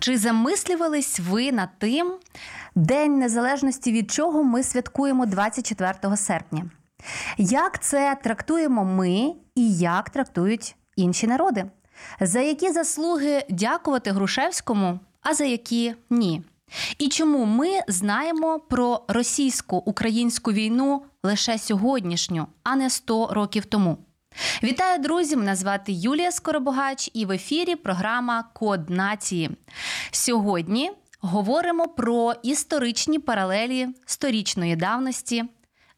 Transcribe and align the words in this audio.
Чи 0.00 0.18
замислювались 0.18 1.20
ви 1.20 1.52
над 1.52 1.68
тим, 1.78 2.14
День 2.74 3.18
Незалежності 3.18 3.92
від 3.92 4.10
чого 4.10 4.44
ми 4.44 4.62
святкуємо 4.62 5.26
24 5.26 6.16
серпня? 6.16 6.70
Як 7.38 7.82
це 7.82 8.16
трактуємо 8.22 8.84
ми 8.84 9.32
і 9.54 9.74
як 9.76 10.10
трактують 10.10 10.76
інші 10.96 11.26
народи? 11.26 11.64
За 12.20 12.40
які 12.40 12.70
заслуги 12.70 13.44
дякувати 13.50 14.10
Грушевському, 14.10 15.00
а 15.22 15.34
за 15.34 15.44
які 15.44 15.94
ні? 16.10 16.42
І 16.98 17.08
чому 17.08 17.44
ми 17.44 17.68
знаємо 17.88 18.60
про 18.60 19.04
російсько-українську 19.08 20.52
війну 20.52 21.02
лише 21.22 21.58
сьогоднішню, 21.58 22.46
а 22.62 22.76
не 22.76 22.90
100 22.90 23.26
років 23.26 23.64
тому? 23.64 23.98
Вітаю, 24.62 24.98
друзі! 24.98 25.36
Мене 25.36 25.56
звати 25.56 25.92
Юлія 25.92 26.32
Скоробогач, 26.32 27.10
і 27.14 27.26
в 27.26 27.30
ефірі 27.30 27.76
програма 27.76 28.44
Код 28.52 28.90
нації. 28.90 29.50
Сьогодні 30.10 30.90
говоримо 31.20 31.88
про 31.88 32.34
історичні 32.42 33.18
паралелі 33.18 33.88
сторічної 34.06 34.76
давності. 34.76 35.44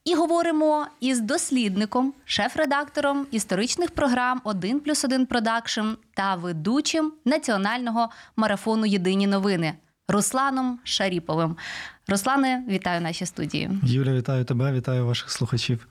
І 0.04 0.14
говоримо 0.14 0.86
із 1.00 1.20
дослідником, 1.20 2.14
шеф-редактором 2.24 3.26
історичних 3.30 3.90
програм 3.90 4.40
1 4.44 4.80
плюс 4.80 5.04
1 5.04 5.26
продакшн 5.26 5.86
та 6.14 6.34
ведучим 6.34 7.12
національного 7.24 8.08
марафону 8.36 8.86
Єдині 8.86 9.26
новини 9.26 9.74
Русланом 10.08 10.78
Шаріповим. 10.84 11.56
Руслане, 12.08 12.64
вітаю 12.68 13.00
в 13.00 13.02
нашій 13.02 13.26
студії. 13.26 13.70
Юля, 13.82 14.12
вітаю 14.12 14.44
тебе, 14.44 14.72
вітаю 14.72 15.06
ваших 15.06 15.30
слухачів. 15.30 15.88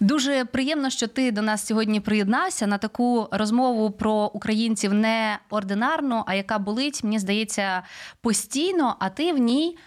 Дуже 0.00 0.44
приємно, 0.44 0.90
що 0.90 1.06
ти 1.06 1.30
до 1.30 1.42
нас 1.42 1.66
сьогодні 1.66 2.00
приєднався 2.00 2.66
на 2.66 2.78
таку 2.78 3.28
розмову 3.30 3.90
про 3.90 4.30
українців 4.34 4.94
не 4.94 5.38
ординарну, 5.50 6.24
а 6.26 6.34
яка 6.34 6.58
болить, 6.58 7.04
мені 7.04 7.18
здається, 7.18 7.82
постійно, 8.20 8.96
а 8.98 9.08
ти 9.08 9.32
в 9.32 9.38
ній. 9.38 9.78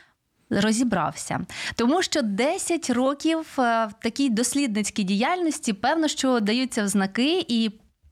Розібрався, 0.52 1.40
тому 1.76 2.02
що 2.02 2.22
10 2.22 2.90
років 2.90 3.38
е, 3.38 3.86
в 3.86 3.92
такій 4.02 4.30
дослідницькій 4.30 5.04
діяльності, 5.04 5.74
певно, 5.74 6.08
що 6.08 6.40
даються 6.40 6.84
в 6.84 6.88
знаки, 6.88 7.46
і 7.48 7.72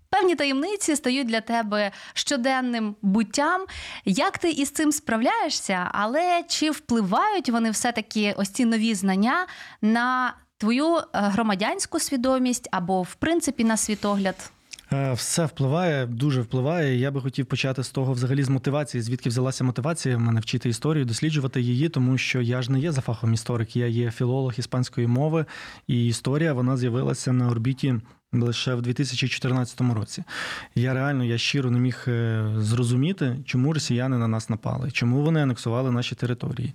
певні 0.10 0.36
таємниці 0.36 0.96
стають 0.96 1.28
для 1.28 1.42
тебе 1.42 1.92
щоденним 2.14 2.96
буттям. 3.02 3.66
Як 4.06 4.38
ти 4.38 4.52
із 4.52 4.70
цим 4.70 4.92
справляєшся? 4.92 5.90
Але 5.92 6.44
чи 6.48 6.72
впливають 6.72 7.50
вони 7.50 7.72
все-таки 7.72 8.36
ось 8.38 8.50
ці 8.50 8.66
нові 8.66 8.96
знання 8.96 9.48
на 9.82 10.34
твою 10.58 10.98
е, 10.98 11.02
громадянську 11.14 12.00
свідомість 12.00 12.70
або, 12.72 13.02
в 13.02 13.16
принципі, 13.16 13.64
на 13.64 13.78
світогляд? 13.78 14.52
Е, 14.94 15.14
все 15.14 15.46
впливає, 15.46 16.06
дуже 16.06 16.42
впливає. 16.42 16.98
Я 17.00 17.12
би 17.12 17.22
хотів 17.22 17.46
почати 17.46 17.84
з 17.84 17.90
того, 17.90 18.14
взагалі, 18.14 18.44
з 18.44 18.50
мотивації, 18.50 19.02
звідки 19.02 19.30
взялася 19.30 19.64
мотивація 19.64 20.18
в 20.18 20.20
мене 20.20 20.40
вчити 20.40 20.70
історію, 20.70 21.06
досліджувати 21.06 21.62
її, 21.62 21.90
тому 21.90 22.18
що 22.18 22.42
я 22.42 22.62
ж 22.62 22.72
не 22.72 22.80
є 22.80 22.92
за 22.92 23.02
фахом 23.02 23.34
історик, 23.34 23.76
я 23.76 23.88
є 23.88 24.12
філолог 24.12 24.54
іспанської 24.58 25.08
мови, 25.08 25.46
і 25.88 26.06
історія 26.06 26.54
вона 26.54 26.78
з'явилася 26.78 27.34
на 27.34 27.50
орбіті 27.50 27.96
лише 28.34 28.76
в 28.76 28.82
2014 28.82 29.82
році. 29.82 30.24
Я 30.76 30.94
реально 30.94 31.24
я 31.24 31.38
щиро 31.38 31.72
не 31.72 31.80
міг 31.80 32.06
е, 32.08 32.46
зрозуміти, 32.58 33.38
чому 33.46 33.74
росіяни 33.74 34.18
на 34.18 34.28
нас 34.28 34.50
напали, 34.50 34.92
чому 34.92 35.22
вони 35.22 35.42
анексували 35.42 35.92
наші 35.92 36.16
території. 36.16 36.74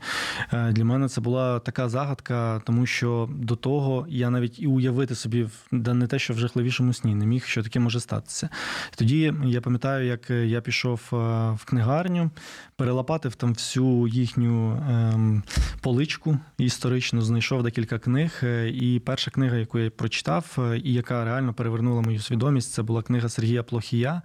Е, 0.53 0.73
для 0.73 0.85
мене 0.85 1.09
це 1.09 1.21
була 1.21 1.59
така 1.59 1.89
загадка, 1.89 2.62
тому 2.67 2.87
що 2.87 3.29
до 3.33 3.57
того 3.57 4.07
я 4.09 4.31
навіть 4.31 4.61
і 4.61 4.67
уявити 4.67 5.15
собі 5.15 5.49
да 5.73 5.95
не 5.95 6.07
те, 6.07 6.19
що 6.19 6.35
в 6.35 6.39
жахливішому 6.39 6.93
сні 6.93 7.15
не 7.15 7.27
міг, 7.27 7.45
що 7.45 7.62
таке 7.62 7.81
може 7.81 8.01
статися. 8.01 8.49
Тоді 8.97 9.35
я 9.45 9.61
пам'ятаю, 9.61 10.07
як 10.07 10.31
я 10.31 10.61
пішов 10.61 11.01
е, 11.12 11.17
в 11.51 11.65
книгарню, 11.65 12.31
перелопатив 12.77 13.35
там 13.35 13.53
всю 13.53 14.07
їхню 14.07 14.83
ем, 14.91 15.43
поличку 15.81 16.39
історичну, 16.59 17.23
знайшов 17.23 17.62
декілька 17.62 17.99
книг. 17.99 18.43
І 18.67 19.03
перша 19.05 19.31
книга, 19.31 19.57
яку 19.57 19.79
я 19.79 19.91
прочитав, 19.91 20.59
і 20.85 20.93
яка 20.93 21.25
реально 21.25 21.42
реально 21.43 21.55
перевернула 21.55 22.03
мою 22.03 22.19
свідомість. 22.19 22.73
Це 22.73 22.83
була 22.83 23.03
книга 23.03 23.29
Сергія 23.29 23.63
Плохія 23.63 24.23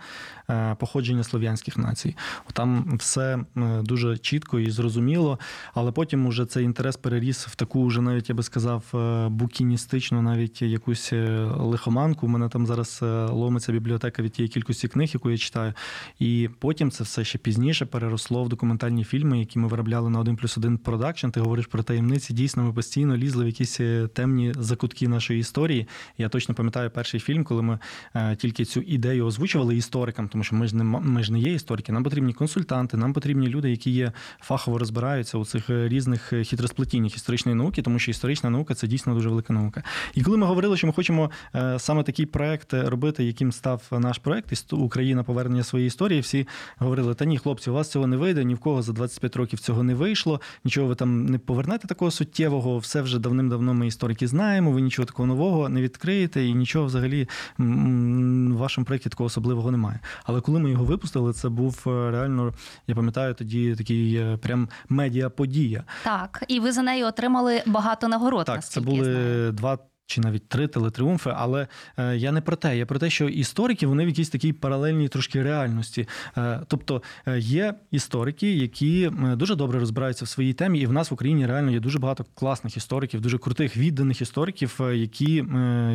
е, 0.50 0.76
Походження 0.80 1.24
слов'янських 1.24 1.78
націй. 1.78 2.16
Там 2.54 2.98
все 2.98 3.40
е, 3.58 3.82
дуже 3.82 4.18
чітко 4.18 4.60
і 4.60 4.72
зрозуміло, 4.72 5.40
але 5.74 5.92
потім 5.92 6.26
уже 6.26 6.46
цей 6.46 6.66
інтерес 6.66 6.98
переріс 6.98 7.48
в 7.48 7.56
таку, 7.56 7.86
вже 7.86 8.02
навіть 8.02 8.30
я 8.30 8.36
би 8.36 8.44
сказав, 8.44 8.84
е, 8.94 9.30
букіністичну, 9.30 10.22
навіть 10.22 10.62
якусь 10.62 11.14
лихоманку. 11.58 12.26
У 12.26 12.30
мене 12.30 12.50
там 12.50 12.68
зараз 12.68 13.00
ломиться 13.32 13.72
бібліотека 13.72 14.24
від 14.24 14.32
тієї 14.32 14.50
кількості 14.50 14.88
книг, 14.88 15.10
яку 15.14 15.30
я 15.30 15.38
читаю. 15.38 15.74
І 16.20 16.50
потім 16.60 16.92
це 16.92 17.04
все 17.04 17.24
ще 17.24 17.38
пізніше 17.38 17.86
переросло 17.86 18.44
в 18.44 18.50
документальні 18.50 19.04
фільми, 19.04 19.40
які 19.40 19.60
ми 19.60 19.68
виробляли 19.68 20.10
на 20.10 20.20
1 20.20 20.36
плюс 20.36 20.58
1 20.58 20.78
продакшн. 20.78 21.30
Ти 21.30 21.40
говориш 21.40 21.66
про 21.68 21.84
таємниці. 21.84 22.34
Дійсно, 22.34 22.64
ми 22.64 22.74
постійно 22.74 23.18
лізли 23.18 23.44
в 23.44 23.48
якісь 23.48 23.80
темні 24.14 24.54
закутки 24.60 25.08
нашої 25.08 25.40
історії. 25.40 25.88
Я 26.18 26.30
точно 26.30 26.56
пам'ятаю 26.56 26.92
перший 26.92 27.07
перший 27.08 27.20
фільм, 27.20 27.44
коли 27.44 27.62
ми 27.62 27.80
е, 28.16 28.36
тільки 28.36 28.66
цю 28.66 28.82
ідею 28.82 29.26
озвучували 29.26 29.76
історикам, 29.76 30.28
тому 30.28 30.44
що 30.44 30.56
ми 30.56 30.68
ж 30.68 30.76
не 30.76 30.84
ми 30.84 31.24
ж 31.24 31.34
не 31.34 31.40
є 31.40 31.54
історики. 31.54 31.92
Нам 31.92 32.04
потрібні 32.04 32.34
консультанти, 32.34 32.98
нам 32.98 33.14
потрібні 33.14 33.48
люди, 33.48 33.72
які 33.72 33.92
є 33.92 34.12
фахово 34.40 34.78
розбираються 34.78 35.38
у 35.38 35.46
цих 35.46 35.70
е, 35.70 35.88
різних 35.88 36.34
е, 36.34 36.44
хитросплетіннях 36.44 37.16
історичної 37.16 37.56
науки, 37.56 37.82
тому 37.82 38.00
що 38.00 38.12
історична 38.12 38.50
наука 38.50 38.74
це 38.74 38.88
дійсно 38.88 39.14
дуже 39.14 39.30
велика 39.30 39.54
наука. 39.54 39.84
І 40.16 40.22
коли 40.22 40.38
ми 40.38 40.46
говорили, 40.46 40.78
що 40.78 40.88
ми 40.88 40.94
хочемо 40.94 41.32
саме 41.78 42.04
такий 42.04 42.26
проект 42.26 42.74
робити, 42.74 43.24
яким 43.24 43.52
став 43.52 43.84
наш 43.92 44.18
проект, 44.18 44.74
Україна 44.74 45.24
повернення 45.24 45.64
своєї 45.64 45.88
історії, 45.88 46.20
всі 46.20 46.48
говорили: 46.78 47.14
та 47.14 47.26
ні, 47.26 47.38
хлопці, 47.38 47.70
у 47.70 47.74
вас 47.74 47.92
цього 47.92 48.08
не 48.08 48.18
вийде, 48.18 48.44
ні 48.44 48.54
в 48.54 48.60
кого 48.60 48.82
за 48.82 48.94
25 48.94 49.36
років 49.36 49.60
цього 49.60 49.84
не 49.84 49.96
вийшло. 49.96 50.42
Нічого 50.66 50.88
ви 50.88 50.96
там 50.96 51.26
не 51.26 51.38
повернете 51.38 51.88
такого 51.88 52.12
суттєвого. 52.12 52.78
Все 52.78 53.02
вже 53.02 53.20
давним-давно 53.20 53.74
ми 53.74 53.88
історики 53.88 54.28
знаємо. 54.28 54.72
Ви 54.72 54.82
нічого 54.82 55.06
такого 55.06 55.28
нового 55.28 55.70
не 55.70 55.82
відкриєте 55.82 56.46
і 56.46 56.54
нічого 56.54 56.86
взагалі 56.98 57.28
в 57.58 58.58
вашому 58.58 58.86
проєкті 58.86 59.10
такого 59.10 59.26
особливого 59.28 59.72
немає. 59.72 60.00
Але 60.24 60.42
коли 60.42 60.60
ми 60.60 60.72
його 60.72 60.86
випустили, 60.86 61.34
це 61.34 61.50
був 61.50 61.84
е, 61.88 62.12
реально, 62.12 62.54
я 62.88 62.96
пам'ятаю, 62.96 63.34
тоді 63.34 63.76
такий 63.76 64.16
е, 64.16 64.38
прям 64.38 64.70
медіа-подія. 64.90 65.84
Так, 66.04 66.44
і 66.48 66.60
ви 66.60 66.72
за 66.72 66.82
неї 66.82 67.04
отримали 67.04 67.64
багато 67.66 68.08
нагород. 68.08 68.46
Так, 68.46 68.64
це 68.64 68.82
були 68.82 69.52
два 69.52 69.78
чи 70.08 70.22
навіть 70.22 70.50
три 70.50 70.68
телетріумфи, 70.68 71.34
але 71.36 71.68
е, 71.98 72.18
я 72.18 72.32
не 72.32 72.42
про 72.42 72.56
те, 72.56 72.78
я 72.78 72.86
про 72.86 73.00
те, 73.00 73.10
що 73.10 73.30
історики 73.30 73.88
вони 73.88 74.06
в 74.06 74.08
якійсь 74.08 74.30
такій 74.30 74.54
паралельній 74.54 75.08
трошки 75.08 75.44
реальності. 75.44 76.08
Е, 76.38 76.62
тобто 76.68 77.02
е, 77.28 77.40
є 77.40 77.74
історики, 77.92 78.54
які 78.54 79.12
дуже 79.36 79.56
добре 79.56 79.80
розбираються 79.80 80.26
в 80.26 80.28
своїй 80.28 80.54
темі, 80.54 80.80
і 80.80 80.86
в 80.86 80.92
нас 80.92 81.12
в 81.12 81.14
Україні 81.14 81.46
реально 81.46 81.72
є 81.72 81.80
дуже 81.80 82.00
багато 82.00 82.26
класних 82.34 82.78
істориків, 82.78 83.22
дуже 83.22 83.38
крутих 83.38 83.78
відданих 83.78 84.22
істориків, 84.22 84.80
які 84.94 85.46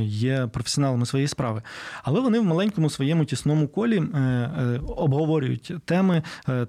є 0.02 0.46
професіоналами 0.52 1.06
своєї 1.06 1.28
справи. 1.28 1.62
Але 2.02 2.20
вони 2.20 2.40
в 2.40 2.44
маленькому 2.44 2.90
своєму 2.90 3.24
тісному 3.24 3.68
колі 3.68 4.02
обговорюють 4.96 5.72
теми, 5.84 6.22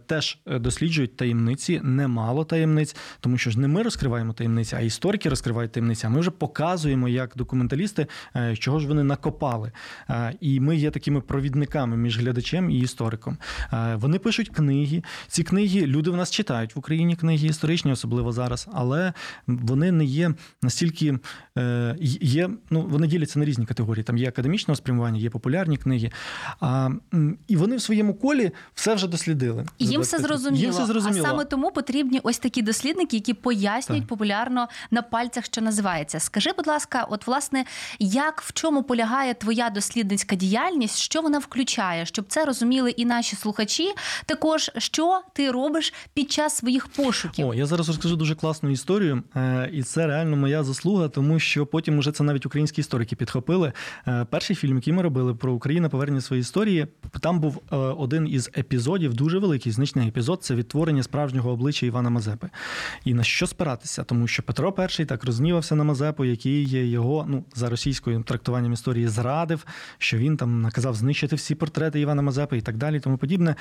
теж 0.06 0.39
досліджують 0.46 1.18
таємниці, 1.18 1.81
немало 1.84 2.44
таємниць, 2.44 2.96
тому 3.19 3.38
що 3.38 3.50
ж 3.50 3.60
не 3.60 3.68
ми 3.68 3.84
розкриваємо 3.84 4.34
таємниці, 4.34 4.75
а 4.75 4.80
історики 4.80 5.30
розкривають 5.30 5.72
таємниці. 5.72 6.06
А 6.07 6.10
ми 6.10 6.19
вже 6.19 6.31
показуємо, 6.31 7.10
як 7.10 7.33
документалісти, 7.38 8.08
е, 8.36 8.56
чого 8.56 8.80
ж 8.80 8.88
вони 8.88 9.04
накопали. 9.04 9.72
Е, 10.10 10.34
і 10.42 10.60
ми 10.60 10.76
є 10.76 10.92
такими 10.92 11.22
провідниками 11.22 11.98
між 11.98 12.20
глядачем 12.20 12.70
і 12.70 12.80
істориком. 12.80 13.38
Е, 13.74 13.96
вони 13.96 14.20
пишуть 14.20 14.50
книги. 14.50 15.04
Ці 15.28 15.44
книги 15.44 15.88
люди 15.88 16.10
в 16.10 16.16
нас 16.16 16.32
читають 16.32 16.76
в 16.76 16.80
Україні 16.80 17.16
книги 17.16 17.48
історичні, 17.48 17.92
особливо 17.92 18.32
зараз, 18.32 18.68
але 18.74 19.14
вони 19.48 19.92
не 19.92 20.06
є 20.06 20.34
настільки 20.62 21.20
є. 22.22 22.50
Ну 22.70 22.82
вони 22.82 23.08
діляться 23.08 23.40
на 23.40 23.46
різні 23.46 23.66
категорії. 23.66 24.04
Там 24.04 24.18
є 24.18 24.28
академічного 24.28 24.76
спрямування, 24.76 25.20
є 25.20 25.30
популярні 25.30 25.78
книги. 25.78 26.12
А, 26.60 26.90
І 27.48 27.56
вони 27.56 27.76
в 27.76 27.82
своєму 27.82 28.14
колі 28.14 28.52
все 28.74 28.96
вже 28.96 29.08
дослідили. 29.08 29.66
Їм 29.80 30.02
все 30.02 30.18
зрозуміло. 30.18 30.62
Їм 30.64 30.72
все 30.72 30.86
зрозуміло. 30.86 31.26
А 31.26 31.30
саме 31.30 31.46
тому 31.46 31.72
потрібні 31.72 32.20
ось 32.24 32.40
такі 32.40 32.62
дослідники, 32.62 33.16
які 33.16 33.34
пояснюють 33.34 34.04
так. 34.04 34.10
популярно 34.10 34.68
на 34.92 35.02
пальцях, 35.02 35.46
що 35.46 35.62
називається. 35.62 36.20
Скажи, 36.20 36.50
будь 36.58 36.68
ласка, 36.68 37.08
от 37.10 37.23
Власне, 37.28 37.66
як 38.00 38.42
в 38.42 38.54
чому 38.54 38.84
полягає 38.84 39.34
твоя 39.34 39.70
дослідницька 39.70 40.36
діяльність, 40.36 40.98
що 40.98 41.22
вона 41.22 41.40
включає, 41.40 42.06
щоб 42.06 42.25
це 42.28 42.46
розуміли 42.46 42.92
і 42.92 43.06
наші 43.06 43.36
слухачі, 43.36 43.94
також 44.25 44.72
що 44.78 45.22
ти 45.34 45.52
робиш 45.52 45.94
під 46.14 46.31
час 46.31 46.56
своїх 46.56 46.88
пошуків. 46.88 47.48
О, 47.48 47.54
я 47.54 47.66
зараз 47.66 47.88
розкажу 47.88 48.16
дуже 48.16 48.36
класну 48.36 48.70
історію, 48.70 49.24
е, 49.36 49.70
і 49.74 49.84
це 49.84 50.08
реально 50.08 50.38
моя 50.38 50.64
заслуга, 50.64 51.08
тому 51.08 51.40
що 51.40 51.66
потім 51.66 51.98
уже 51.98 52.12
це 52.12 52.24
навіть 52.24 52.46
українські 52.46 52.81
історики 52.81 53.16
підхопили. 53.16 53.74
Е, 54.08 54.25
Перший 54.30 54.56
фільм, 54.56 54.75
який 54.75 54.94
ми 54.94 55.02
робили 55.02 55.36
про 55.36 55.54
Україну, 55.54 55.90
повернення 55.90 56.22
своєї 56.22 56.42
історії. 56.42 56.88
Там 57.22 57.40
був 57.40 57.62
е, 57.72 57.75
один 57.75 58.28
із 58.28 58.50
епізодів, 58.58 59.14
дуже 59.14 59.40
великий 59.40 59.72
значний 59.72 60.08
епізод. 60.08 60.44
Це 60.44 60.56
відтворення 60.56 61.04
справжнього 61.04 61.52
обличчя 61.52 61.86
Івана 61.86 62.10
Мазепи. 62.10 62.50
І 63.06 63.14
на 63.14 63.24
що 63.24 63.48
спиратися? 63.48 64.04
Тому 64.04 64.28
що 64.28 64.44
Петро 64.44 64.75
І 65.00 65.06
так 65.06 65.24
рознівався 65.24 65.75
на 65.75 65.84
Мазепу, 65.84 66.25
який 66.25 66.90
його 66.90 67.12
ну 67.27 67.45
за 67.56 67.69
російською 67.69 68.24
трактуванням 68.24 68.74
історії 68.74 69.07
зрадив, 69.07 69.65
що 69.98 70.18
він 70.18 70.38
там 70.38 70.62
наказав 70.62 70.95
знищити 70.95 71.36
всі 71.36 71.56
портрети 71.56 72.00
Івана 72.00 72.21
Мазепи 72.21 72.57
і 72.57 72.62
так 72.62 72.77
далі, 72.77 72.98
і 72.98 73.00
тому 73.00 73.18
подібне. 73.18 73.56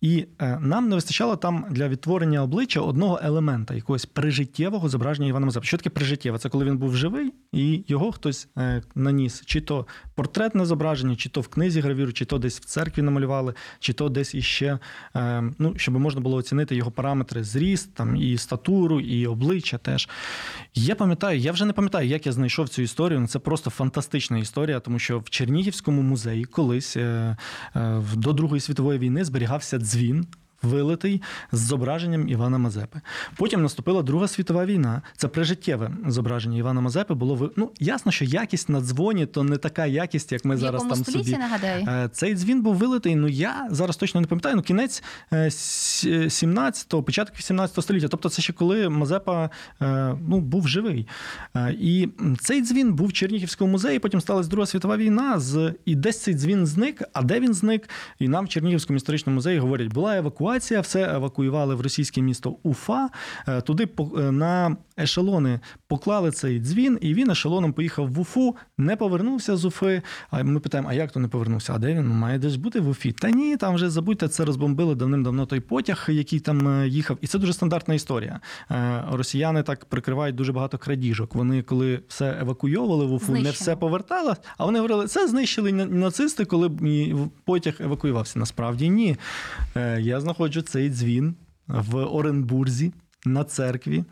І 0.00 0.26
е, 0.38 0.58
нам 0.60 0.88
не 0.88 0.94
вистачало 0.94 1.36
там 1.36 1.66
для 1.70 1.88
відтворення 1.88 2.42
обличчя 2.42 2.80
одного 2.80 3.20
елемента, 3.22 3.74
якогось 3.74 4.06
прижиттєвого 4.06 4.88
зображення 4.88 5.28
Івана 5.28 5.46
Мазепи. 5.46 5.66
Що 5.66 5.76
таке 5.76 5.90
прижиттєве? 5.90 6.38
Це 6.38 6.48
коли 6.48 6.64
він 6.64 6.78
був 6.78 6.96
живий, 6.96 7.32
і 7.52 7.84
його 7.88 8.12
хтось 8.12 8.48
е, 8.58 8.82
наніс, 8.94 9.42
чи 9.46 9.60
то 9.60 9.86
портретне 10.14 10.66
зображення, 10.66 11.16
чи 11.16 11.28
то 11.28 11.40
в 11.40 11.48
книзі 11.48 11.80
гравюру, 11.80 12.12
чи 12.12 12.24
то 12.24 12.38
десь 12.38 12.60
в 12.60 12.64
церкві 12.64 13.02
намалювали, 13.02 13.54
чи 13.78 13.92
то 13.92 14.08
десь 14.08 14.34
іще, 14.34 14.78
е, 15.16 15.42
ну 15.58 15.74
щоб 15.76 15.98
можна 15.98 16.20
було 16.20 16.36
оцінити 16.36 16.76
його 16.76 16.90
параметри 16.90 17.44
зріст, 17.44 17.94
там 17.94 18.16
і 18.16 18.38
статуру, 18.38 19.00
і 19.00 19.26
обличчя 19.26 19.78
теж. 19.78 20.08
Я 20.80 20.94
пам'ятаю, 20.94 21.38
я 21.38 21.52
вже 21.52 21.64
не 21.64 21.72
пам'ятаю, 21.72 22.08
як 22.08 22.26
я 22.26 22.32
знайшов 22.32 22.68
цю 22.68 22.82
історію. 22.82 23.20
Ну, 23.20 23.26
Це 23.26 23.38
просто 23.38 23.70
фантастична 23.70 24.38
історія, 24.38 24.80
тому 24.80 24.98
що 24.98 25.18
в 25.18 25.30
Чернігівському 25.30 26.02
музеї 26.02 26.44
колись 26.44 26.96
е, 26.96 27.36
е, 27.76 28.02
до 28.14 28.32
Другої 28.32 28.60
світової 28.60 28.98
війни 28.98 29.24
зберігався 29.24 29.78
дзвін. 29.78 30.26
Вилитий 30.62 31.22
з 31.52 31.58
зображенням 31.58 32.28
Івана 32.28 32.58
Мазепи. 32.58 33.00
Потім 33.36 33.62
наступила 33.62 34.02
Друга 34.02 34.28
світова 34.28 34.66
війна. 34.66 35.02
Це 35.16 35.28
прижиттєве 35.28 35.90
зображення 36.06 36.58
Івана 36.58 36.80
Мазепи 36.80 37.14
було 37.14 37.34
ви... 37.34 37.50
Ну, 37.56 37.70
ясно, 37.80 38.12
що 38.12 38.24
якість 38.24 38.68
на 38.68 38.80
дзвоні 38.80 39.26
то 39.26 39.42
не 39.44 39.56
така 39.56 39.86
якість, 39.86 40.32
як 40.32 40.44
ми 40.44 40.54
В 40.54 40.58
зараз 40.58 40.82
там 40.82 41.04
собі. 41.04 41.36
нагадаю? 41.36 41.86
Е, 41.88 42.08
Цей 42.12 42.34
дзвін 42.34 42.62
був 42.62 42.74
вилитий. 42.74 43.16
Ну 43.16 43.28
я 43.28 43.68
зараз 43.70 43.96
точно 43.96 44.20
не 44.20 44.26
пам'ятаю. 44.26 44.56
Ну 44.56 44.62
кінець 44.62 45.02
17-го, 45.32 47.02
початок 47.02 47.36
18 47.38 47.84
століття. 47.84 48.08
Тобто, 48.08 48.28
це 48.28 48.42
ще 48.42 48.52
коли 48.52 48.88
Мазепа 48.88 49.50
е, 49.82 50.14
ну, 50.28 50.40
був 50.40 50.68
живий. 50.68 51.06
Е, 51.56 51.76
І 51.80 52.08
цей 52.40 52.62
дзвін 52.62 52.92
був 52.92 53.06
в 53.06 53.12
Чернігівському 53.12 53.72
музеї. 53.72 53.98
Потім 53.98 54.20
сталася 54.20 54.48
Друга 54.50 54.66
світова 54.66 54.96
війна. 54.96 55.38
З 55.40 55.74
і 55.84 55.94
десь 55.94 56.22
цей 56.22 56.34
дзвін 56.34 56.66
зник. 56.66 57.02
А 57.12 57.22
де 57.22 57.40
він 57.40 57.54
зник? 57.54 57.88
І 58.18 58.28
нам 58.28 58.44
в 58.44 58.48
Чернігівському 58.48 58.96
історичному 58.96 59.34
музеї 59.34 59.58
говорять, 59.58 59.88
була 59.88 60.16
евакуація, 60.16 60.47
все 60.56 61.14
евакуювали 61.14 61.74
в 61.74 61.80
російське 61.80 62.22
місто 62.22 62.56
Уфа. 62.62 63.08
Е, 63.48 63.60
Туди 63.60 63.88
е, 63.98 64.32
на 64.32 64.76
ешелони 64.98 65.60
поклали 65.86 66.30
цей 66.30 66.60
дзвін, 66.60 66.98
і 67.00 67.14
він 67.14 67.30
ешелоном 67.30 67.72
поїхав 67.72 68.12
в 68.12 68.20
Уфу, 68.20 68.56
не 68.78 68.96
повернувся 68.96 69.56
з 69.56 69.64
Уфи. 69.64 70.02
А 70.30 70.42
ми 70.42 70.60
питаємо, 70.60 70.88
а 70.90 70.94
як 70.94 71.12
то 71.12 71.20
не 71.20 71.28
повернувся? 71.28 71.72
А 71.74 71.78
де 71.78 71.94
він? 71.94 72.08
Має 72.08 72.38
десь 72.38 72.56
бути 72.56 72.80
в 72.80 72.88
Уфі? 72.88 73.12
Та 73.12 73.30
ні, 73.30 73.56
там 73.56 73.74
вже 73.74 73.90
забудьте, 73.90 74.28
це 74.28 74.44
розбомбили 74.44 74.94
давним-давно 74.94 75.46
той 75.46 75.60
потяг, 75.60 76.06
який 76.08 76.40
там 76.40 76.68
е, 76.68 76.88
їхав. 76.88 77.18
І 77.20 77.26
це 77.26 77.38
дуже 77.38 77.52
стандартна 77.52 77.94
історія. 77.94 78.40
Росіяни 79.12 79.62
так 79.62 79.84
прикривають 79.84 80.36
дуже 80.36 80.52
багато 80.52 80.78
крадіжок. 80.78 81.34
Вони, 81.34 81.62
коли 81.62 82.00
все 82.08 82.38
евакуйовували 82.40 83.06
в 83.06 83.12
Уфу, 83.12 83.32
не 83.32 83.50
все 83.50 83.76
повертало. 83.76 84.36
А 84.58 84.64
вони 84.64 84.78
говорили, 84.78 85.06
це 85.06 85.28
знищили 85.28 85.72
нацисти, 85.72 86.44
коли 86.44 86.70
потяг 87.44 87.74
евакуювався. 87.80 88.38
Насправді 88.38 88.90
ні. 88.90 89.16
Я 89.98 90.20
знаходжу 90.20 90.37
цей 90.62 90.90
дзвін 90.90 91.34
в 91.66 91.96
Оренбурзі 91.96 92.92
на 93.26 93.44
церкві, 93.44 94.04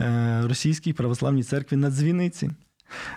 е, 0.00 0.42
російській 0.46 0.92
православній 0.92 1.42
церкві 1.42 1.76
на 1.76 1.90
дзвіниці. 1.90 2.50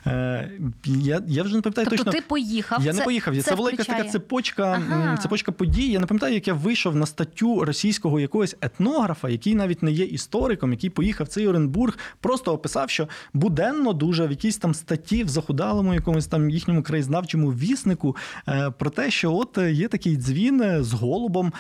Е, 0.08 0.52
Я, 0.86 1.22
я 1.28 1.44
вже 1.44 1.56
не 1.56 1.62
пам'ятаю 1.62 1.88
Тобто 1.90 2.04
точно. 2.04 2.12
ти 2.20 2.26
поїхав. 2.28 2.86
Я 2.86 2.94
не 2.94 3.02
поїхав. 3.02 3.36
Це, 3.36 3.42
це 3.42 3.56
була 3.56 3.72
якась 3.72 3.88
така 3.88 4.04
цепочка, 4.04 4.82
Ага. 4.92 5.18
цепочка 5.18 5.52
подій. 5.52 5.92
Я 5.92 6.00
не 6.00 6.06
пам'ятаю, 6.06 6.34
як 6.34 6.48
я 6.48 6.54
вийшов 6.54 6.96
на 6.96 7.06
статтю 7.06 7.66
російського 7.66 8.20
якогось 8.20 8.56
етнографа, 8.62 9.30
який 9.30 9.56
навіть 9.56 9.84
не 9.84 9.92
є 9.92 10.06
істориком, 10.06 10.72
який 10.72 10.90
поїхав 10.90 11.28
в 11.28 11.30
цей 11.30 11.48
Оренбург, 11.48 11.98
просто 12.20 12.54
описав, 12.54 12.90
що 12.90 13.08
буденно 13.34 13.94
дуже 13.94 14.28
в 14.28 14.32
якійсь 14.32 14.58
там 14.58 14.74
статті 14.74 15.24
в 15.24 15.30
захудалому 15.30 15.94
якомусь 15.94 16.28
там 16.28 16.50
їхньому 16.50 16.84
краєзнавчому 16.84 17.54
віснику 17.54 18.16
е, 18.48 18.72
про 18.78 18.90
те, 18.90 19.12
що 19.12 19.34
от 19.34 19.58
е, 19.58 19.72
є 19.72 19.88
такий 19.88 20.16
дзвін 20.16 20.84
з 20.84 20.94
голубом. 20.94 21.54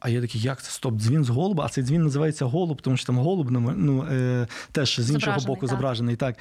А 0.00 0.08
я 0.08 0.20
такий, 0.20 0.40
як 0.40 0.62
це 0.62 0.70
стоп, 0.70 0.94
дзвін 0.94 1.24
з 1.24 1.28
голуба? 1.28 1.64
А 1.64 1.68
цей 1.68 1.84
дзвін 1.84 2.02
називається 2.02 2.44
голуб, 2.44 2.82
тому 2.82 2.96
що 2.96 3.06
там 3.06 3.18
голуб 3.18 3.50
ну, 3.76 4.04
е, 4.12 4.46
теж 4.72 5.00
з 5.00 5.10
іншого 5.10 5.18
Зображений, 5.20 5.46
боку 5.46 5.66
так. 5.66 5.70
зображений. 5.70 6.16
Так. 6.16 6.36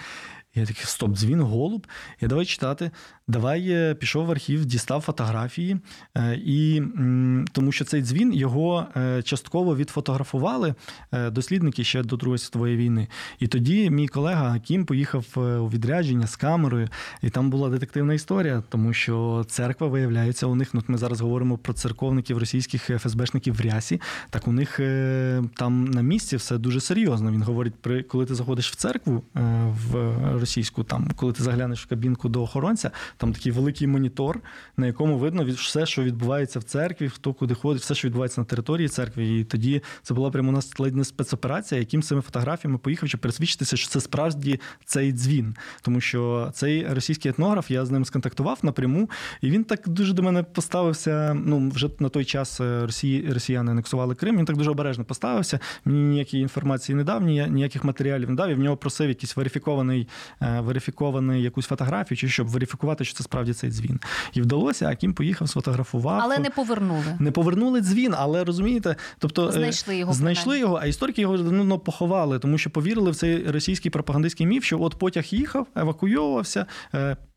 Я 0.56 0.66
такий, 0.66 0.86
стоп, 0.86 1.12
дзвін, 1.12 1.42
голуб. 1.42 1.88
Я 2.22 2.28
давай 2.28 2.46
читати. 2.46 2.92
Давай 3.32 3.70
е, 3.70 3.96
пішов 3.96 4.26
в 4.26 4.32
архів, 4.32 4.66
дістав 4.66 5.02
фотографії, 5.02 5.78
е, 6.18 6.40
і 6.46 6.82
тому 7.52 7.72
що 7.72 7.86
цей 7.86 8.02
дзвін 8.02 8.34
його 8.34 8.86
е, 8.98 9.24
частково 9.24 9.76
відфотографували 9.76 10.76
дослідники 11.32 11.84
ще 11.84 12.04
до 12.04 12.16
Другої 12.16 12.40
світової 12.40 12.78
війни. 12.78 13.08
І 13.40 13.48
тоді 13.48 13.90
мій 13.90 14.08
колега 14.08 14.60
Кім 14.60 14.86
поїхав 14.86 15.26
у 15.36 15.70
відрядження 15.70 16.28
з 16.28 16.36
камерою, 16.36 16.90
і 17.22 17.30
там 17.30 17.50
була 17.50 17.70
детективна 17.70 18.14
історія, 18.14 18.64
тому 18.70 18.94
що 18.94 19.46
церква 19.50 19.88
виявляється 19.88 20.48
у 20.48 20.56
них. 20.56 20.74
Ну, 20.74 20.84
ми 20.88 20.98
зараз 20.98 21.22
говоримо 21.22 21.58
про 21.58 21.74
церковників 21.74 22.38
російських 22.38 22.84
ФСБшників 23.00 23.56
в 23.56 23.62
рясі. 23.62 24.02
Так 24.30 24.48
у 24.48 24.52
них 24.52 24.80
там 25.56 25.86
на 25.86 26.02
місці 26.02 26.36
все 26.36 26.58
дуже 26.58 26.82
серйозно. 26.82 27.32
Він 27.32 27.44
говорить, 27.44 27.74
при 27.82 28.04
коли 28.04 28.26
ти 28.26 28.36
заходиш 28.36 28.72
в 28.72 28.76
церкву 28.76 29.24
в 29.90 30.14
російську, 30.40 30.84
там 30.84 31.10
коли 31.16 31.34
ти 31.34 31.44
заглянеш 31.44 31.84
в 31.84 31.88
кабінку 31.88 32.30
до 32.30 32.44
охоронця, 32.44 32.92
там 33.22 33.34
такий 33.34 33.52
великий 33.52 33.88
монітор, 33.88 34.40
на 34.78 34.88
якому 34.88 35.18
видно 35.18 35.46
все, 35.46 35.86
що 35.86 36.04
відбувається 36.04 36.60
в 36.60 36.64
церкві, 36.64 37.10
хто 37.10 37.34
куди 37.34 37.54
ходить, 37.54 37.82
все, 37.82 37.96
що 37.96 38.08
відбувається 38.08 38.42
на 38.42 38.46
території 38.46 38.88
церкви. 38.88 39.26
І 39.26 39.44
тоді 39.44 39.82
це 40.04 40.14
була 40.14 40.32
прямо 40.32 40.50
у 40.50 40.52
нас 40.52 40.80
ледь 40.80 40.96
не 40.96 41.04
спецоперація, 41.04 41.80
яким 41.80 42.02
цими 42.02 42.22
фотографіями 42.22 42.78
поїхав, 42.78 43.10
щоб 43.10 43.22
пересвідчитися, 43.22 43.78
що 43.78 43.90
це 43.90 44.02
справді 44.02 44.60
цей 44.86 45.12
дзвін. 45.12 45.56
Тому 45.82 46.02
що 46.02 46.52
цей 46.54 46.88
російський 46.94 47.32
етнограф, 47.32 47.72
я 47.72 47.86
з 47.86 47.92
ним 47.92 48.06
сконтактував 48.06 48.60
напряму, 48.64 49.10
і 49.42 49.52
він 49.52 49.64
так 49.64 49.90
дуже 49.90 50.14
до 50.14 50.24
мене 50.24 50.44
поставився. 50.44 51.34
Ну, 51.46 51.70
вже 51.70 51.90
на 52.00 52.10
той 52.10 52.26
час 52.26 52.62
е, 52.62 52.86
Росії, 52.86 53.30
росіяни 53.34 53.72
анексували 53.72 54.16
Крим. 54.16 54.38
Він 54.38 54.46
так 54.46 54.58
дуже 54.58 54.72
обережно 54.72 55.04
поставився. 55.04 55.60
Мені 55.86 56.00
ніякої 56.00 56.44
інформації 56.44 56.96
не 56.96 57.04
дав, 57.04 57.22
ніяких 57.24 57.84
матеріалів 57.84 58.30
не 58.30 58.36
дав. 58.36 58.50
Я 58.50 58.56
в 58.56 58.60
нього 58.60 58.78
просив 58.78 59.10
якийсь 59.10 59.36
верифікований, 59.36 60.08
е, 60.42 60.60
верифікований 60.62 61.44
якусь 61.44 61.66
фотографію, 61.66 62.18
чи 62.18 62.30
щоб 62.30 62.48
верифікувати, 62.48 63.01
що 63.04 63.18
це 63.18 63.24
справді 63.24 63.54
цей 63.54 63.70
дзвін. 63.70 64.00
І 64.34 64.42
вдалося, 64.42 64.88
а 64.88 64.96
Кім 64.96 65.14
поїхав, 65.14 65.50
сфотографував. 65.50 66.20
Але 66.24 66.40
не 66.40 66.50
повернули. 66.50 67.18
Не 67.20 67.32
повернули 67.32 67.82
дзвін, 67.82 68.14
але 68.18 68.44
розумієте, 68.44 68.96
тобто 69.20 69.50
е, 69.50 69.52
Знайшли 69.52 69.98
його, 69.98 70.14
знайшли 70.14 70.60
його, 70.60 70.80
а 70.82 70.86
історики 70.86 71.22
його 71.22 71.38
давно 71.38 71.80
поховали, 71.80 72.40
тому 72.40 72.58
що 72.58 72.70
повірили 72.70 73.12
в 73.12 73.16
цей 73.16 73.52
російський 73.52 73.92
пропагандистський 73.92 74.48
міф, 74.48 74.64
що 74.64 74.82
от 74.82 74.96
потяг 74.96 75.26
їхав, 75.26 75.68
евакуйовувався. 75.76 76.66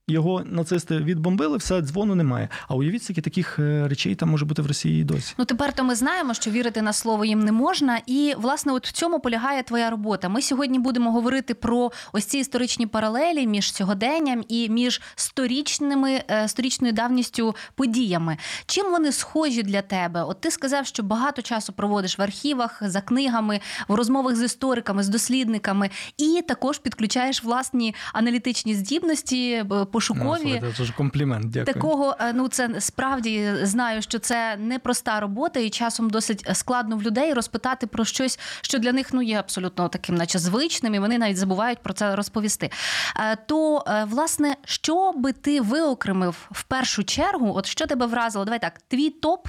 Його 0.08 0.42
нацисти 0.44 0.96
відбомбили, 0.96 1.56
все 1.56 1.80
дзвону 1.80 2.14
немає. 2.14 2.48
А 2.68 2.74
уявіть, 2.74 3.02
скільки 3.02 3.20
таких 3.20 3.58
е, 3.58 3.88
речей 3.88 4.14
там 4.14 4.28
може 4.30 4.44
бути 4.44 4.62
в 4.62 4.66
Росії 4.66 5.00
і 5.00 5.04
досі. 5.04 5.34
Ну 5.38 5.44
тепер 5.44 5.72
то 5.72 5.84
ми 5.84 5.94
знаємо, 5.94 6.34
що 6.34 6.50
вірити 6.50 6.82
на 6.82 6.92
слово 6.92 7.24
їм 7.24 7.40
не 7.40 7.52
можна. 7.52 8.00
І 8.06 8.34
власне, 8.38 8.72
от 8.72 8.86
в 8.86 8.92
цьому 8.92 9.20
полягає 9.20 9.62
твоя 9.62 9.90
робота. 9.90 10.28
Ми 10.28 10.42
сьогодні 10.42 10.78
будемо 10.78 11.12
говорити 11.12 11.54
про 11.54 11.92
ось 12.12 12.24
ці 12.24 12.38
історичні 12.38 12.86
паралелі 12.86 13.46
між 13.46 13.72
сьогоденням 13.72 14.44
і 14.48 14.68
між 14.68 15.00
сторічними 15.14 16.22
е, 16.30 16.48
сторічною 16.48 16.92
давністю 16.92 17.56
подіями. 17.74 18.36
Чим 18.66 18.90
вони 18.90 19.12
схожі 19.12 19.62
для 19.62 19.82
тебе? 19.82 20.22
От 20.24 20.40
ти 20.40 20.50
сказав, 20.50 20.86
що 20.86 21.02
багато 21.02 21.42
часу 21.42 21.72
проводиш 21.72 22.18
в 22.18 22.22
архівах 22.22 22.82
за 22.86 23.00
книгами, 23.00 23.60
в 23.88 23.94
розмовах 23.94 24.36
з 24.36 24.42
істориками, 24.42 25.02
з 25.02 25.08
дослідниками, 25.08 25.90
і 26.18 26.42
також 26.48 26.78
підключаєш 26.78 27.44
власні 27.44 27.94
аналітичні 28.12 28.74
здібності, 28.74 29.64
пошукові. 29.94 30.40
слухайте, 30.40 30.72
це 30.76 30.84
ж 30.84 30.92
комплімент. 30.92 31.50
Дякую. 31.50 31.74
Такого 31.74 32.16
е, 32.20 32.32
ну 32.32 32.48
це 32.48 32.70
справді 32.80 33.52
знаю, 33.62 34.02
що 34.02 34.18
це 34.18 34.56
непроста 34.56 35.20
робота, 35.20 35.60
і 35.60 35.70
часом 35.70 36.10
досить 36.10 36.48
складно 36.52 36.96
в 36.96 37.02
людей 37.02 37.32
розпитати 37.32 37.86
про 37.86 38.04
щось, 38.04 38.38
що 38.62 38.78
для 38.78 38.92
них 38.92 39.12
ну 39.12 39.22
є 39.22 39.38
абсолютно 39.38 39.88
таким, 39.88 40.14
наче 40.14 40.38
звичним, 40.38 40.94
і 40.94 40.98
вони 40.98 41.18
навіть 41.18 41.36
забувають 41.36 41.78
про 41.78 41.92
це 41.92 42.16
розповісти. 42.16 42.70
Е, 43.16 43.36
То 43.46 43.84
е, 43.86 44.04
власне, 44.04 44.56
що 44.64 45.12
би 45.12 45.32
ти 45.32 45.60
виокремив 45.60 46.48
в 46.50 46.62
першу 46.62 47.04
чергу? 47.04 47.52
От 47.56 47.66
що 47.66 47.86
тебе 47.86 48.06
вразило? 48.06 48.44
Давай 48.44 48.60
так, 48.60 48.80
твій 48.88 49.10
топ 49.10 49.48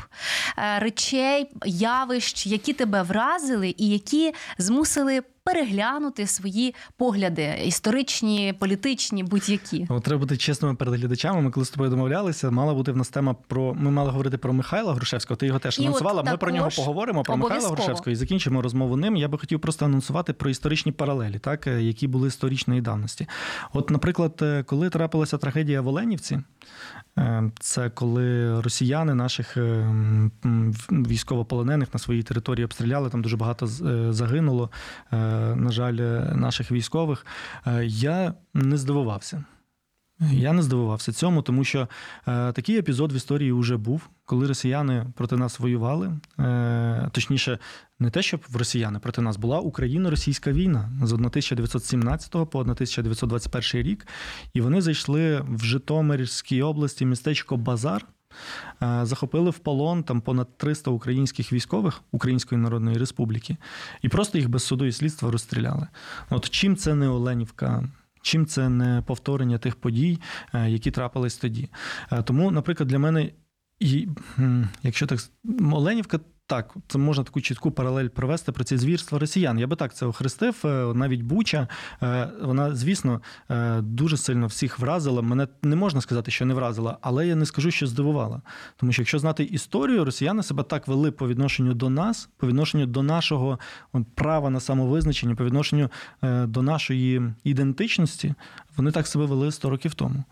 е, 0.58 0.80
речей, 0.80 1.52
явищ, 1.66 2.48
які 2.48 2.74
тебе 2.74 3.02
вразили, 3.02 3.75
і 3.78 3.90
які 3.90 4.34
змусили 4.58 5.22
переглянути 5.46 6.28
свої 6.28 6.75
погляди 6.98 7.62
історичні, 7.66 8.54
політичні, 8.60 9.24
будь-які. 9.24 9.88
От 9.90 10.04
треба 10.04 10.20
бути 10.20 10.38
чесними 10.38 10.75
перед 10.75 10.94
глядачами. 10.94 11.42
Ми 11.42 11.52
коли 11.52 11.66
з 11.66 11.70
тобою 11.70 11.90
домовлялися, 11.90 12.52
мала 12.52 12.74
бути 12.74 12.92
в 12.92 12.98
нас 12.98 13.10
тема 13.10 13.36
про 13.48 13.74
ми 13.74 13.92
мали 13.92 14.12
говорити 14.12 14.38
про 14.38 14.54
Михайла 14.54 14.94
Грушевського. 14.94 15.38
Ти 15.38 15.46
його 15.46 15.60
теж 15.60 15.80
анонсувала. 15.80 16.24
Ми 16.24 16.38
про 16.38 16.52
нього 16.52 16.70
поговоримо 16.75 17.24
про 17.24 17.38
Михайла 17.38 17.56
обов'язково. 17.56 17.75
Грушевського 17.75 18.12
і 18.12 18.16
закінчимо 18.16 18.62
розмову 18.62 18.98
ним. 18.98 19.16
Я 19.16 19.28
би 19.28 19.38
хотів 19.38 19.60
просто 19.60 19.86
анонсувати 19.86 20.34
про 20.34 20.50
історичні 20.50 20.92
паралелі, 20.92 21.40
так 21.40 21.68
е, 21.68 21.82
які 21.82 22.08
були 22.08 22.28
історичної 22.28 22.82
давності. 22.82 23.28
От, 23.74 23.90
наприклад, 23.90 24.40
е, 24.42 24.64
коли 24.64 24.90
трапилася 24.90 25.38
трагедія 25.38 25.82
в 25.82 25.88
Оленівці, 25.88 26.40
це 27.60 27.90
коли 27.90 28.62
росіяни 28.62 29.16
наших 29.16 29.58
е, 29.58 29.92
військовополонених 30.92 31.94
на 31.94 32.00
своїй 32.00 32.24
території 32.24 32.66
обстріляли, 32.66 33.10
там 33.10 33.22
дуже 33.22 33.38
багато 33.38 33.66
е, 33.66 34.14
загинуло, 34.14 34.70
е, 35.14 35.18
на 35.56 35.72
жаль, 35.72 35.98
е, 35.98 36.34
наших 36.36 36.72
військових. 36.72 37.26
Е, 37.68 37.86
Я 37.86 38.34
не 38.54 38.78
здивувався. 38.78 39.44
Я 40.20 40.54
не 40.54 40.62
здивувався 40.62 41.12
цьому, 41.12 41.42
тому 41.42 41.64
що 41.64 41.88
е, 42.28 42.52
такий 42.52 42.78
епізод 42.78 43.14
в 43.14 43.16
історії 43.16 43.52
вже 43.52 43.78
був, 43.78 44.10
коли 44.25 44.48
росіяни 44.48 45.05
проти 45.15 45.38
нас 45.38 45.60
воювали. 45.60 46.20
Е, 46.39 47.10
точніше, 47.12 47.60
не 48.00 48.10
те, 48.10 48.22
щоб 48.22 48.41
в 48.50 48.55
росіяни 48.55 49.00
проти 49.00 49.22
нас 49.22 49.38
була 49.38 49.60
Україно-російська 49.60 50.51
війна 50.51 50.91
з 51.03 51.13
1917 51.13 52.32
по 52.32 52.60
1921 52.60 53.84
рік, 53.84 54.08
і 54.53 54.62
вони 54.62 54.82
зайшли 54.82 55.41
в 55.50 55.63
Житомирській 55.63 56.62
області 56.62 57.05
містечко 57.05 57.58
Базар. 57.58 58.05
е, 58.82 59.05
Захопили 59.05 59.50
в 59.50 59.58
полон 59.60 60.03
там 60.03 60.22
понад 60.22 60.58
300 60.58 60.91
українських 60.91 61.53
військових 61.53 62.01
Української 62.12 62.62
Народної 62.62 62.98
Республіки, 62.98 63.58
і 64.01 64.10
просто 64.10 64.38
їх 64.38 64.50
без 64.50 64.63
суду 64.63 64.86
і 64.86 64.91
слідства 64.91 65.32
розстріляли. 65.32 65.88
От 66.29 66.50
чим 66.50 66.75
це 66.75 66.96
не 66.96 67.10
Оленівка, 67.10 67.84
чим 68.22 68.46
це 68.46 68.70
не 68.70 69.03
повторення 69.05 69.58
тих 69.58 69.75
подій, 69.75 70.20
е, 70.53 70.70
які 70.70 70.91
трапились 70.91 71.38
тоді. 71.38 71.70
Тому, 72.24 72.51
наприклад, 72.51 72.89
для 72.89 73.00
мене, 73.00 73.29
і, 73.79 74.08
якщо 74.84 75.08
так 75.08 75.20
Оленівка. 75.72 76.20
Так, 76.48 76.75
це 76.88 76.98
можна 76.98 77.24
таку 77.24 77.41
чітку 77.41 77.72
паралель 77.72 78.08
провести 78.08 78.51
про 78.51 78.63
ці 78.63 78.77
звірства 78.77 79.20
росіян. 79.20 79.60
Я 79.60 79.67
би 79.67 79.75
так 79.75 79.96
це 79.96 80.05
охрестив. 80.05 80.62
Е, 80.65 80.67
Навіть 80.94 81.22
Буча, 81.22 81.67
е, 82.03 82.29
вона, 82.41 82.75
звісно, 82.75 83.22
е, 83.50 83.82
дуже 83.82 84.17
сильно 84.17 84.48
всіх 84.48 84.79
вразила. 84.79 85.22
Мене 85.22 85.48
не 85.63 85.75
можна 85.75 86.01
сказати, 86.01 86.32
що 86.32 86.46
не 86.46 86.53
вразила, 86.53 86.98
але 87.01 87.27
я 87.27 87.36
не 87.36 87.46
скажу, 87.46 87.72
що 87.72 87.88
здивувала. 87.88 88.41
Тому 88.77 88.91
що 88.91 89.01
якщо 89.01 89.20
знати 89.20 89.44
історію, 89.44 90.05
росіяни 90.05 90.44
себе 90.44 90.63
так 90.63 90.88
вели 90.88 91.12
по 91.12 91.27
відношенню 91.27 91.74
до 91.74 91.89
нас, 91.89 92.29
по 92.38 92.48
відношенню 92.48 92.86
до 92.86 93.03
нашого 93.03 93.60
права 94.15 94.50
на 94.50 94.60
самовизначення, 94.60 95.36
по 95.36 95.46
відношенню 95.46 95.89
до 96.44 96.62
нашої 96.62 97.34
ідентичності, 97.44 98.34
вони 98.77 98.91
так 98.91 99.08
себе 99.08 99.25
вели 99.25 99.51
100 99.51 99.70
років 99.70 99.94
тому. 99.94 100.24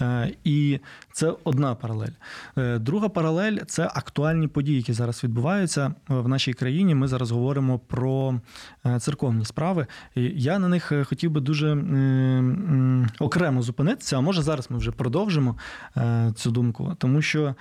Е, 0.00 0.32
І 0.44 0.80
це 1.12 1.34
одна 1.44 1.74
паралель. 1.74 2.12
Е, 2.58 2.78
Друга 2.78 3.08
паралель 3.08 3.56
це 3.66 3.90
актуальні 3.94 4.48
події, 4.48 4.76
які 4.76 4.92
зараз 4.92 5.24
відбуваються 5.24 5.94
в 6.08 6.28
нашій 6.28 6.52
країні. 6.52 6.94
Ми 6.94 7.08
зараз 7.08 7.30
говоримо 7.30 7.78
про 7.78 8.40
е, 8.86 9.00
церковні 9.00 9.44
справи. 9.44 9.86
Я 10.34 10.58
на 10.58 10.68
них 10.68 10.92
хотів 11.04 11.30
би 11.30 11.40
дуже 11.40 11.76
окремо 13.18 13.62
зупинитися, 13.62 14.18
а 14.18 14.20
може 14.20 14.42
зараз 14.42 14.70
ми 14.70 14.78
вже 14.78 14.92
продовжимо 14.92 15.56
цю 16.34 16.50
думку, 16.50 16.96
тому 16.98 17.22
що. 17.22 17.54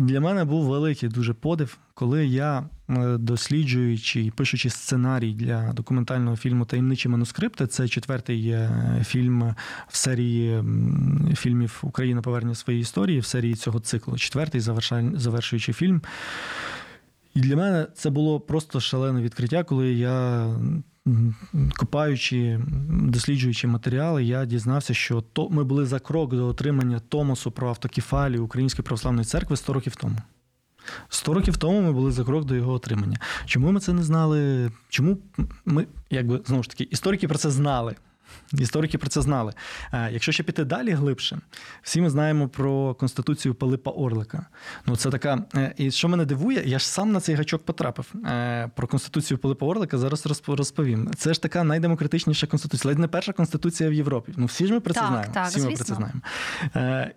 Для 0.00 0.20
мене 0.20 0.44
був 0.44 0.64
великий 0.64 1.08
дуже 1.08 1.32
подив, 1.34 1.78
коли 1.94 2.26
я, 2.26 2.64
е, 2.88 3.18
досліджуючи 3.18 4.24
і 4.24 4.30
пишучи 4.30 4.70
сценарій 4.70 5.32
для 5.32 5.72
документального 5.72 6.36
фільму 6.36 6.64
Таємничі 6.64 7.08
манускрипти, 7.08 7.66
це 7.66 7.88
четвертий 7.88 8.48
е, 8.48 8.70
фільм 9.06 9.54
в 9.88 9.96
серії 9.96 10.64
фільмів 11.36 11.78
Україна 11.82 12.22
повернення 12.22 12.54
своєї 12.54 12.82
історії 12.82 13.20
в 13.20 13.24
серії 13.24 13.54
цього 13.54 13.80
циклу. 13.80 14.16
Четвертий 14.16 14.60
завершуючий 15.14 15.74
фільм. 15.74 16.02
І 17.34 17.40
для 17.40 17.56
мене 17.56 17.86
це 17.94 18.10
було 18.10 18.40
просто 18.40 18.80
шалене 18.80 19.22
відкриття, 19.22 19.64
коли 19.64 19.92
я. 19.92 20.46
Копаючи, 21.76 22.60
досліджуючи 22.88 23.66
матеріали, 23.66 24.24
я 24.24 24.44
дізнався, 24.44 24.94
що 24.94 25.20
то 25.20 25.48
ми 25.48 25.64
були 25.64 25.86
за 25.86 25.98
крок 25.98 26.34
до 26.34 26.46
отримання 26.46 27.00
Томосу 27.08 27.50
про 27.50 27.68
автокефалію 27.68 28.44
Української 28.44 28.84
православної 28.84 29.24
церкви 29.24 29.56
100 29.56 29.72
років 29.72 29.96
тому. 29.96 30.16
100 31.08 31.34
років 31.34 31.56
тому 31.56 31.80
ми 31.80 31.92
були 31.92 32.12
за 32.12 32.24
крок 32.24 32.44
до 32.44 32.54
його 32.54 32.72
отримання. 32.72 33.18
Чому 33.46 33.72
ми 33.72 33.80
це 33.80 33.92
не 33.92 34.02
знали? 34.02 34.70
Чому 34.88 35.18
ми, 35.64 35.86
якби 36.10 36.40
знову 36.46 36.62
ж 36.62 36.70
таки, 36.70 36.88
історики 36.90 37.28
про 37.28 37.38
це 37.38 37.50
знали? 37.50 37.94
Історики 38.52 38.98
про 38.98 39.08
це 39.08 39.22
знали. 39.22 39.52
Е, 39.92 40.08
Якщо 40.12 40.32
ще 40.32 40.42
піти 40.42 40.64
далі 40.64 40.90
глибше, 40.90 41.38
всі 41.82 42.00
ми 42.00 42.10
знаємо 42.10 42.48
про 42.48 42.94
конституцію 42.94 43.54
Пилипа 43.54 43.90
Орлика. 43.90 44.46
Ну, 44.86 44.96
це 44.96 45.10
така. 45.10 45.44
е, 45.54 45.74
І 45.76 45.90
що 45.90 46.08
мене 46.08 46.24
дивує, 46.24 46.62
я 46.66 46.78
ж 46.78 46.88
сам 46.88 47.12
на 47.12 47.20
цей 47.20 47.34
гачок 47.34 47.64
потрапив. 47.64 48.12
Е, 48.26 48.70
Про 48.76 48.86
конституцію 48.86 49.38
Пилипа 49.38 49.66
Орлика 49.66 49.98
зараз 49.98 50.26
розповім. 50.46 51.10
Це 51.16 51.34
ж 51.34 51.42
така 51.42 51.64
найдемократичніша 51.64 52.46
конституція, 52.46 52.88
ледь 52.90 52.98
не 52.98 53.08
перша 53.08 53.32
конституція 53.32 53.90
в 53.90 53.92
Європі. 53.92 54.32
Ну 54.36 54.46
всі 54.46 54.66
ж 54.66 54.72
ми 54.72 54.80
про 54.80 54.94
це 54.94 55.00
Так, 55.00 55.08
знаємо. 55.08 55.34
так, 55.34 55.46
всі 55.48 55.60
ми 55.60 55.66
про 55.66 55.84
це 55.84 55.94
знаємо. 55.94 56.20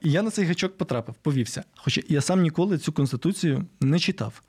І 0.01 0.11
я 0.11 0.21
на 0.21 0.31
цей 0.31 0.45
гачок 0.45 0.77
потрапив, 0.77 1.15
повівся. 1.21 1.63
Хоча 1.75 2.01
я 2.09 2.21
сам 2.21 2.41
ніколи 2.41 2.77
цю 2.77 2.91
конституцію 2.91 3.65
не 3.81 3.99
читав. 3.99 4.41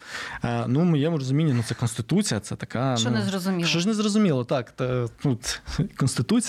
Ну, 0.66 0.80
в 0.80 0.84
моєму 0.84 1.18
розумінні, 1.18 1.52
ну 1.52 1.62
це 1.68 1.74
конституція, 1.74 2.40
це 2.40 2.56
така. 2.56 2.96
Що 2.96 3.10
ну, 3.10 3.16
не 3.16 3.22
зрозуміло. 3.22 3.66
Що 3.68 3.80
ж 3.80 3.88
не 3.88 3.94
зрозуміло, 3.94 4.44
так. 4.44 4.70
Та, 4.70 5.06
ну, 5.24 5.36
т- 5.76 5.84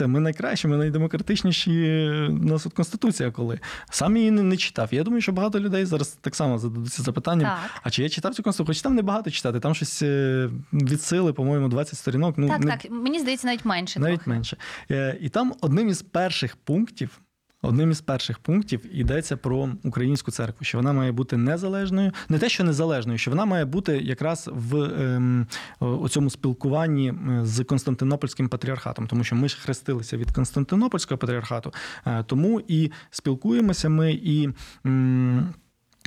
конституція, 0.05 0.07
ми 0.07 0.19
найкращі, 0.19 0.67
ми 0.67 0.77
найдемократичніші. 0.77 1.71
У 2.29 2.45
нас 2.45 2.63
тут 2.63 2.73
конституція, 2.73 3.31
коли 3.31 3.59
сам 3.89 4.17
її 4.17 4.31
не, 4.31 4.43
не 4.43 4.57
читав. 4.57 4.93
Я 4.93 5.03
думаю, 5.03 5.21
що 5.21 5.31
багато 5.31 5.59
людей 5.59 5.85
зараз 5.85 6.17
так 6.21 6.35
само 6.35 6.57
зададуться 6.57 7.03
запитанням. 7.03 7.49
Так. 7.49 7.81
А 7.83 7.89
чи 7.89 8.03
я 8.03 8.09
читав 8.09 8.35
цю 8.35 8.43
конституцію? 8.43 8.75
Хоч 8.75 8.81
там 8.81 8.95
не 8.95 9.01
багато 9.01 9.31
читати, 9.31 9.59
там 9.59 9.75
щось 9.75 10.01
відсили, 10.01 10.51
від 10.73 11.01
сили, 11.01 11.33
по-моєму, 11.33 11.67
20 11.67 11.97
сторінок. 11.97 12.37
Ну, 12.37 12.47
так, 12.47 12.59
не, 12.59 12.71
так. 12.71 12.91
Мені 12.91 13.19
здається, 13.19 13.47
навіть 13.47 13.65
менше. 13.65 13.99
навіть 13.99 14.15
трохи. 14.15 14.29
менше. 14.29 14.57
Е, 14.91 15.17
І 15.21 15.29
там 15.29 15.53
одним 15.61 15.89
із 15.89 16.01
перших 16.01 16.55
пунктів. 16.55 17.19
Одним 17.65 17.91
із 17.91 18.01
перших 18.01 18.39
пунктів 18.39 18.99
йдеться 18.99 19.37
про 19.37 19.69
українську 19.83 20.31
церкву, 20.31 20.65
що 20.65 20.77
вона 20.77 20.93
має 20.93 21.11
бути 21.11 21.37
незалежною, 21.37 22.11
не 22.29 22.39
те, 22.39 22.49
що 22.49 22.63
незалежною, 22.63 23.17
що 23.17 23.31
вона 23.31 23.45
має 23.45 23.65
бути 23.65 23.97
якраз 23.97 24.49
в 24.53 24.75
ем, 24.83 25.47
у 25.79 26.09
цьому 26.09 26.29
спілкуванні 26.29 27.09
е, 27.09 27.45
з 27.45 27.63
Константинопольським 27.63 28.49
патріархатом, 28.49 29.07
тому 29.07 29.23
що 29.23 29.35
ми 29.35 29.49
ж 29.49 29.57
хрестилися 29.61 30.17
від 30.17 30.31
Константинопольського 30.31 31.17
патріархату, 31.17 31.73
е, 32.05 32.23
тому 32.23 32.61
і 32.67 32.91
спілкуємося 33.11 33.89
ми 33.89 34.13
і. 34.13 34.45
м, 34.45 34.53
м, 34.85 35.53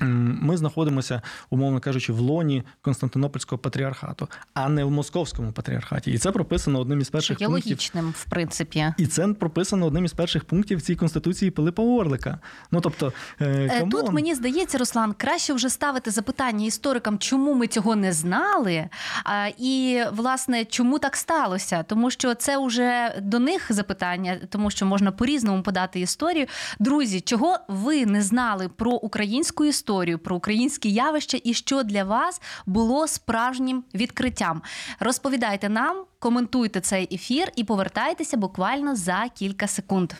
Ми 0.00 0.56
знаходимося, 0.56 1.22
умовно 1.50 1.80
кажучи, 1.80 2.12
в 2.12 2.18
лоні 2.20 2.62
Константинопольського 2.80 3.58
патріархату, 3.58 4.28
а 4.54 4.68
не 4.68 4.84
в 4.84 4.90
московському 4.90 5.52
патріархаті. 5.52 6.10
І 6.10 6.18
це 6.18 6.32
прописано 6.32 6.80
одним 6.80 7.00
із 7.00 7.06
Що 7.06 7.12
перших 7.12 7.40
є 7.40 7.46
пунктів. 7.46 7.70
логічним, 7.70 8.14
в 8.16 8.24
принципі. 8.24 8.92
І 8.98 9.06
це 9.06 9.28
прописано 9.28 9.86
одним 9.86 10.04
із 10.04 10.12
перших 10.12 10.44
пунктів 10.44 10.82
цій 10.82 10.96
конституції 10.96 11.50
Пилипа 11.50 11.82
Орлика. 11.82 12.38
Ну 12.70 12.80
тобто, 12.80 13.12
е, 13.40 13.68
Е, 13.68 13.88
Тут 13.90 14.12
мені 14.12 14.34
здається, 14.34 14.78
Руслан, 14.78 15.12
краще 15.12 15.52
вже 15.52 15.68
ставити 15.70 16.10
запитання 16.10 16.66
історикам, 16.66 17.18
чому 17.18 17.54
ми 17.54 17.66
цього 17.66 17.96
не 17.96 18.12
знали, 18.12 18.88
а, 19.24 19.48
і 19.58 20.02
власне 20.12 20.64
чому 20.64 20.98
так 20.98 21.16
сталося, 21.16 21.82
тому 21.82 22.10
що 22.10 22.34
це 22.34 22.66
вже 22.66 23.14
до 23.22 23.38
них 23.38 23.66
запитання, 23.72 24.36
тому 24.48 24.70
що 24.70 24.86
можна 24.86 25.12
по-різному 25.12 25.62
подати 25.62 26.00
історію. 26.00 26.46
Друзі, 26.78 27.20
чого 27.20 27.58
ви 27.68 28.06
не 28.06 28.22
знали 28.22 28.68
про 28.68 28.90
українську 28.92 29.64
історію, 29.64 29.87
про 30.18 30.36
українські 30.36 30.92
явища, 30.92 31.38
і 31.44 31.54
що 31.54 31.82
для 31.82 32.04
вас 32.04 32.40
було 32.66 33.08
справжнім 33.08 33.84
відкриттям? 33.94 34.62
Розповідайте 35.00 35.68
нам, 35.68 36.04
коментуйте 36.18 36.80
цей 36.80 37.14
ефір 37.14 37.52
і 37.56 37.64
повертайтеся 37.64 38.36
буквально 38.36 38.96
за 38.96 39.28
кілька 39.34 39.66
секунд. 39.66 40.12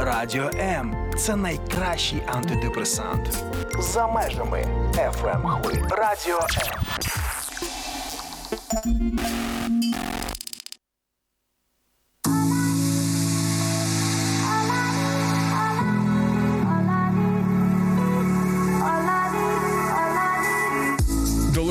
Радіо 0.00 0.50
М 0.54 1.10
це 1.16 1.36
найкращий 1.36 2.22
антидепресант. 2.26 3.44
За 3.78 4.06
межами 4.06 4.66
FM 4.94 5.62
хвиль. 5.62 5.82
Радіо 5.90 6.38
М. 8.86 9.18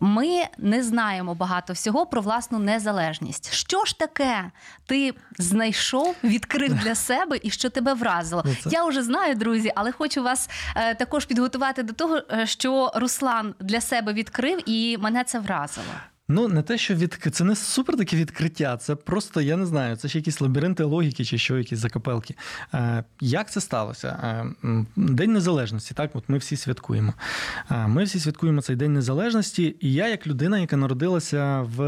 ми 0.00 0.42
не 0.58 0.82
знаємо 0.82 1.34
багато 1.34 1.72
всього 1.72 2.06
про 2.06 2.20
власну 2.20 2.58
незалежність. 2.58 3.52
Що 3.52 3.84
ж 3.84 3.98
таке 3.98 4.50
ти 4.86 5.14
знайшов, 5.38 6.16
відкрив 6.24 6.74
для 6.74 6.94
себе 7.08 7.38
і 7.42 7.50
що 7.50 7.70
тебе 7.70 7.94
вразило? 7.94 8.42
Ну, 8.46 8.54
це- 8.62 8.70
Я 8.72 8.84
вже 8.84 9.02
знаю, 9.02 9.34
друзі, 9.34 9.72
але 9.76 9.92
хочу 9.92 10.22
вас 10.22 10.50
е, 10.76 10.94
також 10.94 11.24
підготувати 11.24 11.82
до 11.82 11.92
того, 11.92 12.20
е, 12.32 12.46
що 12.46 12.92
Руслан 12.94 13.54
для 13.60 13.80
себе 13.80 14.12
відкрив, 14.12 14.60
і 14.68 14.98
мене 14.98 15.24
це 15.24 15.38
вразило. 15.38 15.86
Ну, 16.28 16.48
не 16.48 16.62
те, 16.62 16.78
що 16.78 16.94
від... 16.94 17.18
це 17.32 17.44
не 17.44 17.56
супер 17.56 17.96
таке 17.96 18.16
відкриття, 18.16 18.76
це 18.76 18.94
просто, 18.94 19.40
я 19.40 19.56
не 19.56 19.66
знаю, 19.66 19.96
це 19.96 20.08
ще 20.08 20.18
якісь 20.18 20.40
лабіринти 20.40 20.84
логіки 20.84 21.24
чи 21.24 21.38
що, 21.38 21.58
якісь 21.58 21.78
закапелки. 21.78 22.34
Е, 22.74 23.04
як 23.20 23.50
це 23.50 23.60
сталося? 23.60 24.08
Е, 24.08 24.46
День 24.96 25.32
Незалежності, 25.32 25.94
так, 25.94 26.10
от 26.14 26.24
ми 26.28 26.38
всі 26.38 26.56
святкуємо. 26.56 27.14
Е, 27.70 27.86
ми 27.86 28.04
всі 28.04 28.20
святкуємо 28.20 28.62
цей 28.62 28.76
День 28.76 28.92
Незалежності, 28.92 29.76
і 29.80 29.92
я, 29.92 30.08
як 30.08 30.26
людина, 30.26 30.58
яка 30.58 30.76
народилася 30.76 31.60
в 31.60 31.82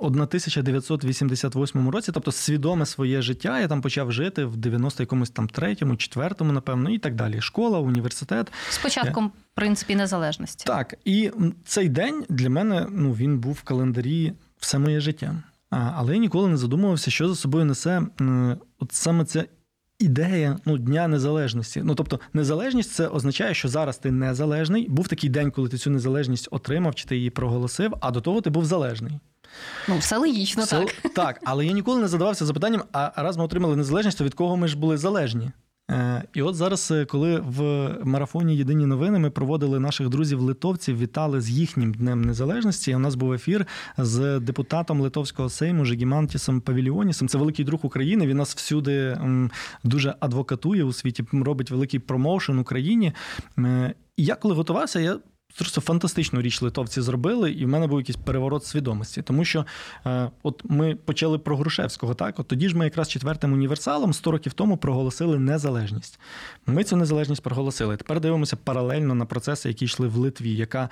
1988 0.00 1.88
році, 1.88 2.12
тобто 2.12 2.32
свідоме 2.32 2.86
своє 2.86 3.22
життя, 3.22 3.60
я 3.60 3.68
там 3.68 3.80
почав 3.80 4.12
жити 4.12 4.44
в 4.44 4.56
90 4.56 5.02
якомусь 5.02 5.30
там 5.30 5.48
третьому, 5.48 5.96
четвертому, 5.96 6.52
напевно, 6.52 6.90
і 6.90 6.98
так 6.98 7.14
далі. 7.14 7.40
Школа, 7.40 7.78
університет. 7.78 8.52
З 8.70 8.78
початком, 8.78 9.26
в 9.26 9.45
принципі, 9.56 9.96
незалежності. 9.96 10.64
Так, 10.66 10.94
і 11.04 11.30
цей 11.64 11.88
день 11.88 12.24
для 12.28 12.50
мене 12.50 12.86
ну, 12.90 13.12
він 13.12 13.38
був 13.38 13.52
в 13.52 13.62
календарі 13.62 14.32
все 14.58 14.78
моє 14.78 15.00
життя. 15.00 15.42
Але 15.70 16.12
я 16.12 16.18
ніколи 16.18 16.48
не 16.48 16.56
задумувався, 16.56 17.10
що 17.10 17.28
за 17.28 17.34
собою 17.34 17.64
несе 17.64 18.02
от 18.78 18.92
саме 18.92 19.24
ця 19.24 19.44
ідея 19.98 20.58
ну, 20.64 20.78
Дня 20.78 21.08
Незалежності. 21.08 21.82
Ну, 21.84 21.94
тобто, 21.94 22.20
незалежність 22.32 22.92
це 22.92 23.08
означає, 23.08 23.54
що 23.54 23.68
зараз 23.68 23.98
ти 23.98 24.10
незалежний. 24.10 24.88
Був 24.88 25.08
такий 25.08 25.30
день, 25.30 25.50
коли 25.50 25.68
ти 25.68 25.78
цю 25.78 25.90
незалежність 25.90 26.48
отримав, 26.50 26.94
чи 26.94 27.04
ти 27.04 27.16
її 27.16 27.30
проголосив, 27.30 27.94
а 28.00 28.10
до 28.10 28.20
того 28.20 28.40
ти 28.40 28.50
був 28.50 28.64
залежний. 28.64 29.20
Ну, 29.88 29.98
все 29.98 30.16
логічно, 30.16 30.66
Це- 30.66 30.80
так. 30.80 31.12
так, 31.14 31.40
але 31.44 31.66
я 31.66 31.72
ніколи 31.72 32.00
не 32.00 32.08
задавався 32.08 32.46
запитанням: 32.46 32.82
а 32.92 33.12
раз 33.16 33.36
ми 33.36 33.44
отримали 33.44 33.76
незалежність, 33.76 34.18
то 34.18 34.24
від 34.24 34.34
кого 34.34 34.56
ми 34.56 34.68
ж 34.68 34.78
були 34.78 34.96
залежні? 34.96 35.50
Е, 35.90 36.22
І 36.34 36.42
от 36.42 36.54
зараз, 36.54 36.90
е, 36.90 37.04
коли 37.04 37.40
в 37.40 37.88
марафоні 38.04 38.56
Єдині 38.56 38.86
новини 38.86 39.18
ми 39.18 39.30
проводили 39.30 39.80
наших 39.80 40.08
друзів 40.08 40.40
литовців, 40.40 40.98
вітали 40.98 41.40
з 41.40 41.50
їхнім 41.50 41.94
днем 41.94 42.24
незалежності. 42.24 42.94
У 42.94 42.98
нас 42.98 43.14
був 43.14 43.32
ефір 43.32 43.66
з 43.98 44.40
депутатом 44.40 45.00
Литовського 45.00 45.48
сейму 45.48 45.84
Жегімантісом 45.84 46.60
Павіліонісом. 46.60 47.28
Це 47.28 47.38
великий 47.38 47.64
друг 47.64 47.80
України. 47.82 48.26
Він 48.26 48.36
нас 48.36 48.54
всюди 48.54 49.18
дуже 49.84 50.14
адвокатує 50.20 50.84
у 50.84 50.92
світі, 50.92 51.24
робить 51.32 51.70
великий 51.70 52.00
промоушен 52.00 52.58
Україні. 52.58 53.12
Е, 53.58 53.94
І 54.16 54.24
я 54.24 54.34
коли 54.34 54.54
готувався, 54.54 55.00
я 55.00 55.18
Просто 55.58 55.80
фантастичну 55.80 56.42
річ 56.42 56.62
литовці 56.62 57.00
зробили, 57.00 57.52
і 57.52 57.64
в 57.64 57.68
мене 57.68 57.86
був 57.86 57.98
якийсь 58.00 58.16
переворот 58.16 58.64
свідомості. 58.64 59.22
Тому 59.22 59.44
що 59.44 59.66
е, 60.06 60.30
от 60.42 60.62
ми 60.64 60.94
почали 60.94 61.38
про 61.38 61.56
Грушевського, 61.56 62.14
так 62.14 62.38
от 62.38 62.48
тоді 62.48 62.68
ж 62.68 62.76
ми 62.76 62.84
якраз 62.84 63.08
четвертим 63.08 63.52
універсалом 63.52 64.12
100 64.12 64.30
років 64.30 64.52
тому 64.52 64.76
проголосили 64.76 65.38
незалежність. 65.38 66.20
Ми 66.66 66.84
цю 66.84 66.96
незалежність 66.96 67.42
проголосили. 67.42 67.96
Тепер 67.96 68.20
дивимося 68.20 68.56
паралельно 68.56 69.14
на 69.14 69.24
процеси, 69.24 69.68
які 69.68 69.84
йшли 69.84 70.08
в 70.08 70.16
Литві, 70.16 70.54
яка 70.54 70.88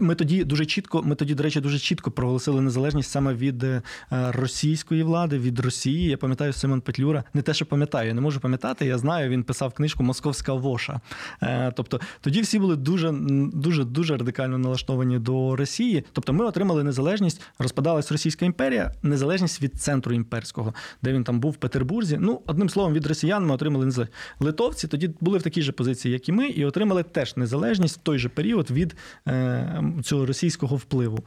ми 0.00 0.14
тоді 0.14 0.44
дуже 0.44 0.66
чітко, 0.66 1.02
ми 1.02 1.14
тоді, 1.14 1.34
до 1.34 1.42
речі, 1.42 1.60
дуже 1.60 1.78
чітко 1.78 2.10
проголосили 2.10 2.60
незалежність 2.60 3.10
саме 3.10 3.34
від 3.34 3.64
е, 3.64 3.82
російської 4.10 5.02
влади, 5.02 5.38
від 5.38 5.60
Росії. 5.60 6.08
Я 6.10 6.16
пам'ятаю 6.16 6.52
Симон 6.52 6.80
Петлюра. 6.80 7.24
Не 7.34 7.42
те, 7.42 7.54
що 7.54 7.66
пам'ятаю, 7.66 8.14
не 8.14 8.20
можу 8.20 8.40
пам'ятати. 8.40 8.86
Я 8.86 8.98
знаю, 8.98 9.30
він 9.30 9.42
писав 9.42 9.74
книжку 9.74 10.02
Московська 10.02 10.52
воша. 10.52 11.00
Е, 11.42 11.72
Тобто 11.76 12.00
тоді 12.20 12.40
всі 12.40 12.58
були 12.58 12.76
дуже 12.76 13.12
дуже 13.52 13.84
дуже 13.84 14.16
радикально 14.16 14.58
налаштовані 14.58 15.18
до 15.18 15.56
Росії. 15.56 16.04
Тобто, 16.12 16.32
ми 16.32 16.44
отримали 16.44 16.84
незалежність, 16.84 17.42
розпадалась 17.58 18.12
Російська 18.12 18.46
імперія, 18.46 18.92
незалежність 19.02 19.62
від 19.62 19.74
центру 19.74 20.14
імперського, 20.14 20.74
де 21.02 21.12
він 21.12 21.24
там 21.24 21.40
був 21.40 21.52
в 21.52 21.56
Петербурзі. 21.56 22.18
Ну, 22.20 22.40
одним 22.46 22.68
словом, 22.68 22.92
від 22.92 23.06
росіян 23.06 23.46
ми 23.46 23.54
отримали 23.54 23.84
незалежність. 23.84 24.18
Литовці 24.40 24.88
тоді 24.88 25.10
були 25.20 25.38
в 25.38 25.42
такій 25.42 25.62
же 25.62 25.72
позиції, 25.72 26.12
як 26.12 26.28
і 26.28 26.32
ми, 26.32 26.48
і 26.48 26.64
отримали 26.64 27.02
теж 27.02 27.36
незалежність 27.36 27.96
в 27.96 28.02
той 28.02 28.18
же 28.18 28.28
період 28.28 28.70
від 28.70 28.96
е, 29.28 29.65
цього 30.02 30.26
російського 30.26 30.76
впливу. 30.76 31.18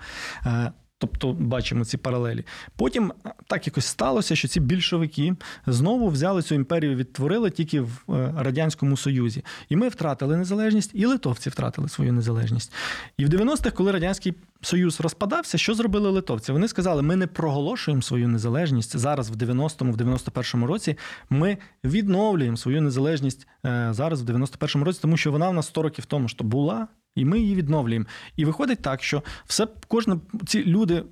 Е, 0.46 0.72
Тобто 1.02 1.34
бачимо 1.34 1.86
ці 1.86 1.98
паралелі. 1.98 2.46
Потім 2.76 3.12
е, 3.26 3.32
так 3.48 3.68
якось 3.68 3.86
сталося, 3.86 4.36
що 4.36 4.48
ці 4.48 4.60
більшовики 4.60 5.36
знову 5.68 6.08
взяли 6.08 6.42
цю 6.42 6.56
імперію, 6.56 6.96
відтворили 6.96 7.50
тільки 7.50 7.82
в 7.82 8.04
е, 8.10 8.34
радянському 8.38 8.98
союзі. 8.98 9.44
І 9.70 9.76
ми 9.76 9.88
втратили 9.88 10.38
незалежність, 10.38 10.92
і 10.94 11.06
литовці 11.06 11.50
втратили 11.50 11.90
свою 11.90 12.14
незалежність. 12.14 12.74
І 13.18 13.26
в 13.26 13.30
90-х, 13.30 13.72
коли 13.72 13.92
радянський 13.92 14.34
союз 14.62 15.02
розпадався, 15.02 15.58
що 15.58 15.74
зробили 15.74 16.10
литовці? 16.10 16.52
Вони 16.52 16.68
сказали: 16.68 17.02
ми 17.02 17.16
не 17.16 17.28
проголошуємо 17.28 18.02
свою 18.02 18.28
незалежність 18.28 18.98
зараз, 18.98 19.30
в 19.30 19.36
90-му, 19.36 19.92
в 19.92 19.98
91-му 19.98 20.68
році. 20.68 20.98
Ми 21.30 21.58
відновлюємо 21.84 22.58
свою 22.58 22.82
незалежність 22.82 23.48
зараз, 23.90 24.22
в 24.22 24.30
91-му 24.30 24.86
році, 24.86 25.00
тому 25.02 25.18
що 25.18 25.32
вона 25.32 25.50
в 25.50 25.54
нас 25.54 25.68
100 25.68 25.82
років 25.82 26.06
тому 26.06 26.28
що 26.28 26.44
була. 26.44 26.88
І 27.16 27.26
ми 27.26 27.40
її 27.40 27.56
відновлюємо. 27.56 28.06
І 28.36 28.46
виходить 28.46 28.82
так, 28.82 29.04
що 29.04 29.24
все 29.46 29.68
кожне 29.88 30.20
ці 30.48 30.64
люди. 30.64 31.04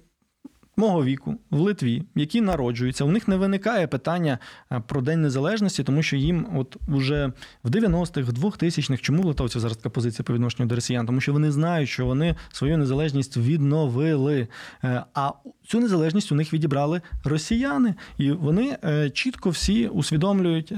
Мого 0.79 1.03
віку 1.03 1.35
в 1.49 1.59
Литві, 1.59 2.03
які 2.15 2.41
народжуються, 2.41 3.03
у 3.03 3.11
них 3.11 3.27
не 3.27 3.35
виникає 3.35 3.87
питання 3.87 4.39
е, 4.71 4.81
про 4.87 5.01
День 5.01 5.21
Незалежності, 5.21 5.83
тому 5.83 6.03
що 6.03 6.15
їм, 6.15 6.47
от 6.55 6.77
уже 6.87 7.31
в 7.63 7.69
90-х, 7.69 8.31
в 8.31 8.45
2000-х, 8.45 9.01
чому 9.01 9.23
в 9.23 9.25
литовців 9.25 9.61
зараз 9.61 9.77
така 9.77 9.89
позиція 9.89 10.23
по 10.23 10.33
відношенню 10.33 10.69
до 10.69 10.75
росіян? 10.75 11.05
Тому 11.05 11.21
що 11.21 11.33
вони 11.33 11.51
знають, 11.51 11.89
що 11.89 12.05
вони 12.05 12.35
свою 12.51 12.77
незалежність 12.77 13.37
відновили. 13.37 14.47
Е, 14.83 15.03
А 15.13 15.31
цю 15.67 15.79
незалежність 15.79 16.31
у 16.31 16.35
них 16.35 16.53
відібрали 16.53 17.01
росіяни, 17.23 17.95
і 18.17 18.31
вони 18.31 18.77
е, 18.83 19.09
чітко 19.09 19.49
всі 19.49 19.87
усвідомлюють 19.87 20.73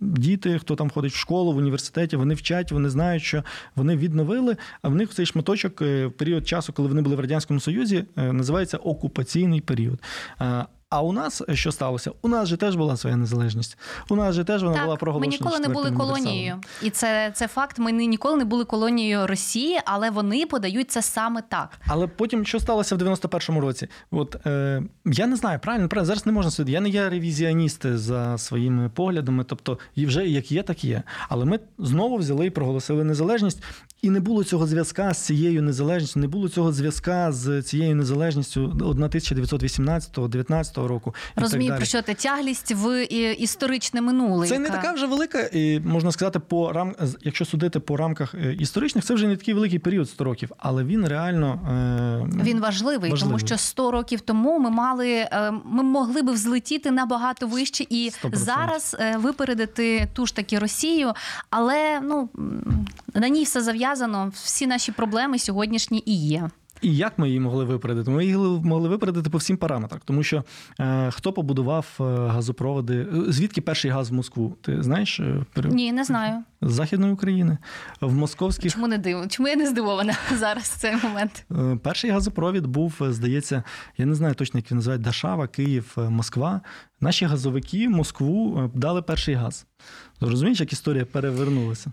діти, 0.00 0.58
хто 0.58 0.76
там 0.76 0.90
ходить 0.90 1.12
в 1.12 1.16
школу, 1.16 1.52
в 1.52 1.56
університеті, 1.56 2.16
вони 2.16 2.34
вчать, 2.34 2.72
вони 2.72 2.88
знають, 2.90 3.22
що 3.22 3.44
вони 3.76 3.96
відновили. 3.96 4.56
А 4.82 4.88
в 4.88 4.94
них 4.94 5.10
цей 5.10 5.26
шматочок 5.26 5.80
в 5.80 6.10
період 6.10 6.48
часу, 6.48 6.72
коли 6.72 6.88
вони 6.88 7.02
були 7.02 7.16
в 7.16 7.20
радянському 7.20 7.60
союзі, 7.60 8.04
називається 8.16 8.76
окупаційний 9.30 9.60
період. 9.60 10.00
А 10.90 11.02
у 11.02 11.12
нас 11.12 11.42
е, 11.48 11.56
що 11.56 11.72
сталося? 11.72 12.10
У 12.22 12.28
нас 12.28 12.48
же 12.48 12.56
теж 12.56 12.76
була 12.76 12.96
своя 12.96 13.16
незалежність. 13.16 13.78
У 14.08 14.16
нас 14.16 14.34
же 14.34 14.44
теж 14.44 14.62
вона 14.62 14.84
була 14.84 14.96
Так, 14.96 15.14
ми 15.20 15.26
ніколи 15.26 15.58
не 15.58 15.68
були 15.68 15.90
колонією, 15.92 16.56
і 16.82 16.90
це, 16.90 17.30
це 17.34 17.48
факт. 17.48 17.78
Ми 17.78 17.92
ні- 17.92 18.06
ніколи 18.06 18.36
не 18.36 18.44
були 18.44 18.64
колонією 18.64 19.26
Росії, 19.26 19.80
але 19.84 20.10
вони 20.10 20.46
подають 20.46 20.90
це 20.90 21.02
саме 21.02 21.42
так. 21.48 21.68
Але 21.86 22.06
потім 22.06 22.46
що 22.46 22.60
сталося 22.60 22.96
в 22.96 22.98
91-му 22.98 23.60
році? 23.60 23.88
От 24.10 24.46
е, 24.46 24.82
я 25.04 25.26
не 25.26 25.36
знаю, 25.36 25.58
правильно, 25.62 25.88
правильно, 25.88 26.06
зараз 26.06 26.26
не 26.26 26.32
можна 26.32 26.50
судити. 26.50 26.72
Я 26.72 26.80
не 26.80 26.88
є 26.88 27.08
ревізіоніст 27.08 27.96
за 27.96 28.38
своїми 28.38 28.88
поглядами, 28.88 29.44
тобто 29.44 29.78
і 29.94 30.06
вже 30.06 30.28
як 30.28 30.52
є, 30.52 30.62
так 30.62 30.84
є. 30.84 31.02
Але 31.28 31.44
ми 31.44 31.58
знову 31.78 32.16
взяли 32.16 32.46
і 32.46 32.50
проголосили 32.50 33.04
незалежність, 33.04 33.62
і 34.02 34.10
не 34.10 34.20
було 34.20 34.44
цього 34.44 34.66
зв'язка 34.66 35.12
з 35.12 35.16
цією 35.22 35.62
незалежністю, 35.62 36.20
не 36.20 36.28
було 36.28 36.48
цього 36.48 36.72
зв'язка 36.72 37.32
з 37.32 37.62
цією 37.62 37.96
незалежністю 37.96 38.68
1919-19 38.68 40.79
року. 40.88 41.14
і 41.32 41.34
так 41.34 41.42
Розумію, 41.44 41.68
далі. 41.68 41.78
про 41.78 41.86
що 41.86 42.02
ти 42.02 42.14
тяглість 42.14 42.72
в 42.74 43.04
історичне 43.38 44.00
минуле. 44.00 44.46
Це 44.46 44.58
не 44.58 44.70
така 44.70 44.92
вже 44.92 45.06
велика, 45.06 45.40
і 45.52 45.80
можна 45.80 46.12
сказати, 46.12 46.38
по 46.38 46.72
рам... 46.72 46.94
якщо 47.22 47.44
судити 47.44 47.80
по 47.80 47.96
рамках 47.96 48.34
е, 48.34 48.52
історичних, 48.54 49.04
це 49.04 49.14
вже 49.14 49.26
не 49.26 49.36
такий 49.36 49.54
великий 49.54 49.78
період 49.78 50.10
100 50.10 50.24
років, 50.24 50.50
але 50.58 50.84
він 50.84 51.08
реально 51.08 51.60
е, 52.38 52.42
Він 52.44 52.60
важливий, 52.60 53.10
Важливий. 53.10 53.38
тому 53.38 53.38
що 53.38 53.58
100 53.58 53.90
років 53.90 54.20
тому 54.20 54.58
ми 54.58 54.70
мали 54.70 55.10
е, 55.10 55.52
ми 55.64 55.82
могли 55.82 56.22
би 56.22 56.32
взлетіти 56.32 56.90
набагато 56.90 57.46
вище 57.46 57.84
і 57.88 58.10
100%. 58.24 58.34
зараз 58.36 58.96
е, 59.00 59.16
випередити 59.16 60.08
ту 60.12 60.26
ж 60.26 60.36
таки 60.36 60.58
Росію. 60.58 61.12
Але 61.50 62.00
ну 62.00 62.28
на 63.14 63.28
ній 63.28 63.44
все 63.44 63.60
зав'язано. 63.60 64.32
Всі 64.34 64.66
наші 64.66 64.92
проблеми 64.92 65.38
сьогоднішні 65.38 66.02
і 66.06 66.26
є. 66.26 66.50
І 66.82 66.96
як 66.96 67.18
ми 67.18 67.28
її 67.28 67.40
могли 67.40 67.64
випередити? 67.64 68.10
Ми 68.10 68.24
її 68.24 68.36
могли 68.64 68.88
випередити 68.88 69.30
по 69.30 69.38
всім 69.38 69.56
параметрах, 69.56 70.02
тому 70.04 70.22
що 70.22 70.44
е, 70.80 71.10
хто 71.10 71.32
побудував 71.32 71.86
е, 72.00 72.02
газопроводи? 72.04 72.96
Е, 73.28 73.32
Звідки 73.32 73.60
перший 73.60 73.90
газ 73.90 74.10
в 74.10 74.14
Москву? 74.14 74.56
Ти 74.62 74.82
знаєш? 74.82 75.20
е, 75.20 75.44
Ні, 75.64 75.92
не 75.92 76.04
знаю. 76.04 76.34
З 76.62 76.72
Західної 76.72 77.12
України 77.12 77.58
в 78.00 78.14
московських 78.14 78.72
Чому 78.72 78.88
не 78.88 78.98
див? 78.98 79.28
Чому 79.28 79.48
я 79.48 79.56
не 79.56 79.66
здивована 79.66 80.16
зараз 80.38 80.64
в 80.64 80.78
цей 80.78 80.96
момент? 81.02 81.44
Е, 81.50 81.78
Перший 81.82 82.10
газопровід 82.10 82.66
був, 82.66 82.94
е, 83.00 83.12
здається, 83.12 83.62
я 83.98 84.06
не 84.06 84.14
знаю 84.14 84.34
точно, 84.34 84.58
як 84.58 84.70
він 84.70 84.76
називають 84.76 85.02
Дашава, 85.02 85.48
Київ, 85.48 85.94
е, 85.98 86.00
Москва. 86.00 86.60
Наші 87.02 87.24
газовики 87.24 87.88
Москву 87.88 88.70
дали 88.74 89.02
перший 89.02 89.34
газ. 89.34 89.66
Розумієш, 90.20 90.60
як 90.60 90.72
історія 90.72 91.04
перевернулася? 91.04 91.92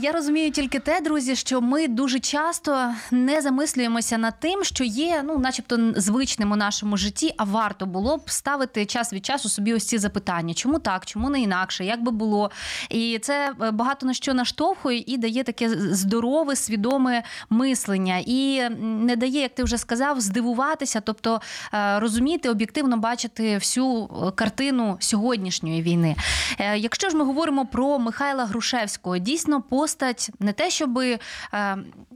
Я 0.00 0.12
розумію 0.12 0.50
тільки 0.50 0.78
те, 0.78 1.00
друзі, 1.00 1.36
що 1.36 1.60
ми 1.60 1.88
дуже 1.88 2.18
часто 2.18 2.92
не 3.10 3.42
замислюємося 3.42 4.18
над 4.18 4.40
тим, 4.40 4.64
що 4.64 4.84
є, 4.84 5.22
ну, 5.26 5.38
начебто, 5.38 5.92
звичним 5.96 6.52
у 6.52 6.56
нашому 6.56 6.96
житті, 6.96 7.34
а 7.36 7.44
варто 7.44 7.86
було 7.86 8.16
б 8.16 8.30
ставити 8.30 8.86
час 8.86 9.12
від 9.12 9.26
часу 9.26 9.48
собі 9.48 9.74
ось 9.74 9.86
ці 9.86 9.98
запитання: 9.98 10.54
чому 10.54 10.78
так, 10.78 11.06
чому 11.06 11.30
не 11.30 11.40
інакше, 11.40 11.84
як 11.84 12.02
би 12.02 12.12
було. 12.12 12.50
І 12.90 13.18
це 13.22 13.52
багато 13.72 14.06
на 14.08 14.14
що 14.14 14.34
наштовхує 14.34 15.04
і 15.06 15.18
дає 15.18 15.44
таке 15.44 15.68
здорове, 15.94 16.56
свідоме 16.56 17.22
мислення, 17.50 18.22
і 18.26 18.68
не 18.80 19.16
дає, 19.16 19.40
як 19.40 19.54
ти 19.54 19.64
вже 19.64 19.78
сказав, 19.78 20.20
здивуватися, 20.20 21.00
тобто 21.00 21.40
е, 21.74 22.00
розуміти, 22.00 22.50
об'єктивно 22.50 22.96
бачити 22.96 23.54
всю 23.54 24.04
е, 24.04 24.30
картину 24.30 24.96
сьогоднішньої 25.00 25.82
війни. 25.82 26.16
Е, 26.58 26.78
Якщо 26.78 27.10
ж 27.10 27.16
ми 27.16 27.24
говоримо 27.24 27.66
про 27.66 27.98
Михайла 27.98 28.44
Грушевського, 28.44 29.18
дійсно 29.18 29.62
постать 29.62 30.30
не 30.40 30.52
те, 30.52 30.70
щоб 30.70 31.00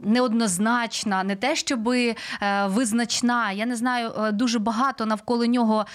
неоднозначна, 0.03 1.25
не 1.25 1.37
те, 1.37 1.57
щоб 1.57 1.91
визначна. 2.67 3.53
Я 3.53 3.67
не 3.67 3.77
знаю, 3.77 4.13
дуже 4.33 4.59
багато 4.59 5.07
навколо 5.07 5.47
нього 5.47 5.87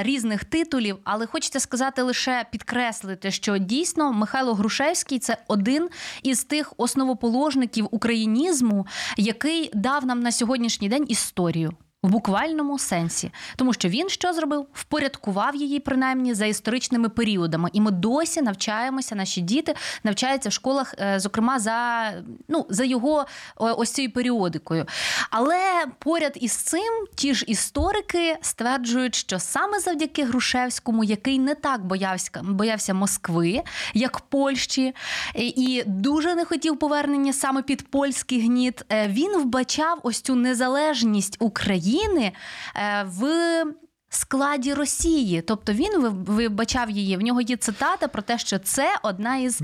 різних 0.00 0.44
титулів, 0.44 0.98
але 1.04 1.26
хочеться 1.26 1.60
сказати 1.60 2.02
лише 2.02 2.44
підкреслити, 2.50 3.30
що 3.30 3.58
дійсно 3.58 4.12
Михайло 4.12 4.54
Грушевський 4.54 5.18
це 5.18 5.36
один 5.48 5.88
із 6.22 6.44
тих 6.44 6.72
основоположників 6.76 7.88
українізму, 7.90 8.86
який 9.16 9.70
дав 9.74 10.06
нам 10.06 10.20
на 10.20 10.32
сьогоднішній 10.32 10.88
день 10.88 11.06
історію. 11.08 11.72
В 12.04 12.08
буквальному 12.08 12.78
сенсі, 12.78 13.32
тому 13.56 13.72
що 13.72 13.88
він 13.88 14.08
що 14.08 14.32
зробив? 14.32 14.66
Впорядкував 14.72 15.56
її 15.56 15.80
принаймні 15.80 16.34
за 16.34 16.46
історичними 16.46 17.08
періодами, 17.08 17.70
і 17.72 17.80
ми 17.80 17.90
досі 17.90 18.42
навчаємося. 18.42 19.14
Наші 19.14 19.40
діти 19.40 19.74
навчаються 20.04 20.48
в 20.48 20.52
школах, 20.52 20.94
е, 20.98 21.20
зокрема 21.20 21.58
за 21.58 22.10
ну 22.48 22.66
за 22.68 22.84
його 22.84 23.26
ось 23.56 23.90
цією 23.92 24.12
періодикою. 24.12 24.86
Але 25.30 25.84
поряд 25.98 26.32
із 26.40 26.52
цим 26.52 27.06
ті 27.14 27.34
ж 27.34 27.44
історики 27.48 28.36
стверджують, 28.40 29.14
що 29.14 29.38
саме 29.38 29.80
завдяки 29.80 30.24
Грушевському, 30.24 31.04
який 31.04 31.38
не 31.38 31.54
так 31.54 31.84
боявся 31.84 32.30
боявся 32.42 32.94
Москви, 32.94 33.62
як 33.94 34.20
Польщі, 34.20 34.94
і 35.34 35.82
дуже 35.86 36.34
не 36.34 36.44
хотів 36.44 36.78
повернення 36.78 37.32
саме 37.32 37.62
під 37.62 37.90
польський 37.90 38.40
гніт, 38.40 38.84
е, 38.92 39.08
він 39.08 39.38
вбачав 39.38 39.98
ось 40.02 40.20
цю 40.20 40.34
незалежність 40.34 41.36
України. 41.38 41.91
України 41.92 42.32
в 43.04 43.64
складі 44.08 44.74
Росії. 44.74 45.42
Тобто 45.42 45.72
він 45.72 46.08
вибачав 46.08 46.90
її. 46.90 47.16
В 47.16 47.20
нього 47.20 47.40
є 47.40 47.56
цитата 47.56 48.08
про 48.08 48.22
те, 48.22 48.38
що 48.38 48.58
це 48.58 48.98
одна 49.02 49.36
із 49.36 49.60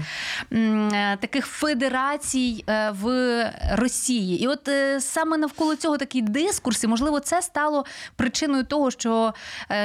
м, 0.53 0.91
таких 1.21 1.47
федерацій 1.47 2.65
в 2.91 3.45
Росії. 3.73 4.43
І 4.43 4.47
от 4.47 4.69
саме 4.99 5.37
навколо 5.37 5.77
цього 5.77 5.99
такий 5.99 6.23
дискурс, 6.23 6.85
і 6.85 6.87
можливо, 6.87 7.21
це 7.21 7.43
стало 7.43 7.85
причиною 8.17 8.65
того, 8.65 8.91
що 8.91 9.35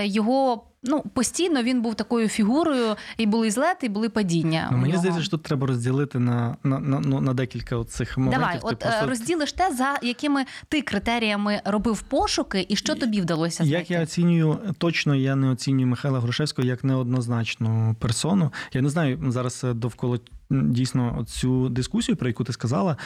його. 0.03 0.63
Ну, 0.83 1.01
постійно 1.13 1.63
він 1.63 1.81
був 1.81 1.95
такою 1.95 2.27
фігурою, 2.27 2.95
і 3.17 3.25
були 3.25 3.51
злети, 3.51 3.85
і 3.85 3.89
були 3.89 4.09
падіння. 4.09 4.69
Ну, 4.71 4.77
Мені 4.77 4.97
здається, 4.97 5.21
що 5.21 5.31
тут 5.31 5.43
треба 5.43 5.67
розділити 5.67 6.19
на 6.19 6.57
на, 6.63 6.79
на, 6.79 6.99
ну, 6.99 7.21
на 7.21 7.33
декілька 7.33 7.83
цих 7.83 8.17
моментів. 8.17 8.41
Давай, 8.41 8.59
от 8.61 8.79
просто... 8.79 9.05
розділиш 9.07 9.53
те, 9.53 9.75
за 9.75 9.99
якими 10.01 10.45
ти 10.69 10.81
критеріями 10.81 11.61
робив 11.65 12.01
пошуки, 12.01 12.65
і 12.69 12.75
що 12.75 12.95
тобі 12.95 13.21
вдалося 13.21 13.63
знайти? 13.63 13.73
Як 13.73 13.91
я 13.91 14.03
оцінюю, 14.03 14.59
точно 14.77 15.15
я 15.15 15.35
не 15.35 15.49
оцінюю 15.49 15.87
Михайла 15.87 16.19
Грушевського 16.19 16.67
як 16.67 16.83
неоднозначну 16.83 17.95
персону. 17.99 18.53
Я 18.73 18.81
не 18.81 18.89
знаю 18.89 19.19
зараз 19.27 19.65
довкола 19.73 20.19
дійсно 20.49 21.25
цю 21.27 21.69
дискусію, 21.69 22.15
про 22.15 22.27
яку 22.27 22.43
ти 22.43 22.53
сказала, 22.53 22.97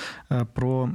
про. 0.54 0.92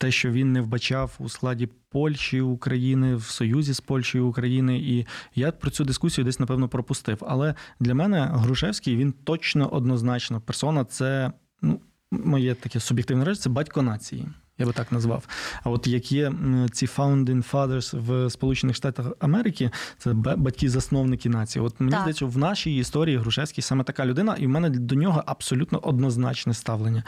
Те, 0.00 0.10
що 0.10 0.30
він 0.30 0.52
не 0.52 0.60
вбачав 0.60 1.16
у 1.18 1.28
складі 1.28 1.68
Польщі 1.90 2.40
України 2.40 3.14
в 3.16 3.22
союзі 3.22 3.72
з 3.72 3.80
Польщею 3.80 4.26
України, 4.26 4.78
і 4.78 5.06
я 5.34 5.52
про 5.52 5.70
цю 5.70 5.84
дискусію 5.84 6.24
десь 6.24 6.40
напевно 6.40 6.68
пропустив. 6.68 7.18
Але 7.28 7.54
для 7.80 7.94
мене 7.94 8.30
Грушевський 8.32 8.96
він 8.96 9.12
точно 9.12 9.68
однозначно 9.68 10.40
персона. 10.40 10.84
Це 10.84 11.32
ну 11.62 11.80
моє 12.10 12.54
таке 12.54 12.80
суб'єктивне 12.80 13.24
речі, 13.24 13.40
це 13.40 13.50
батько 13.50 13.82
нації. 13.82 14.28
Я 14.60 14.66
би 14.66 14.72
так 14.72 14.92
назвав. 14.92 15.24
А 15.64 15.70
от 15.70 15.86
як 15.86 16.12
є 16.12 16.32
ці 16.72 16.86
founding 16.86 17.50
fathers 17.52 18.00
в 18.00 18.30
Сполучених 18.30 18.76
Штатах 18.76 19.06
Америки, 19.20 19.70
це 19.98 20.12
батьки-засновники 20.12 21.28
нації. 21.28 21.64
От 21.64 21.80
мені 21.80 21.92
так. 21.92 22.00
здається, 22.00 22.26
в 22.26 22.38
нашій 22.38 22.76
історії 22.76 23.16
Грушевський 23.16 23.62
саме 23.62 23.84
така 23.84 24.06
людина, 24.06 24.36
і 24.38 24.46
в 24.46 24.48
мене 24.48 24.70
до 24.70 24.94
нього 24.94 25.22
абсолютно 25.26 25.78
однозначне 25.78 26.54
ставлення. 26.54 27.04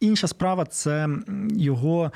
Інша 0.00 0.26
справа 0.26 0.64
це 0.64 1.08
його 1.50 2.12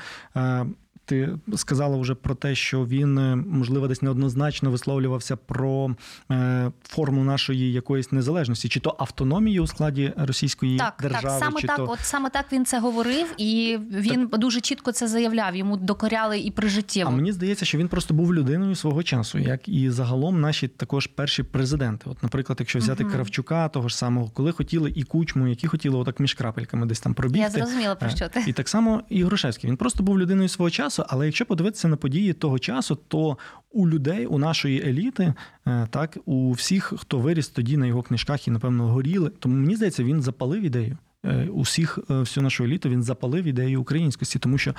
ти 1.11 1.29
сказала 1.55 1.97
вже 1.97 2.15
про 2.15 2.35
те, 2.35 2.55
що 2.55 2.85
він 2.85 3.17
е, 3.17 3.35
можливо 3.35 3.87
десь 3.87 4.01
неоднозначно 4.01 4.71
висловлювався 4.71 5.35
про 5.35 5.95
е, 6.31 6.71
форму 6.83 7.23
нашої 7.23 7.73
якоїсь 7.73 8.11
незалежності, 8.11 8.69
чи 8.69 8.79
то 8.79 8.95
автономії 8.99 9.59
у 9.59 9.67
складі 9.67 10.13
російської 10.17 10.77
так, 10.77 10.97
держави, 11.01 11.27
так 11.27 11.39
саме 11.39 11.61
чи 11.61 11.67
так, 11.67 11.77
то... 11.77 11.89
от 11.89 11.99
саме 12.01 12.29
так 12.29 12.45
він 12.51 12.65
це 12.65 12.79
говорив, 12.79 13.27
і 13.37 13.79
він 13.91 14.27
так. 14.27 14.39
дуже 14.39 14.61
чітко 14.61 14.91
це 14.91 15.07
заявляв. 15.07 15.55
Йому 15.55 15.77
докоряли 15.77 16.39
і 16.39 16.51
при 16.51 16.69
житті. 16.69 17.03
А 17.07 17.09
мені 17.09 17.31
здається, 17.31 17.65
що 17.65 17.77
він 17.77 17.87
просто 17.87 18.13
був 18.13 18.33
людиною 18.33 18.75
свого 18.75 19.03
часу, 19.03 19.39
як 19.39 19.69
і 19.69 19.89
загалом 19.89 20.41
наші 20.41 20.67
також 20.67 21.07
перші 21.07 21.43
президенти. 21.43 22.09
От, 22.09 22.23
наприклад, 22.23 22.57
якщо 22.59 22.79
взяти 22.79 23.03
угу. 23.03 23.13
Кравчука, 23.13 23.69
того 23.69 23.87
ж 23.87 23.97
самого, 23.97 24.29
коли 24.33 24.51
хотіли 24.51 24.91
і 24.95 25.03
кучму, 25.03 25.47
які 25.47 25.67
хотіли 25.67 25.97
отак 25.97 26.19
між 26.19 26.33
крапельками 26.33 26.85
десь 26.85 26.99
там 26.99 27.13
пробігти. 27.13 27.39
Я 27.39 27.49
зрозуміла 27.49 27.95
про 27.95 28.09
що 28.09 28.29
ти 28.29 28.43
і 28.47 28.53
так 28.53 28.69
само 28.69 29.03
і 29.09 29.23
Грушевський. 29.23 29.69
Він 29.69 29.77
просто 29.77 30.03
був 30.03 30.19
людиною 30.19 30.49
свого 30.49 30.69
часу, 30.69 31.00
але 31.09 31.25
якщо 31.25 31.45
подивитися 31.45 31.87
на 31.87 31.97
події 31.97 32.33
того 32.33 32.59
часу, 32.59 32.97
то 33.07 33.37
у 33.71 33.89
людей, 33.89 34.25
у 34.25 34.37
нашої 34.37 34.89
еліти, 34.89 35.33
е, 35.67 35.87
так 35.89 36.17
у 36.25 36.51
всіх, 36.51 36.93
хто 36.97 37.19
виріс 37.19 37.47
тоді 37.47 37.77
на 37.77 37.85
його 37.85 38.01
книжках 38.01 38.47
і 38.47 38.51
напевно 38.51 38.87
горіли, 38.87 39.31
тому 39.39 39.55
мені 39.55 39.75
здається, 39.75 40.03
він 40.03 40.21
запалив 40.21 40.61
ідею. 40.61 40.97
Е, 41.25 41.47
усіх 41.53 41.99
е, 42.09 42.13
всю 42.13 42.43
нашу 42.43 42.63
еліту 42.63 42.89
він 42.89 43.03
запалив 43.03 43.43
ідею 43.43 43.81
українськості, 43.81 44.39
тому 44.39 44.57
що 44.57 44.75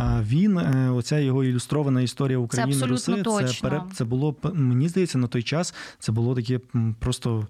він, 0.00 0.58
оця 0.88 1.18
його 1.18 1.44
ілюстрована 1.44 2.00
історія 2.00 2.38
України 2.38 2.74
це 2.74 2.86
Руси, 2.86 3.22
точно. 3.22 3.48
це 3.48 3.60
пере, 3.62 3.82
це 3.92 4.04
було 4.04 4.36
мені 4.54 4.88
здається 4.88 5.18
на 5.18 5.26
той 5.26 5.42
час. 5.42 5.74
Це 5.98 6.12
було 6.12 6.34
таке 6.34 6.60
просто 6.98 7.46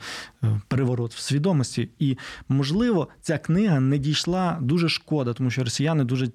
переворот 0.68 1.14
в 1.14 1.18
свідомості. 1.18 1.88
І 1.98 2.16
можливо, 2.48 3.08
ця 3.20 3.38
книга 3.38 3.80
не 3.80 3.98
дійшла 3.98 4.58
дуже 4.60 4.88
шкода, 4.88 5.32
тому 5.32 5.50
що 5.50 5.64
росіяни 5.64 6.04
дуже 6.04 6.28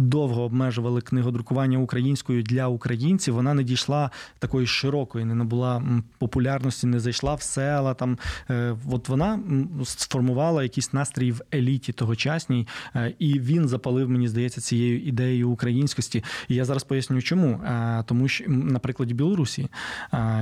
довго 0.00 0.42
обмежували 0.42 1.00
книгодрукування 1.00 1.78
українською 1.78 2.42
для 2.42 2.68
українців. 2.68 3.34
Вона 3.34 3.54
не 3.54 3.62
дійшла 3.62 4.10
такої 4.38 4.66
широкої, 4.66 5.24
не 5.24 5.34
набула 5.34 5.82
популярності, 6.18 6.86
не 6.86 7.00
зайшла 7.00 7.34
в 7.34 7.42
села. 7.42 7.94
Там 7.94 8.18
е, 8.50 8.76
от 8.90 9.08
вона 9.08 9.40
сформувала 9.84 10.62
якийсь 10.62 10.92
настрій 10.92 11.32
в 11.32 11.40
еліті 11.54 11.92
тогочасній, 11.92 12.68
е, 12.96 13.14
і 13.18 13.40
він 13.40 13.68
запалив, 13.68 14.10
мені 14.10 14.28
здається, 14.28 14.60
цією 14.60 15.00
ідеєю 15.00 15.50
українськості. 15.50 16.24
І 16.48 16.54
я 16.54 16.64
зараз 16.64 16.84
поясню, 16.84 17.22
чому 17.22 17.48
е, 17.48 18.04
тому, 18.06 18.28
що 18.28 18.44
на 18.48 18.78
прикладі 18.78 19.14
Білорусі, 19.14 19.68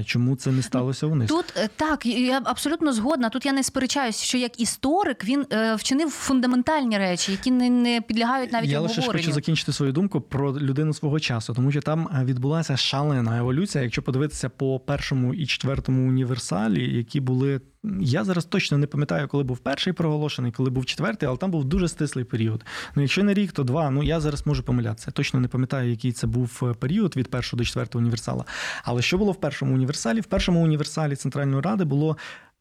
чому 0.05 0.37
це 0.37 0.53
не 0.53 0.63
сталося 0.63 1.07
у 1.07 1.15
них. 1.15 1.29
тут 1.29 1.55
так. 1.77 2.07
Я 2.07 2.41
абсолютно 2.45 2.93
згодна. 2.93 3.29
Тут 3.29 3.47
я 3.47 3.53
не 3.53 3.63
сперечаюся, 3.63 4.25
що 4.25 4.39
як 4.39 4.61
історик 4.61 5.25
він 5.25 5.47
вчинив 5.77 6.11
фундаментальні 6.11 6.99
речі, 6.99 7.33
які 7.33 7.51
не, 7.51 7.71
не 7.71 8.01
підлягають 8.01 8.53
навіть 8.53 8.71
я 8.71 8.79
обговоренню. 8.79 9.07
лише 9.07 9.13
хочу 9.13 9.33
закінчити 9.49 9.73
свою 9.73 9.93
думку 9.93 10.21
про 10.21 10.61
людину 10.61 10.95
свого 10.95 11.21
часу, 11.21 11.55
тому 11.55 11.71
що 11.71 11.81
там 11.81 12.09
е, 12.09 12.25
відбулася 12.25 12.77
шалена 12.77 13.39
еволюція. 13.39 13.85
Якщо 13.85 14.03
подивитися 14.03 14.49
по 14.49 14.81
першому 14.81 15.35
і 15.35 15.47
четвертому 15.47 16.09
універсалі, 16.09 16.97
які 16.97 17.21
були. 17.21 17.61
Я 18.01 18.25
зараз 18.25 18.45
точно 18.45 18.79
не 18.79 18.87
пам'ятаю, 18.87 19.29
коли 19.29 19.45
був 19.45 19.59
перший 19.59 19.93
проголошений, 19.93 20.53
коли 20.53 20.71
був 20.71 20.87
четвертий, 20.87 21.29
але 21.29 21.39
там 21.39 21.51
був 21.51 21.65
дуже 21.65 21.89
стислий 21.89 22.25
період. 22.25 22.65
Ну, 22.95 23.03
якщо 23.03 23.25
не 23.25 23.35
рік, 23.35 23.53
то 23.53 23.65
два. 23.65 23.91
Ну 23.91 24.03
я 24.03 24.21
зараз 24.21 24.47
можу 24.47 24.63
помилятися. 24.63 25.11
Точно 25.11 25.41
не 25.41 25.49
пам'ятаю, 25.49 25.91
який 25.91 26.13
це 26.13 26.27
був 26.27 26.61
е, 26.63 26.75
період 26.75 27.17
від 27.17 27.31
першого 27.31 27.59
до 27.59 27.65
четвертого 27.65 28.01
універсала. 28.01 28.45
Але 28.85 29.03
що 29.03 29.19
було 29.19 29.33
в 29.33 29.41
першому 29.41 29.75
універсалі? 29.75 30.21
В 30.21 30.27
першому 30.27 30.65
універсалі 30.65 31.17
Центральної 31.17 31.63
ради 31.63 31.85
було 31.85 32.17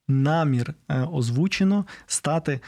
намір 0.07 0.73
е, 0.89 1.01
озвучено 1.11 1.85
стати 2.05 2.59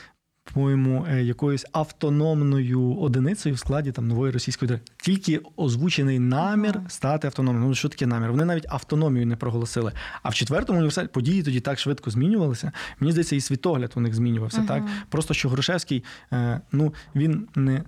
по-моєму, 0.54 1.06
е, 1.10 1.24
якоюсь 1.24 1.66
автономною 1.72 2.96
одиницею 2.96 3.56
в 3.56 3.60
складі 3.60 3.92
там 3.92 4.08
нової 4.08 4.32
російської 4.32 4.68
держави. 4.68 4.88
Тільки 4.98 5.42
озвучений 5.56 6.20
намір 6.20 6.82
стати 6.88 7.28
автономним. 7.28 7.64
Ну 7.64 7.76
що 7.76 7.90
таке 7.90 8.06
намір? 8.06 8.32
Вони 8.32 8.46
навіть 8.46 8.66
автономію 8.70 9.26
не 9.26 9.36
проголосили. 9.36 9.92
А 10.24 10.30
в 10.30 10.34
четвертому 10.34 10.80
університеті 10.80 11.14
події 11.14 11.44
тоді 11.44 11.60
так 11.60 11.80
швидко 11.80 12.10
змінювалися. 12.10 12.72
Мені 13.00 13.12
здається, 13.12 13.36
і 13.36 13.42
світогляд 13.42 13.92
у 13.96 14.00
них 14.00 14.14
змінювався. 14.14 14.64
Так 14.68 14.84
просто 15.10 15.34
що 15.34 15.50
Грушевський, 15.50 16.04
е, 16.34 16.62
ну 16.72 16.94
він 17.16 17.48
не 17.56 17.84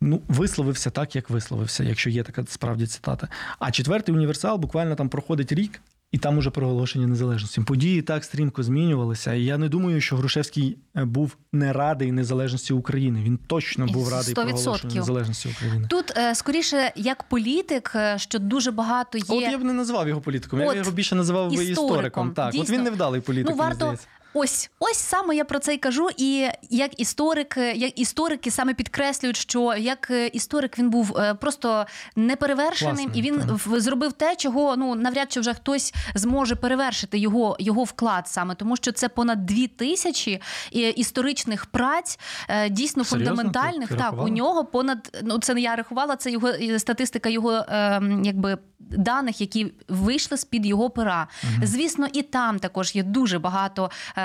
ну, 0.00 0.22
висловився 0.28 0.90
так, 0.90 1.16
як 1.16 1.30
висловився, 1.30 1.84
якщо 1.84 2.10
є 2.10 2.22
така 2.22 2.44
справді 2.48 2.86
цитата. 2.86 3.28
А 3.58 3.70
четвертий 3.70 4.14
універсал 4.14 4.58
буквально 4.58 4.94
там 4.94 5.08
проходить 5.08 5.52
рік. 5.52 5.80
І 6.12 6.18
там 6.18 6.38
уже 6.38 6.50
проголошення 6.50 7.06
незалежності. 7.06 7.60
Події 7.60 8.02
так 8.02 8.24
стрімко 8.24 8.62
змінювалися. 8.62 9.34
І 9.34 9.44
я 9.44 9.58
не 9.58 9.68
думаю, 9.68 10.00
що 10.00 10.16
Грушевський 10.16 10.78
е, 10.96 11.04
був 11.04 11.36
не 11.52 11.72
радий 11.72 12.12
незалежності 12.12 12.72
України. 12.72 13.22
Він 13.22 13.38
точно 13.46 13.86
був 13.86 14.08
радий 14.08 14.34
100%. 14.34 14.44
проголошенню 14.44 14.94
незалежності 14.94 15.48
України. 15.48 15.86
Тут 15.90 16.12
е, 16.16 16.34
скоріше 16.34 16.92
як 16.96 17.22
політик, 17.22 17.92
е, 17.94 18.18
що 18.18 18.38
дуже 18.38 18.70
багато 18.70 19.18
є. 19.18 19.24
От 19.28 19.42
я 19.42 19.58
б 19.58 19.64
не 19.64 19.72
назвав 19.72 20.08
його 20.08 20.20
політиком, 20.20 20.60
я 20.60 20.66
От, 20.66 20.74
б 20.74 20.76
його 20.76 20.90
більше 20.90 21.14
називав 21.14 21.48
би 21.48 21.64
істориком, 21.64 21.86
істориком. 21.86 22.30
Так, 22.30 22.54
от 22.58 22.70
він 22.70 22.82
невдалий 22.82 23.20
політик. 23.20 23.50
Ну, 23.50 23.56
варто. 23.56 23.94
Ось 24.34 24.70
ось 24.78 24.98
саме 24.98 25.36
я 25.36 25.44
про 25.44 25.58
це 25.58 25.74
й 25.74 25.78
кажу. 25.78 26.08
І 26.16 26.48
як 26.70 27.00
історик, 27.00 27.56
як 27.56 27.98
історики 27.98 28.50
саме 28.50 28.74
підкреслюють, 28.74 29.36
що 29.36 29.74
як 29.76 30.10
е, 30.10 30.26
історик 30.26 30.78
він 30.78 30.90
був 30.90 31.16
е, 31.18 31.34
просто 31.34 31.86
неперевершеним, 32.16 32.96
Класно, 32.96 33.12
і 33.14 33.22
він 33.22 33.40
так. 33.40 33.80
зробив 33.80 34.12
те, 34.12 34.36
чого 34.36 34.76
ну 34.76 34.94
навряд 34.94 35.32
чи 35.32 35.40
вже 35.40 35.54
хтось 35.54 35.94
зможе 36.14 36.54
перевершити 36.54 37.18
його, 37.18 37.56
його 37.58 37.84
вклад 37.84 38.28
саме, 38.28 38.54
тому 38.54 38.76
що 38.76 38.92
це 38.92 39.08
понад 39.08 39.46
дві 39.46 39.66
тисячі 39.66 40.40
е, 40.74 40.90
історичних 40.90 41.66
праць, 41.66 42.18
е, 42.48 42.68
дійсно 42.68 43.04
Серйозно? 43.04 43.36
фундаментальних. 43.36 43.88
Ти- 43.88 43.94
ти 43.94 44.00
так, 44.00 44.22
у 44.22 44.28
нього 44.28 44.64
понад 44.64 45.20
ну 45.22 45.38
це 45.38 45.54
не 45.54 45.60
я 45.60 45.76
рахувала, 45.76 46.16
це 46.16 46.30
його 46.30 46.48
е, 46.48 46.78
статистика 46.78 47.28
його 47.28 47.52
е, 47.52 48.00
якби 48.24 48.58
даних, 48.78 49.40
які 49.40 49.72
вийшли 49.88 50.36
з 50.36 50.44
під 50.44 50.66
його 50.66 50.90
пера. 50.90 51.28
Звісно, 51.62 52.06
і 52.12 52.22
там 52.22 52.58
також 52.58 52.94
є 52.94 53.02
дуже 53.02 53.38
багато 53.38 53.90
е, 54.16 54.19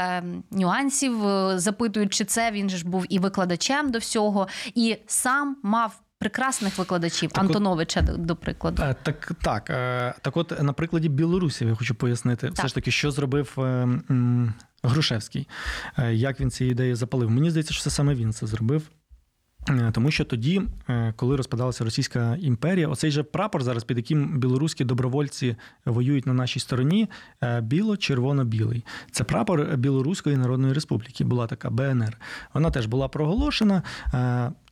нюансів. 0.51 1.27
Е, 1.27 1.59
Запитують, 1.59 2.13
чи 2.13 2.25
це 2.25 2.51
він 2.51 2.69
же 2.69 2.77
ж 2.77 2.87
був 2.87 3.05
і 3.09 3.19
викладачем 3.19 3.91
до 3.91 3.99
всього, 3.99 4.47
і 4.75 4.97
сам 5.07 5.57
мав. 5.63 6.01
Прекрасних 6.19 6.77
викладачів 6.77 7.31
Так 7.31 7.43
Антоновича, 7.43 8.01
до, 8.01 8.17
до 8.17 8.35
прикладу. 8.35 8.83
Е, 8.83 8.95
Так, 9.03 9.31
так, 9.41 9.69
е, 9.69 10.13
так 10.21 10.37
от 10.37 10.63
на 10.63 10.73
прикладі 10.73 11.09
Білорусі 11.09 11.65
я 11.65 11.75
хочу 11.75 11.95
пояснити, 11.95 12.49
все 12.49 12.67
ж 12.67 12.75
таки, 12.75 12.91
що 12.91 13.11
зробив 13.11 13.53
Грушевський, 14.83 15.47
як 16.11 16.39
він 16.39 16.51
ці 16.51 16.65
ідеї 16.65 16.95
запалив. 16.95 17.29
Мені 17.29 17.49
здається, 17.49 17.73
що 17.73 17.83
це 17.83 17.89
саме 17.89 18.15
він 18.15 18.33
це 18.33 18.47
зробив. 18.47 18.89
Е, 19.69 19.91
Тому 19.93 20.11
що 20.11 20.25
тоді, 20.25 20.61
е, 20.89 21.13
коли 21.15 21.35
розпадалася 21.35 21.83
Російська 21.83 22.37
імперія, 22.41 22.87
оцей 22.87 23.11
же 23.11 23.23
прапор, 23.23 23.63
зараз 23.63 23.83
під 23.83 23.97
яким 23.97 24.39
білоруські 24.39 24.83
добровольці 24.83 25.55
воюють 25.85 26.25
на 26.25 26.33
нашій 26.33 26.59
стороні, 26.59 27.09
е, 27.43 27.61
біло-червоно-білий. 27.61 28.85
Це 29.11 29.23
прапор 29.23 29.77
Білоруської 29.77 30.37
Народної 30.37 30.73
Республіки. 30.73 31.23
Була 31.23 31.47
така 31.47 31.69
БНР. 31.69 32.17
Вона 32.53 32.71
теж 32.71 32.85
була 32.85 33.07
проголошена. 33.07 33.83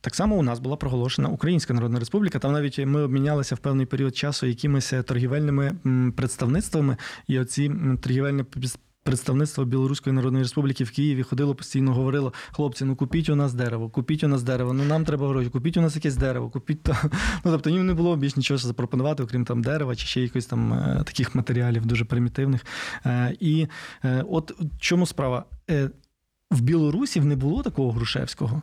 Так 0.00 0.14
само 0.14 0.36
у 0.36 0.42
нас 0.42 0.58
була 0.58 0.76
проголошена 0.76 1.28
Українська 1.28 1.74
Народна 1.74 1.98
Республіка. 1.98 2.38
Там 2.38 2.52
навіть 2.52 2.78
ми 2.78 3.02
обмінялися 3.02 3.54
в 3.54 3.58
певний 3.58 3.86
період 3.86 4.16
часу 4.16 4.46
якимись 4.46 4.94
торгівельними 5.06 5.72
представництвами, 6.16 6.96
і 7.26 7.38
оці 7.38 7.72
торгівельні 8.00 8.44
Представництво 9.04 9.64
Білоруської 9.64 10.16
Народної 10.16 10.44
Республіки 10.44 10.84
в 10.84 10.90
Києві 10.90 11.22
ходило 11.22 11.54
постійно, 11.54 11.94
говорило: 11.94 12.32
хлопці, 12.52 12.84
ну 12.84 12.96
купіть 12.96 13.28
у 13.28 13.36
нас 13.36 13.54
дерево, 13.54 13.90
купіть 13.90 14.24
у 14.24 14.28
нас 14.28 14.42
дерево, 14.42 14.72
ну 14.72 14.84
нам 14.84 15.04
треба 15.04 15.28
гроші, 15.28 15.50
купіть 15.50 15.76
у 15.76 15.80
нас 15.80 15.94
якесь 15.96 16.16
дерево, 16.16 16.50
купіть 16.50 16.82
то. 16.82 16.96
Ну 17.44 17.52
тобто 17.52 17.70
їм 17.70 17.86
не 17.86 17.94
було 17.94 18.16
більш 18.16 18.36
нічого 18.36 18.58
запропонувати, 18.58 19.22
окрім 19.22 19.44
там 19.44 19.62
дерева 19.62 19.96
чи 19.96 20.06
ще 20.06 20.20
якихось 20.20 20.46
там 20.46 20.72
е, 20.72 21.02
таких 21.06 21.34
матеріалів 21.34 21.86
дуже 21.86 22.04
примітивних. 22.04 22.66
Е, 23.06 23.36
І 23.40 23.66
е, 24.04 24.24
от 24.30 24.52
чому 24.78 25.06
справа? 25.06 25.44
В 26.50 26.60
Білорусі 26.60 27.20
не 27.20 27.36
було 27.36 27.62
такого 27.62 27.92
Грушевського. 27.92 28.62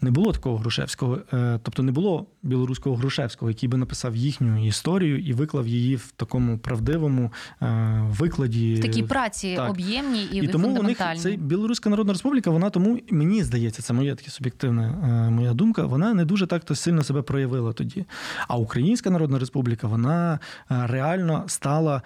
Не 0.00 0.10
було 0.10 0.32
такого 0.32 0.56
Грушевського, 0.56 1.18
Е, 1.32 1.58
тобто 1.62 1.82
не 1.82 1.92
було 1.92 2.26
білоруського 2.42 2.96
Грушевського, 2.96 3.50
який 3.50 3.68
би 3.68 3.78
написав 3.78 4.16
їхню 4.16 4.66
історію 4.66 5.18
і 5.18 5.32
виклав 5.32 5.68
її 5.68 5.96
в 5.96 6.10
такому 6.16 6.58
правдивому 6.58 7.32
е, 7.62 8.06
викладі. 8.10 8.74
В 8.74 8.82
такій 8.82 9.02
праці 9.02 9.54
так. 9.56 9.70
об'ємній 9.70 10.24
і, 10.24 10.36
І 10.36 10.48
тому 10.48 10.80
у 10.80 10.82
них 10.82 10.98
цей 11.18 11.36
Білоруська 11.36 11.90
Народна 11.90 12.12
Республіка, 12.12 12.50
вона 12.50 12.70
тому 12.70 12.98
мені 13.10 13.42
здається, 13.44 13.82
це 13.82 13.92
моя 13.92 14.14
така 14.14 14.30
суб'єктивна 14.30 14.82
е, 15.28 15.30
моя 15.30 15.54
думка. 15.54 15.86
Вона 15.86 16.14
не 16.14 16.24
дуже 16.24 16.46
так 16.46 16.64
то 16.64 16.74
сильно 16.74 17.02
себе 17.02 17.22
проявила 17.22 17.72
тоді. 17.72 18.04
А 18.48 18.56
Українська 18.56 19.10
Народна 19.10 19.38
Республіка, 19.38 19.86
вона 19.86 20.38
реально 20.68 21.44
стала 21.46 22.02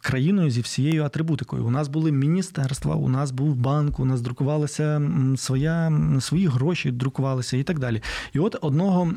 країною 0.00 0.50
зі 0.50 0.60
всією 0.60 1.04
атрибутикою. 1.04 1.66
У 1.66 1.70
нас 1.70 1.88
були 1.88 2.12
міністерства, 2.12 2.94
у 2.94 3.08
нас 3.08 3.30
був 3.30 3.56
банк, 3.56 4.00
у 4.00 4.04
нас 4.04 4.20
друкувалася 4.20 4.82
м, 4.84 5.36
своя 5.36 5.92
свої 6.20 6.46
гроші, 6.46 6.90
друкувалися 6.90 7.56
і 7.56 7.62
так 7.62 7.78
далі. 7.78 8.02
І 8.32 8.38
от 8.38 8.56
одного 8.60 9.12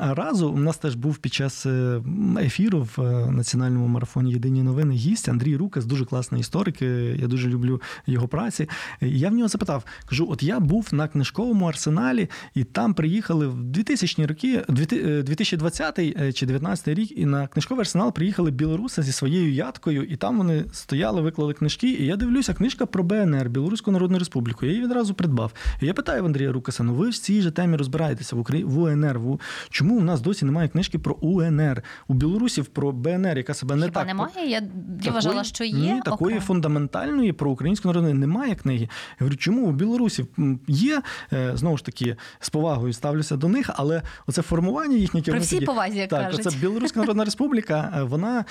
разу 0.00 0.48
у 0.48 0.58
нас 0.58 0.76
теж 0.78 0.94
був 0.94 1.18
під 1.18 1.34
час 1.34 1.66
е, 1.66 2.00
ефіру 2.40 2.88
в 2.96 3.02
е, 3.02 3.30
національному 3.30 3.86
марафоні 3.88 4.32
Єдині 4.32 4.62
новини 4.62 4.94
гість 4.94 5.28
Андрій 5.28 5.56
Рукас, 5.56 5.86
дуже 5.86 6.04
класний 6.04 6.40
історик. 6.40 6.82
е, 6.82 7.16
Я 7.20 7.26
дуже 7.26 7.48
люблю 7.48 7.80
його 8.06 8.28
праці. 8.28 8.68
Я 9.00 9.28
в 9.28 9.32
нього 9.32 9.48
запитав: 9.48 9.84
кажу: 10.06 10.26
от 10.30 10.42
я 10.42 10.60
був 10.60 10.88
на 10.92 11.08
книжковому 11.08 11.66
арсеналі, 11.66 12.28
і 12.54 12.64
там 12.64 12.94
приїхали 12.94 13.46
в 13.46 13.62
2000 13.64 14.26
роки, 14.26 14.64
2020 14.68 15.98
е, 15.98 16.04
чи 16.32 16.46
2019 16.46 16.88
рік, 16.88 17.18
і 17.18 17.26
на 17.26 17.46
книжковий 17.46 17.80
арсенал 17.82 18.12
приїхали 18.12 18.50
білоруси 18.50 19.02
зі 19.02 19.12
своєю 19.12 19.54
ядкою, 19.68 20.02
і 20.04 20.16
там 20.16 20.38
вони 20.38 20.64
стояли, 20.72 21.20
виклали 21.20 21.52
книжки. 21.54 21.88
І 21.90 22.06
я 22.06 22.16
дивлюся, 22.16 22.54
книжка 22.54 22.86
про 22.86 23.04
БНР, 23.04 23.48
Білоруську 23.48 23.90
Народну 23.92 24.18
Республіку. 24.18 24.66
Я 24.66 24.72
її 24.72 24.84
відразу 24.84 25.14
придбав. 25.14 25.52
І 25.82 25.86
я 25.86 25.94
питаю 25.94 26.22
в 26.22 26.26
Андрія 26.26 26.52
Рукаса: 26.52 26.82
ну 26.82 26.94
ви 26.94 27.08
в 27.08 27.18
цій 27.18 27.40
же 27.42 27.50
темі 27.50 27.76
розбираєтеся 27.76 28.36
в 28.36 28.38
Украї... 28.38 28.64
в 28.64 28.78
УНР. 28.78 29.18
В... 29.18 29.38
Чому 29.70 29.96
у 29.98 30.00
нас 30.00 30.20
досі 30.20 30.44
немає 30.44 30.68
книжки 30.68 30.98
про 30.98 31.14
УНР? 31.14 31.82
У 32.08 32.14
білорусів 32.14 32.66
про 32.66 32.92
БНР, 32.92 33.36
яка 33.36 33.54
себе 33.54 33.74
не 33.76 33.82
Хіба 33.86 33.94
так 34.00 34.06
немає? 34.06 34.30
Я, 34.50 34.60
Такої- 34.60 35.10
вважала, 35.12 35.44
що 35.44 35.64
є. 35.64 35.74
Ні, 35.94 36.00
такої 36.04 36.14
окремо. 36.34 36.40
фундаментальної 36.40 37.32
про 37.32 37.50
українську 37.50 37.88
народу 37.88 38.14
немає 38.14 38.54
книги. 38.54 38.82
Я 38.82 38.88
говорю, 39.20 39.36
чому 39.36 39.66
у 39.66 39.72
білорусів 39.72 40.26
є 40.68 41.02
е, 41.32 41.50
знову 41.54 41.76
ж 41.76 41.84
таки 41.84 42.16
з 42.40 42.50
повагою 42.50 42.92
ставлюся 42.92 43.36
до 43.36 43.48
них, 43.48 43.70
але 43.74 44.02
оце 44.26 44.42
формування 44.42 44.96
їхнє 44.96 45.22
При 45.22 45.38
всій 45.38 45.54
тоді- 45.56 45.66
повазі, 45.66 45.98
як 45.98 46.08
так, 46.10 46.22
кажуть. 46.24 46.46
оце 46.46 46.58
Білоруська 46.58 47.00
Народна 47.00 47.24
Республіка. 47.28 47.94
е, 47.98 48.02
Вона 48.02 48.44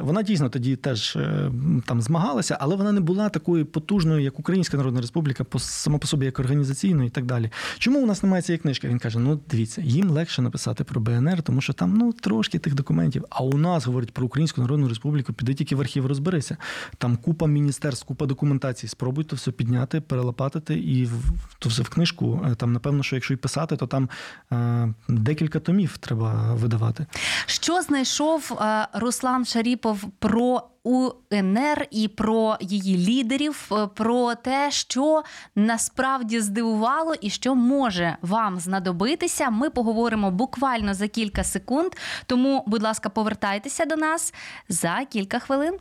вона 0.00 0.22
дійсно 0.22 0.48
тоді 0.48 0.61
теж 0.62 1.16
е, 1.16 1.50
там 1.86 2.02
змагалася, 2.02 2.56
але 2.60 2.76
вона 2.76 2.92
не 2.92 3.00
була 3.00 3.28
такою 3.28 3.66
потужною, 3.66 4.20
як 4.20 4.38
Українська 4.38 4.76
Народна 4.76 5.00
Республіка, 5.00 5.44
по 5.44 5.58
сама 5.58 5.98
по 5.98 6.06
собі 6.06 6.26
як 6.26 6.38
організаційно 6.38 7.04
і 7.04 7.10
так 7.10 7.26
далі. 7.26 7.50
Чому 7.78 8.02
у 8.02 8.06
нас 8.06 8.22
немає 8.22 8.42
цієї 8.42 8.58
книжки? 8.58 8.88
Він 8.88 8.98
каже: 8.98 9.18
ну 9.18 9.40
дивіться, 9.50 9.82
їм 9.82 10.10
легше 10.10 10.42
написати 10.42 10.84
про 10.84 11.00
БНР, 11.00 11.42
тому 11.42 11.60
що 11.60 11.72
там 11.72 11.96
ну 11.96 12.12
трошки 12.12 12.58
тих 12.58 12.74
документів. 12.74 13.24
А 13.30 13.42
у 13.42 13.58
нас 13.58 13.86
говорить 13.86 14.12
про 14.12 14.26
Українську 14.26 14.60
Народну 14.60 14.88
Республіку, 14.88 15.32
піди 15.32 15.54
тільки 15.54 15.76
в 15.76 15.80
архів 15.80 16.06
розберися. 16.06 16.56
Там 16.98 17.16
купа 17.16 17.46
міністерств, 17.46 18.06
купа 18.06 18.26
документації. 18.26 18.90
Спробуй 18.90 19.24
то 19.24 19.36
все 19.36 19.50
підняти, 19.50 20.00
перелопатити 20.00 20.74
і 20.74 21.04
в 21.04 21.32
то 21.58 21.68
все 21.68 21.82
в 21.82 21.88
книжку. 21.88 22.40
Е, 22.50 22.54
Там, 22.54 22.72
напевно, 22.72 23.02
що 23.02 23.16
якщо 23.16 23.34
й 23.34 23.36
писати, 23.36 23.76
то 23.76 23.86
там 23.86 24.08
е, 24.52 24.94
декілька 25.08 25.60
томів 25.60 25.98
треба 25.98 26.54
видавати. 26.54 27.06
Що 27.46 27.82
знайшов 27.82 28.58
Руслан 28.94 29.44
Шаріпов 29.44 30.04
про 30.18 30.51
УНР 30.84 31.86
і 31.90 32.08
про 32.08 32.56
її 32.60 33.08
лідерів, 33.08 33.68
е, 33.72 33.86
про 33.86 34.34
те, 34.34 34.70
що 34.70 35.22
насправді 35.54 36.40
здивувало 36.40 37.14
і 37.20 37.30
що 37.30 37.54
може 37.54 38.16
вам 38.22 38.58
знадобитися. 38.60 39.50
Ми 39.50 39.70
поговоримо 39.70 40.30
буквально 40.30 40.94
за 40.94 41.08
кілька 41.08 41.44
секунд. 41.44 41.92
Тому, 42.26 42.64
будь 42.66 42.82
ласка, 42.82 43.08
повертайтеся 43.08 43.84
до 43.84 43.96
нас 43.96 44.34
за 44.68 45.04
кілька 45.10 45.38
хвилин. 45.38 45.78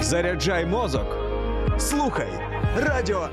Заряджай 0.00 0.66
мозок. 0.66 1.16
Слухай 1.78 2.28
радіо. 2.76 3.28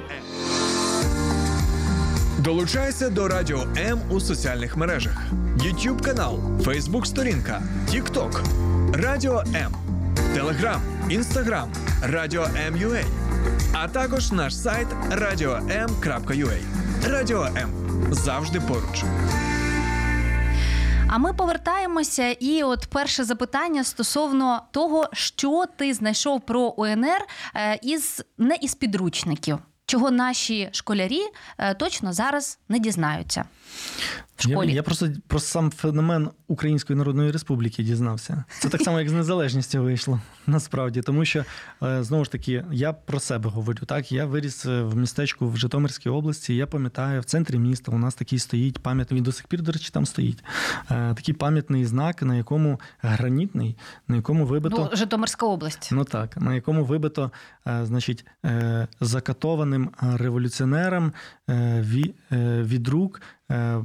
Долучайся 2.40 3.10
до 3.10 3.28
Радіо 3.28 3.64
М 3.78 4.02
у 4.10 4.20
соціальних 4.20 4.78
мережах: 4.78 5.18
YouTube 5.58 6.02
канал, 6.02 6.40
Facebook 6.60 7.06
сторінка, 7.06 7.64
TikTok, 7.90 8.44
Радіо 8.94 9.40
М, 9.56 9.76
Telegram, 10.36 10.80
Instagram, 11.10 11.68
Радіо 12.04 12.44
М.UA, 12.68 13.04
а 13.74 13.88
також 13.88 14.32
наш 14.32 14.58
сайт 14.58 14.88
radio.m.ua. 15.12 16.58
Радіо 17.10 17.44
М. 17.44 17.70
Завжди 18.12 18.60
поруч. 18.62 19.04
А 21.08 21.18
ми 21.18 21.34
повертаємося, 21.34 22.28
і 22.32 22.64
от 22.64 22.88
перше 22.88 23.24
запитання 23.24 23.84
стосовно 23.84 24.62
того, 24.72 25.10
що 25.14 25.66
ти 25.78 25.94
знайшов 25.94 26.42
про 26.42 26.62
УНР 26.62 27.22
е, 27.56 27.80
із 27.82 28.22
не 28.38 28.56
із 28.62 28.76
підручників, 28.76 29.58
чого 29.86 30.12
наші 30.12 30.70
школярі 30.72 31.22
е, 31.58 31.74
точно 31.74 32.14
зараз 32.14 32.60
не 32.70 32.80
дізнаються. 32.80 33.46
В 34.38 34.48
Я, 34.48 34.56
школі. 34.56 34.74
я 34.74 34.84
просто 34.84 35.10
про 35.28 35.40
сам 35.40 35.72
феномен 35.72 36.30
Української 36.48 36.98
Народної 36.98 37.32
Республіки 37.32 37.84
дізнався. 37.84 38.44
Це 38.60 38.70
так 38.70 38.82
само, 38.82 39.00
як 39.00 39.10
з 39.10 39.12
незалежністю 39.12 39.84
вийшло. 39.84 40.22
Насправді, 40.48 41.02
тому 41.02 41.26
що 41.26 41.46
е, 41.84 42.04
знову 42.04 42.26
ж 42.26 42.32
таки, 42.32 42.66
я 42.72 42.94
про 42.94 43.20
себе 43.20 43.50
говорю. 43.50 43.80
Так, 43.86 44.12
я 44.12 44.26
виріс 44.26 44.66
е, 44.66 44.82
в 44.82 44.98
містечку 44.98 45.50
в 45.50 45.58
Житомирській 45.58 46.10
області. 46.10 46.56
Я 46.56 46.68
пам'ятаю, 46.68 47.22
в 47.22 47.24
центрі 47.24 47.58
міста 47.60 47.92
у 47.92 47.98
нас 47.98 48.16
такий 48.16 48.40
стоїть 48.40 48.80
пам'ятний. 48.80 49.18
Він 49.18 49.24
до 49.24 49.32
сих 49.32 49.48
пір, 49.48 49.62
до 49.62 49.72
речі, 49.72 49.90
там 49.94 50.06
стоїть. 50.06 50.44
Е, 50.92 51.14
Такий 51.16 51.34
пам'ятний 51.34 51.86
знак, 51.86 52.22
на 52.22 52.36
якому 52.36 52.80
гранітний, 53.02 53.78
на 54.08 54.16
якому 54.16 54.46
вибито. 54.46 54.90
Ну, 54.92 54.98
Житомирська 54.98 55.46
область. 55.46 55.90
Ну 55.92 56.04
так, 56.04 56.38
на 56.38 56.56
якому 56.56 56.84
вибито, 56.86 57.32
значить, 57.84 58.26
закатованим 59.02 59.90
революціонерам 60.02 61.14
ві- 61.82 62.14
від 62.64 62.88
рук 62.88 63.22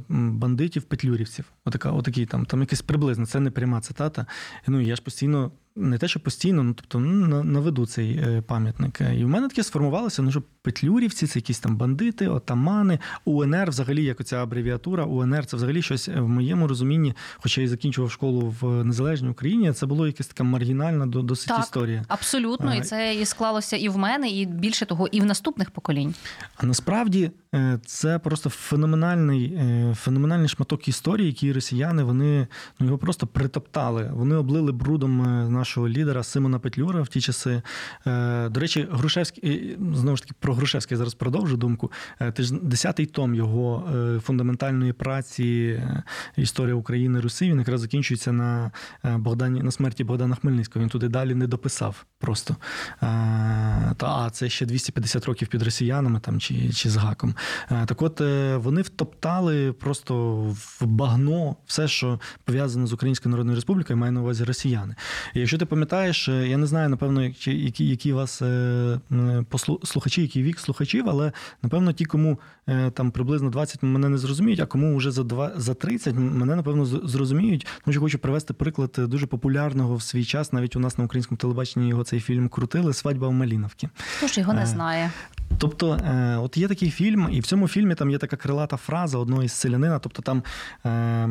бандитів-петлюрівців. 0.09 1.45
Отака, 1.65 1.91
отакий 1.91 2.25
там, 2.25 2.45
там 2.45 2.59
якесь 2.59 2.81
приблизно, 2.81 3.25
це 3.25 3.39
не 3.39 3.51
пряма 3.51 3.81
цитата. 3.81 4.25
Ну, 4.67 4.81
я 4.81 4.95
ж 4.95 5.01
постійно, 5.01 5.51
не 5.81 5.97
те, 5.97 6.07
що 6.07 6.19
постійно, 6.19 6.63
ну 6.63 6.73
тобто 6.73 6.99
ну, 6.99 7.27
на- 7.27 7.43
наведу 7.43 7.85
цей 7.85 8.11
е, 8.17 8.43
пам'ятник. 8.47 9.01
Е, 9.01 9.15
І 9.19 9.23
в 9.23 9.27
мене 9.27 9.47
таке 9.47 9.63
сформувалося, 9.63 10.21
ну 10.21 10.31
що 10.31 10.43
петлюрівці 10.61 11.27
це 11.27 11.39
якісь 11.39 11.59
там 11.59 11.77
бандити, 11.77 12.27
отамани, 12.27 12.99
УНР, 13.25 13.69
взагалі, 13.69 14.03
як 14.03 14.19
оця 14.19 14.43
абревіатура, 14.43 15.05
УНР 15.05 15.45
це 15.45 15.57
взагалі 15.57 15.81
щось 15.81 16.07
е, 16.07 16.21
в 16.21 16.29
моєму 16.29 16.67
розумінні, 16.67 17.13
хоча 17.37 17.61
я 17.61 17.65
і 17.65 17.67
закінчував 17.67 18.11
школу 18.11 18.55
в 18.61 18.83
незалежній 18.83 19.29
Україні, 19.29 19.73
це 19.73 19.85
було 19.85 20.07
якась 20.07 20.27
така 20.27 20.43
маргінальна 20.43 21.05
досить 21.05 21.47
Так. 21.47 21.59
історія. 21.59 22.05
Абсолютно, 22.07 22.75
і 22.75 22.81
це 22.81 23.15
і 23.15 23.25
склалося 23.25 23.77
і 23.77 23.89
в 23.89 23.97
мене, 23.97 24.29
і 24.29 24.45
більше 24.45 24.85
того, 24.85 25.07
і 25.07 25.21
в 25.21 25.25
наступних 25.25 25.71
поколінь. 25.71 26.13
А 26.57 26.65
насправді 26.65 27.31
це 27.85 28.19
просто 28.19 28.49
феноменальний, 28.49 29.57
феноменальний 29.95 30.47
шматок 30.47 30.87
історії, 30.87 31.27
який 31.27 31.53
росіяни 31.53 32.03
вони 32.03 32.47
ну, 32.79 32.85
його 32.85 32.97
просто 32.97 33.27
притоптали. 33.27 34.11
Вони 34.13 34.35
облили 34.35 34.71
брудом 34.71 35.21
е, 35.21 35.49
нашого 35.71 35.89
лідера 35.89 36.23
Симона 36.23 36.59
Петлюра 36.59 37.01
в 37.01 37.07
ті 37.07 37.21
часи. 37.21 37.61
Е, 38.07 38.49
До 38.49 38.59
речі, 38.59 38.87
Грушевський 38.91 39.77
знову 39.93 40.17
ж 40.17 40.23
таки 40.23 40.35
про 40.39 40.53
Грушевський 40.53 40.97
зараз 40.97 41.13
продовжу 41.13 41.57
думку. 41.57 41.91
Е, 42.19 42.31
Ти 42.31 42.43
ж 42.43 42.53
десятий 42.61 43.05
том 43.05 43.35
його 43.35 43.89
е, 43.95 44.19
фундаментальної 44.19 44.93
праці 44.93 45.81
Історія 46.37 46.75
України 46.75 47.19
Руси. 47.19 47.45
Він 47.45 47.59
якраз 47.59 47.81
закінчується 47.81 48.31
на 48.31 48.71
Богдані 49.03 49.61
на 49.61 49.71
смерті 49.71 50.03
Богдана 50.03 50.35
Хмельницького. 50.35 50.83
Він 50.83 50.89
туди 50.89 51.07
далі 51.07 51.35
не 51.35 51.47
дописав 51.47 52.05
просто. 52.19 52.55
Та 52.99 53.95
а 53.99 54.29
це 54.31 54.49
ще 54.49 54.65
250 54.65 55.25
років 55.25 55.47
під 55.47 55.61
росіянами 55.61 56.19
там 56.19 56.39
чи, 56.39 56.69
чи 56.73 56.89
з 56.89 56.95
гаком. 56.95 57.35
Так 57.85 58.01
от 58.01 58.19
вони 58.63 58.81
втоптали 58.81 59.73
просто 59.73 60.33
в 60.79 60.85
багно 60.85 61.55
все, 61.65 61.87
що 61.87 62.19
пов'язано 62.45 62.87
з 62.87 62.93
Українською 62.93 63.31
Народною 63.31 63.55
Республікою, 63.55 63.97
маю 63.97 64.11
на 64.11 64.21
увазі 64.21 64.43
росіяни. 64.43 64.95
І 65.33 65.45
якщо 65.51 65.65
ти 65.65 65.69
пам'ятаєш, 65.69 66.29
е, 66.29 66.47
я 66.47 66.57
не 66.57 66.67
знаю, 66.67 66.89
напевно, 66.89 67.23
які, 67.23 67.85
які, 67.87 68.13
вас 68.13 68.41
е, 68.41 68.99
слухачі, 69.83 70.21
який 70.21 70.43
вік 70.43 70.59
слухачів, 70.59 71.05
але 71.09 71.31
напевно 71.63 71.93
ті, 71.93 72.05
кому 72.05 72.39
е, 72.67 72.91
там 72.91 73.11
приблизно 73.11 73.49
20 73.49 73.83
мене 73.83 74.09
не 74.09 74.17
зрозуміють, 74.17 74.59
а 74.59 74.65
кому 74.65 74.97
вже 74.97 75.11
за 75.11 75.23
два 75.23 75.51
за 75.55 75.73
30 75.73 76.15
мене 76.15 76.55
напевно 76.55 76.85
зрозуміють. 76.85 77.67
Тому 77.85 77.93
що 77.93 78.01
хочу 78.01 78.19
привести 78.19 78.53
приклад 78.53 78.95
дуже 78.97 79.27
популярного 79.27 79.95
в 79.95 80.01
свій 80.01 80.25
час. 80.25 80.53
Навіть 80.53 80.75
у 80.75 80.79
нас 80.79 80.97
на 80.97 81.03
українському 81.03 81.37
телебаченні 81.37 81.89
його 81.89 82.03
цей 82.03 82.19
фільм 82.19 82.49
крутили 82.49 82.93
Свадьба 82.93 83.27
в 83.27 83.33
Маліновці. 83.33 83.89
Хто 84.17 84.27
ж 84.27 84.39
його 84.39 84.53
не 84.53 84.65
знає? 84.65 85.11
Тобто, 85.57 85.99
от 86.41 86.57
є 86.57 86.67
такий 86.67 86.89
фільм, 86.89 87.29
і 87.31 87.39
в 87.39 87.45
цьому 87.45 87.67
фільмі 87.67 87.95
там 87.95 88.11
є 88.11 88.17
така 88.17 88.35
крилата 88.35 88.77
фраза 88.77 89.17
одного 89.17 89.43
із 89.43 89.51
селянина. 89.51 89.99
Тобто 89.99 90.21
там 90.21 90.43
е, 90.85 91.29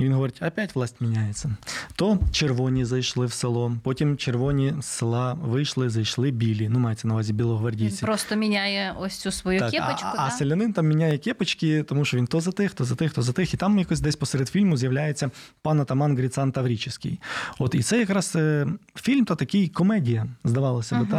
він 0.00 0.12
говорить: 0.12 0.42
опять 0.42 0.74
власть 0.74 1.00
міняється. 1.00 1.56
То 1.96 2.18
червоні 2.32 2.84
зайшли 2.84 3.26
в 3.26 3.32
село, 3.32 3.49
потім 3.82 4.16
червоні 4.16 4.74
з 4.80 4.84
села 4.86 5.34
вийшли, 5.34 5.90
зайшли 5.90 6.30
білі. 6.30 6.68
Ну, 6.68 6.78
мається 6.78 7.08
на 7.08 7.14
увазі 7.14 7.32
Він 7.32 7.36
білогвардійці. 7.36 8.04
просто 8.04 8.36
міняє 8.36 8.94
ось 9.00 9.16
цю 9.16 9.30
свою 9.30 9.58
Так, 9.58 9.70
кепочку. 9.70 10.08
а, 10.12 10.16
да? 10.16 10.22
а 10.26 10.30
селянин 10.30 10.72
там 10.72 10.86
міняє 10.86 11.18
кепочки, 11.18 11.82
тому 11.82 12.04
що 12.04 12.16
він 12.16 12.26
то 12.26 12.40
за 12.40 12.52
тих, 12.52 12.72
то 12.74 12.84
за 12.84 12.94
тих, 12.94 13.12
то 13.12 13.22
за 13.22 13.32
тих. 13.32 13.54
І 13.54 13.56
там 13.56 13.78
якось 13.78 14.00
десь 14.00 14.16
посеред 14.16 14.48
фільму 14.48 14.76
з'являється 14.76 15.30
пан 15.62 15.80
атаман 15.80 16.16
Гріцан 16.16 16.52
Тавріческий. 16.52 17.20
От 17.58 17.74
і 17.74 17.82
це 17.82 17.98
якраз 17.98 18.32
е, 18.36 18.66
фільм, 18.94 19.24
то 19.24 19.34
такий 19.34 19.68
комедія, 19.68 20.26
здавалося 20.44 20.94
би. 20.96 21.02
Мгм. 21.04 21.10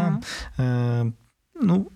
Та, 0.58 0.63
е, 0.63 1.12
ну, 1.62 1.91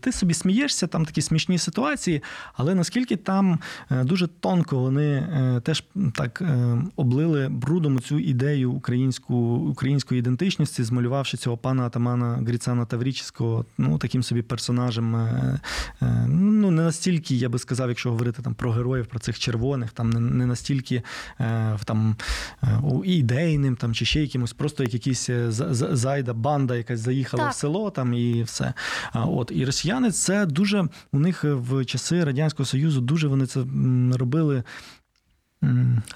ти 0.00 0.12
собі 0.12 0.34
смієшся, 0.34 0.86
там 0.86 1.04
такі 1.04 1.22
смішні 1.22 1.58
ситуації, 1.58 2.22
але 2.54 2.74
наскільки 2.74 3.16
там 3.16 3.58
е, 3.90 4.04
дуже 4.04 4.26
тонко 4.26 4.78
вони 4.78 5.06
е, 5.10 5.60
теж 5.64 5.84
так 6.14 6.42
е, 6.42 6.82
облили 6.96 7.48
брудом 7.48 8.00
цю 8.00 8.18
ідею 8.18 8.72
українську, 8.72 9.34
української 9.54 10.18
ідентичності, 10.18 10.82
змалювавши 10.84 11.36
цього 11.36 11.56
пана 11.56 11.86
атамана 11.86 12.34
Гріцана 12.46 12.84
Таврічського, 12.84 13.64
ну 13.78 13.98
таким 13.98 14.22
собі 14.22 14.42
персонажем. 14.42 15.16
е, 15.16 15.60
е, 16.02 16.26
Ну, 16.28 16.70
не 16.70 16.82
настільки, 16.82 17.34
я 17.36 17.48
би 17.48 17.58
сказав, 17.58 17.88
якщо 17.88 18.10
говорити 18.10 18.42
там 18.42 18.54
про 18.54 18.72
героїв, 18.72 19.06
про 19.06 19.18
цих 19.18 19.38
червоних, 19.38 19.90
там 19.92 20.10
не, 20.10 20.46
настільки 20.46 21.02
е, 21.40 21.78
там 21.84 22.16
е, 22.62 22.68
ідейним 23.04 23.76
там, 23.76 23.94
чи 23.94 24.04
ще 24.04 24.20
якимось, 24.20 24.52
просто 24.52 24.82
як 24.82 25.06
е, 25.30 25.50
за- 25.50 25.96
зайда, 25.96 26.32
банда 26.34 26.76
якась 26.76 27.00
заїхала 27.00 27.42
Так. 27.44 27.52
в 27.52 27.56
село 27.56 27.90
там 27.90 28.14
і 28.14 28.42
все. 28.42 28.72
От 29.14 29.52
і 29.60 29.64
росіяни 29.64 30.10
це 30.10 30.46
дуже 30.46 30.88
у 31.12 31.18
них 31.18 31.44
в 31.44 31.84
часи 31.84 32.24
радянського 32.24 32.66
союзу 32.66 33.00
дуже 33.00 33.28
вони 33.28 33.46
це 33.46 33.64
робили 34.12 34.62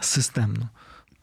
системно. 0.01 0.69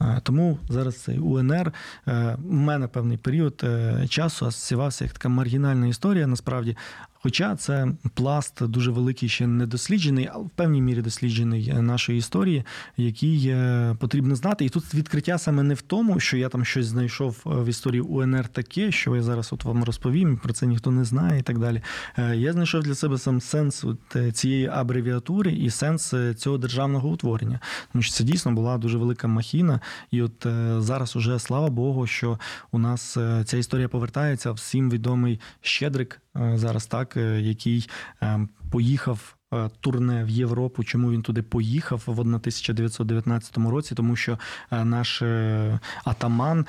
Е, 0.02 0.22
Тому 0.24 0.60
зараз 0.70 0.98
цей 0.98 1.20
УНР 1.20 1.74
в 2.06 2.36
у 2.50 2.54
мене 2.54 2.88
певний 2.88 3.18
період 3.18 3.62
е, 3.64 4.08
часу 4.10 4.46
асоціювався 4.46 5.04
як 5.04 5.14
така 5.14 5.30
маргінальна 5.30 5.88
історія, 5.88 6.28
насправді. 6.28 6.78
Хоча 7.24 7.56
це 7.56 7.88
пласт 8.14 8.66
дуже 8.66 8.92
великий, 8.92 9.30
ще 9.30 9.48
не 9.48 9.66
досліджений, 9.66 10.30
але 10.34 10.44
в 10.44 10.50
певній 10.50 10.82
мірі 10.82 11.02
досліджений 11.02 11.74
нашої 11.74 12.18
історії, 12.18 12.64
який 12.98 13.48
е, 13.48 13.96
потрібно 14.00 14.36
знати. 14.36 14.66
І 14.66 14.70
тут 14.70 14.94
відкриття 14.94 15.38
саме 15.38 15.64
не 15.64 15.74
в 15.74 15.82
тому, 15.82 16.20
що 16.20 16.38
я 16.38 16.50
там 16.50 16.66
щось 16.66 16.86
знайшов 16.86 17.44
е, 17.46 17.50
в 17.50 17.66
історії 17.66 18.02
УНР 18.02 18.48
таке, 18.48 18.92
що 18.92 19.16
я 19.16 19.22
зараз 19.22 19.54
от 19.54 19.64
вам 19.64 19.84
розповім, 19.84 20.38
про 20.38 20.54
це 20.54 20.68
ніхто 20.68 20.92
не 20.92 21.06
знає 21.06 21.40
і 21.40 21.44
так 21.44 21.60
далі. 21.60 21.82
Е, 22.18 22.36
Я 22.36 22.54
знайшов 22.54 22.84
для 22.84 22.96
себе 22.96 23.18
сам 23.18 23.42
сенс 23.42 23.86
цієї 24.34 24.68
абревіатури 24.68 25.52
і 25.52 25.70
сенс 25.70 26.14
цього 26.38 26.58
державного 26.58 27.10
утворення. 27.10 27.60
Тому 27.92 28.02
що 28.02 28.14
це 28.14 28.24
дійсно 28.24 28.52
була 28.52 28.78
дуже 28.78 28.98
велика 28.98 29.28
махіна. 29.28 29.80
І 30.12 30.22
от 30.22 30.48
зараз 30.78 31.16
уже 31.16 31.40
слава 31.40 31.70
Богу, 31.70 32.08
що 32.08 32.40
у 32.72 32.80
нас 32.80 33.18
ця 33.46 33.58
історія 33.58 33.88
повертається. 33.88 34.52
Всім 34.52 34.90
відомий 34.90 35.40
Щедрик 35.62 36.22
зараз, 36.36 36.86
так, 36.86 37.18
е, 37.18 37.42
який 37.42 37.90
е, 38.24 38.48
поїхав. 38.72 39.36
е, 39.54 39.70
Турне 39.80 40.24
в 40.24 40.30
Європу, 40.30 40.84
чому 40.84 41.12
він 41.12 41.22
туди 41.22 41.42
поїхав 41.42 42.04
в 42.06 42.20
1919 42.20 43.58
році, 43.58 43.96
тому 43.96 44.16
що 44.16 44.40
е, 44.72 44.86
наш 44.86 45.22
е, 45.22 45.80
атаман 46.04 46.66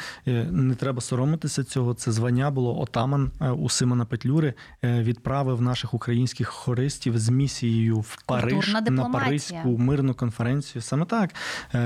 не 0.51 0.75
треба 0.75 1.01
соромитися 1.01 1.65
цього. 1.65 1.95
Це 1.95 2.13
звання 2.13 2.51
було 2.51 2.81
отаман 2.81 3.31
у 3.59 3.69
Симона 3.69 4.05
Петлюри. 4.05 4.55
Відправив 4.83 5.63
наших 5.63 5.95
українських 5.95 6.49
хористів 6.49 7.19
з 7.19 7.29
місією 7.29 8.01
в 8.01 8.23
Париж 8.27 8.75
на. 8.91 9.05
Паризьку 9.05 9.79
мирну 9.79 10.15
конференцію. 10.15 10.83
Саме 10.83 11.07
так. 11.07 11.35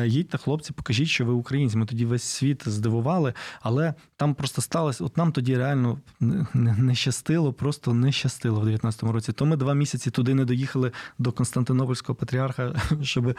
Їдьте, 0.04 0.38
хлопці, 0.38 0.72
покажіть, 0.72 1.08
що 1.08 1.24
ви 1.24 1.32
українці. 1.32 1.76
Ми 1.76 1.86
тоді 1.86 2.04
весь 2.04 2.22
світ 2.22 2.68
здивували, 2.68 3.32
але 3.60 3.94
там 4.16 4.34
просто 4.34 4.62
сталося. 4.62 5.04
От 5.04 5.16
нам 5.16 5.32
тоді 5.32 5.56
реально 5.56 5.98
не 6.54 6.94
щастило, 6.94 7.52
просто 7.52 7.94
не 7.94 8.12
щастило 8.12 8.60
в 8.60 8.68
19-му 8.68 9.12
році. 9.12 9.32
То 9.32 9.46
ми 9.46 9.56
два 9.56 9.74
місяці 9.74 10.05
туди 10.10 10.34
не 10.34 10.44
доїхали 10.44 10.92
до 11.18 11.32
Константинопольського 11.32 12.16
патріарха, 12.16 12.74
щоб 13.02 13.34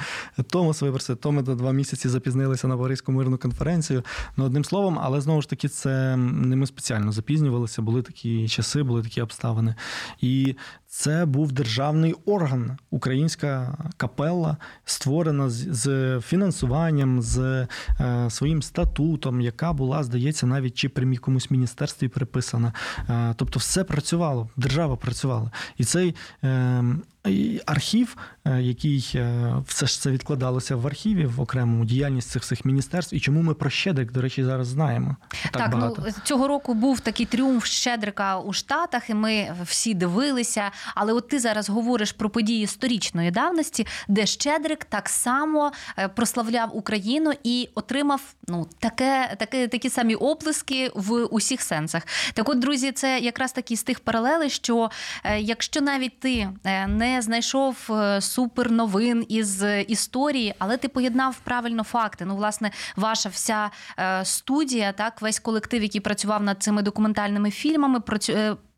Томас 0.49 0.81
вибрався. 0.81 1.15
То 1.15 1.31
ми 1.31 1.41
до 1.41 1.55
два 1.55 1.71
місяці 1.71 2.09
запізнилися 2.09 2.67
на 2.67 2.77
Паризьку 2.77 3.11
мирну 3.11 3.37
конференцію. 3.37 4.03
Ну, 4.37 4.45
одним 4.45 4.65
словом, 4.65 4.99
але 5.01 5.21
знову 5.21 5.41
ж 5.41 5.49
таки, 5.49 5.67
це 5.67 6.17
не 6.17 6.55
ми 6.55 6.67
спеціально 6.67 7.11
запізнювалися. 7.11 7.81
Були 7.81 8.01
такі 8.01 8.47
часи, 8.47 8.83
були 8.83 9.03
такі 9.03 9.21
обставини. 9.21 9.75
І 10.21 10.55
це 10.89 11.25
був 11.25 11.51
державний 11.51 12.15
орган, 12.25 12.77
українська 12.89 13.77
капелла, 13.97 14.57
створена 14.85 15.49
з, 15.49 16.19
фінансуванням, 16.21 17.21
з 17.21 17.67
е, 17.99 18.29
своїм 18.29 18.61
статутом, 18.61 19.41
яка 19.41 19.73
була, 19.73 20.03
здається, 20.03 20.47
навіть 20.47 20.73
чи 20.73 20.89
при 20.89 21.13
якомусь 21.13 21.51
міністерстві 21.51 22.07
приписана. 22.07 22.73
Е, 23.09 23.33
тобто, 23.37 23.59
все 23.59 23.83
працювало, 23.83 24.49
держава 24.57 24.95
працювала. 24.95 25.51
І 25.77 25.83
цей 25.83 26.15
е, 26.43 26.83
і 27.16 27.16
архів, 27.65 28.17
е, 28.45 28.61
який 28.61 29.11
е, 29.15 29.55
все 29.67 29.87
ж 29.87 30.01
це 30.01 30.11
відкладалося 30.11 30.75
в 30.75 30.87
архіві 30.87 31.25
в 31.25 31.41
окремому 31.41 31.85
діяльність 31.85 32.29
цих 32.29 32.41
всіх 32.41 32.65
міністерств, 32.65 33.15
і 33.15 33.19
чому 33.19 33.41
ми 33.41 33.53
про 33.53 33.69
Щедрик, 33.69 34.11
до 34.11 34.21
речі, 34.21 34.43
зараз 34.43 34.67
знаємо. 34.67 35.15
Так, 35.29 35.51
Так, 35.51 35.71
багато. 35.71 36.03
ну 36.05 36.13
цього 36.23 36.47
року 36.47 36.73
був 36.73 36.99
такий 36.99 37.25
тріумф 37.25 37.65
Щедрика 37.65 38.39
у 38.39 38.53
Штатах, 38.53 39.09
і 39.09 39.13
ми 39.13 39.55
всі 39.63 39.93
дивилися. 39.93 40.71
Але 40.95 41.13
от 41.13 41.27
ти 41.27 41.39
зараз 41.39 41.69
говориш 41.69 42.11
про 42.11 42.29
події 42.29 42.67
сторічної 42.67 43.31
давності, 43.31 43.87
де 44.07 44.25
Щедрик 44.25 44.85
так 44.85 45.09
само 45.09 45.71
е, 45.97 46.07
прославляв 46.07 46.77
Україну 46.77 47.33
і 47.43 47.69
отримав 47.75 48.21
ну 48.47 48.67
таке, 48.79 49.35
таке 49.39 49.67
такі 49.67 49.89
самі 49.89 50.15
оплески 50.15 50.91
в 50.95 51.25
усіх 51.25 51.61
сенсах. 51.61 52.03
Так, 52.33 52.49
от, 52.49 52.59
друзі, 52.59 52.91
це 52.91 53.19
якраз 53.19 53.51
такі 53.51 53.75
з 53.75 53.83
тих 53.83 53.99
паралелей, 53.99 54.49
що 54.49 54.89
е, 55.23 55.39
якщо 55.39 55.81
навіть 55.81 56.19
ти 56.19 56.49
е, 56.65 56.87
знайшов 57.21 57.89
е, 57.89 58.21
супер 58.21 58.71
новин 58.71 59.25
із 59.29 59.63
е, 59.63 59.81
історії, 59.81 60.53
але 60.59 60.77
ти 60.77 60.87
поєднав 60.87 61.39
правильно 61.43 61.83
факти. 61.83 62.25
Ну, 62.25 62.35
власне, 62.35 62.71
ваша 62.95 63.29
вся 63.29 63.71
е, 63.99 64.25
студія, 64.25 64.91
так, 64.91 65.21
весь 65.21 65.39
колектив, 65.39 65.83
який 65.83 66.01
працював 66.01 66.43
над 66.43 66.63
цими 66.63 66.81
документальними 66.81 67.51
фільмами, 67.51 67.99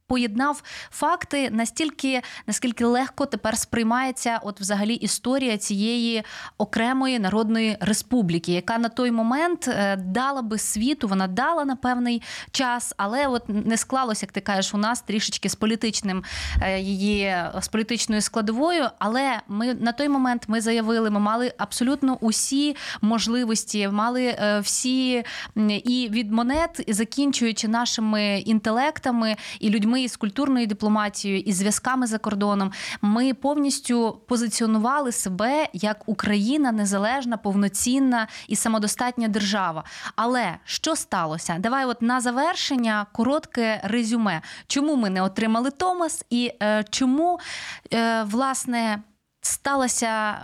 Поєднав 0.09 0.63
факти 0.91 1.49
настільки, 1.49 2.21
наскільки 2.47 2.85
легко 2.85 3.25
тепер 3.25 3.57
сприймається, 3.57 4.39
от 4.43 4.61
взагалі 4.61 4.93
історія 4.93 5.57
цієї 5.57 6.23
окремої 6.57 7.19
народної 7.19 7.77
республіки, 7.79 8.51
яка 8.51 8.77
на 8.77 8.89
той 8.89 9.11
момент 9.11 9.67
е, 9.67 9.95
дала 9.95 10.41
би 10.41 10.57
світу, 10.57 11.07
вона 11.07 11.27
дала 11.27 11.65
на 11.65 11.75
певний 11.75 12.21
час, 12.51 12.93
але 12.97 13.27
от 13.27 13.43
не 13.47 13.77
склалося, 13.77 14.25
як 14.25 14.31
ти 14.31 14.41
кажеш, 14.41 14.73
у 14.73 14.77
нас 14.77 15.01
трішечки 15.01 15.49
з 15.49 15.55
політичним 15.55 16.23
е, 16.61 16.79
її 16.79 17.35
з 17.61 17.67
політичною 17.67 18.21
складовою. 18.21 18.87
Але 18.99 19.41
ми 19.47 19.73
на 19.73 19.91
той 19.91 20.09
момент 20.09 20.43
ми 20.47 20.61
заявили, 20.61 21.09
ми 21.09 21.19
мали 21.19 21.53
абсолютно 21.57 22.17
усі 22.21 22.75
можливості, 23.01 23.87
мали 23.87 24.25
е, 24.25 24.59
всі 24.59 25.23
і 25.83 26.09
від 26.11 26.31
монет, 26.31 26.85
закінчуючи 26.87 27.67
нашими 27.67 28.39
інтелектами 28.39 29.35
і 29.59 29.69
людьми 29.69 29.98
із 30.03 30.17
культурною 30.17 30.67
дипломатією, 30.67 31.39
і 31.41 31.53
зв'язками 31.53 32.07
за 32.07 32.17
кордоном. 32.17 32.71
Ми 33.01 33.33
повністю 33.33 34.21
позиціонували 34.27 35.11
себе 35.11 35.67
як 35.73 36.03
Україна 36.05 36.71
незалежна, 36.71 37.37
повноцінна 37.37 38.27
і 38.47 38.55
самодостатня 38.55 39.27
держава. 39.27 39.83
Але 40.15 40.55
що 40.63 40.95
сталося? 40.95 41.55
Давай, 41.59 41.85
от 41.85 42.01
на 42.01 42.21
завершення 42.21 43.05
коротке 43.11 43.81
резюме. 43.83 44.41
Чому 44.67 44.95
ми 44.95 45.09
не 45.09 45.21
отримали 45.21 45.71
Томас, 45.71 46.25
і 46.29 46.51
е, 46.63 46.85
чому 46.89 47.39
е, 47.93 48.23
власне 48.23 49.03
сталося. 49.41 50.35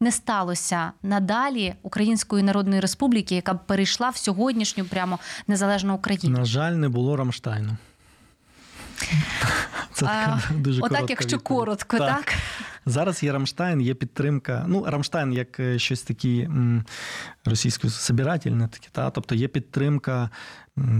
Не 0.00 0.12
сталося 0.12 0.92
надалі 1.02 1.74
Української 1.82 2.42
Народної 2.42 2.80
Республіки, 2.80 3.34
яка 3.34 3.54
б 3.54 3.66
перейшла 3.66 4.08
в 4.08 4.16
сьогоднішню 4.16 4.84
прямо 4.84 5.18
незалежну 5.46 5.94
Україну. 5.94 6.38
На 6.38 6.44
жаль, 6.44 6.72
не 6.72 6.88
було 6.88 7.16
Рамштайну. 7.16 7.76
Це 9.92 10.06
така 10.06 10.42
дуже 10.58 10.80
Отак, 10.82 10.90
коротка 10.90 11.12
якщо 11.12 11.36
відповідь. 11.36 11.58
коротко, 11.58 11.98
так? 11.98 12.32
Зараз 12.86 13.22
є 13.22 13.32
Рамштайн, 13.32 13.80
є 13.80 13.94
підтримка. 13.94 14.64
Ну, 14.68 14.84
Рамштайн 14.88 15.32
як 15.32 15.60
е, 15.60 15.78
щось 15.78 16.02
такі 16.02 16.40
м, 16.40 16.84
російською 17.44 17.90
собирательне 17.90 18.68
таке, 18.68 18.88
та? 18.92 19.10
тобто 19.10 19.34
є 19.34 19.48
підтримка 19.48 20.30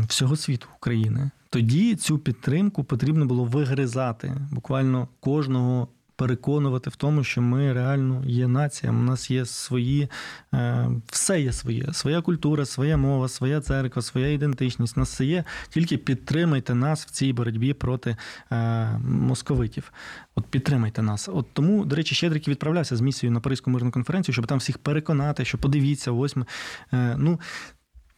всього 0.08 0.36
світу 0.36 0.66
України. 0.76 1.30
Тоді 1.50 1.96
цю 1.96 2.18
підтримку 2.18 2.84
потрібно 2.84 3.26
було 3.26 3.44
вигризати, 3.44 4.32
буквально 4.50 5.08
кожного. 5.20 5.88
Переконувати 6.16 6.90
в 6.90 6.96
тому, 6.96 7.24
що 7.24 7.42
ми 7.42 7.72
реально 7.72 8.22
є 8.26 8.48
нація. 8.48 8.92
У 8.92 8.94
нас 8.94 9.30
є 9.30 9.46
свої, 9.46 10.08
е, 10.54 10.90
все 11.06 11.40
є 11.40 11.52
своє, 11.52 11.92
своя 11.92 12.20
культура, 12.20 12.66
своя 12.66 12.96
мова, 12.96 13.28
своя 13.28 13.60
церква, 13.60 14.02
своя 14.02 14.32
ідентичність. 14.32 14.96
У 14.96 15.00
Нас 15.00 15.10
все 15.10 15.24
є. 15.24 15.44
Тільки 15.68 15.98
підтримайте 15.98 16.74
нас 16.74 17.06
в 17.06 17.10
цій 17.10 17.32
боротьбі 17.32 17.72
проти 17.72 18.16
е, 18.52 18.98
московитів. 18.98 19.92
От 20.34 20.46
підтримайте 20.46 21.02
нас. 21.02 21.28
От 21.32 21.46
тому, 21.52 21.84
до 21.84 21.96
речі, 21.96 22.14
Щедрик 22.14 22.48
відправлявся 22.48 22.96
з 22.96 23.00
місією 23.00 23.34
на 23.34 23.40
Паризьку 23.40 23.70
мирну 23.70 23.90
конференцію, 23.90 24.32
щоб 24.32 24.46
там 24.46 24.58
всіх 24.58 24.78
переконати, 24.78 25.44
що 25.44 25.58
подивіться, 25.58 26.12
ось 26.12 26.36
ми. 26.36 26.46
Е, 26.92 27.16
ну, 27.18 27.40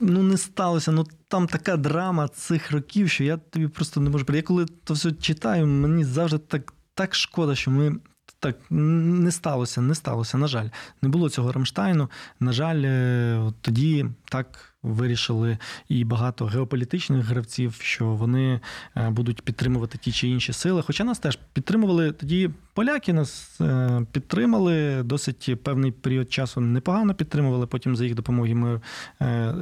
Ну, 0.00 0.22
не 0.22 0.36
сталося. 0.36 0.92
Ну 0.92 1.06
там 1.28 1.46
така 1.46 1.76
драма 1.76 2.28
цих 2.28 2.72
років, 2.72 3.10
що 3.10 3.24
я 3.24 3.36
тобі 3.36 3.68
просто 3.68 4.00
не 4.00 4.10
можу. 4.10 4.26
Я 4.32 4.42
коли 4.42 4.66
то 4.84 4.94
все 4.94 5.12
читаю, 5.12 5.66
мені 5.66 6.04
завжди 6.04 6.38
так, 6.38 6.74
так 6.98 7.14
шкода, 7.14 7.54
що 7.54 7.70
ми. 7.70 7.96
Так 8.40 8.56
не 8.70 9.30
сталося, 9.30 9.80
не 9.80 9.94
сталося. 9.94 10.38
На 10.38 10.46
жаль, 10.46 10.68
не 11.02 11.08
було 11.08 11.30
цього 11.30 11.52
Рамштайну. 11.52 12.10
На 12.40 12.52
жаль, 12.52 12.82
е, 12.84 13.52
тоді 13.60 14.06
так 14.28 14.74
вирішили 14.82 15.58
і 15.88 16.04
багато 16.04 16.46
геополітичних 16.46 17.24
гравців, 17.24 17.78
що 17.82 18.06
вони 18.06 18.60
е, 18.96 19.10
будуть 19.10 19.42
підтримувати 19.42 19.98
ті 19.98 20.12
чи 20.12 20.28
інші 20.28 20.52
сили. 20.52 20.82
Хоча 20.82 21.04
нас 21.04 21.18
теж 21.18 21.38
підтримували 21.52 22.12
тоді 22.12 22.50
поляки, 22.74 23.12
нас 23.12 23.60
е, 23.60 24.00
підтримали 24.12 25.02
досить 25.02 25.62
певний 25.62 25.92
період 25.92 26.32
часу 26.32 26.60
непогано 26.60 27.14
підтримували. 27.14 27.66
Потім 27.66 27.96
за 27.96 28.04
їх 28.04 28.14
допомоги 28.14 28.54
ми 28.54 28.80
е, 29.22 29.54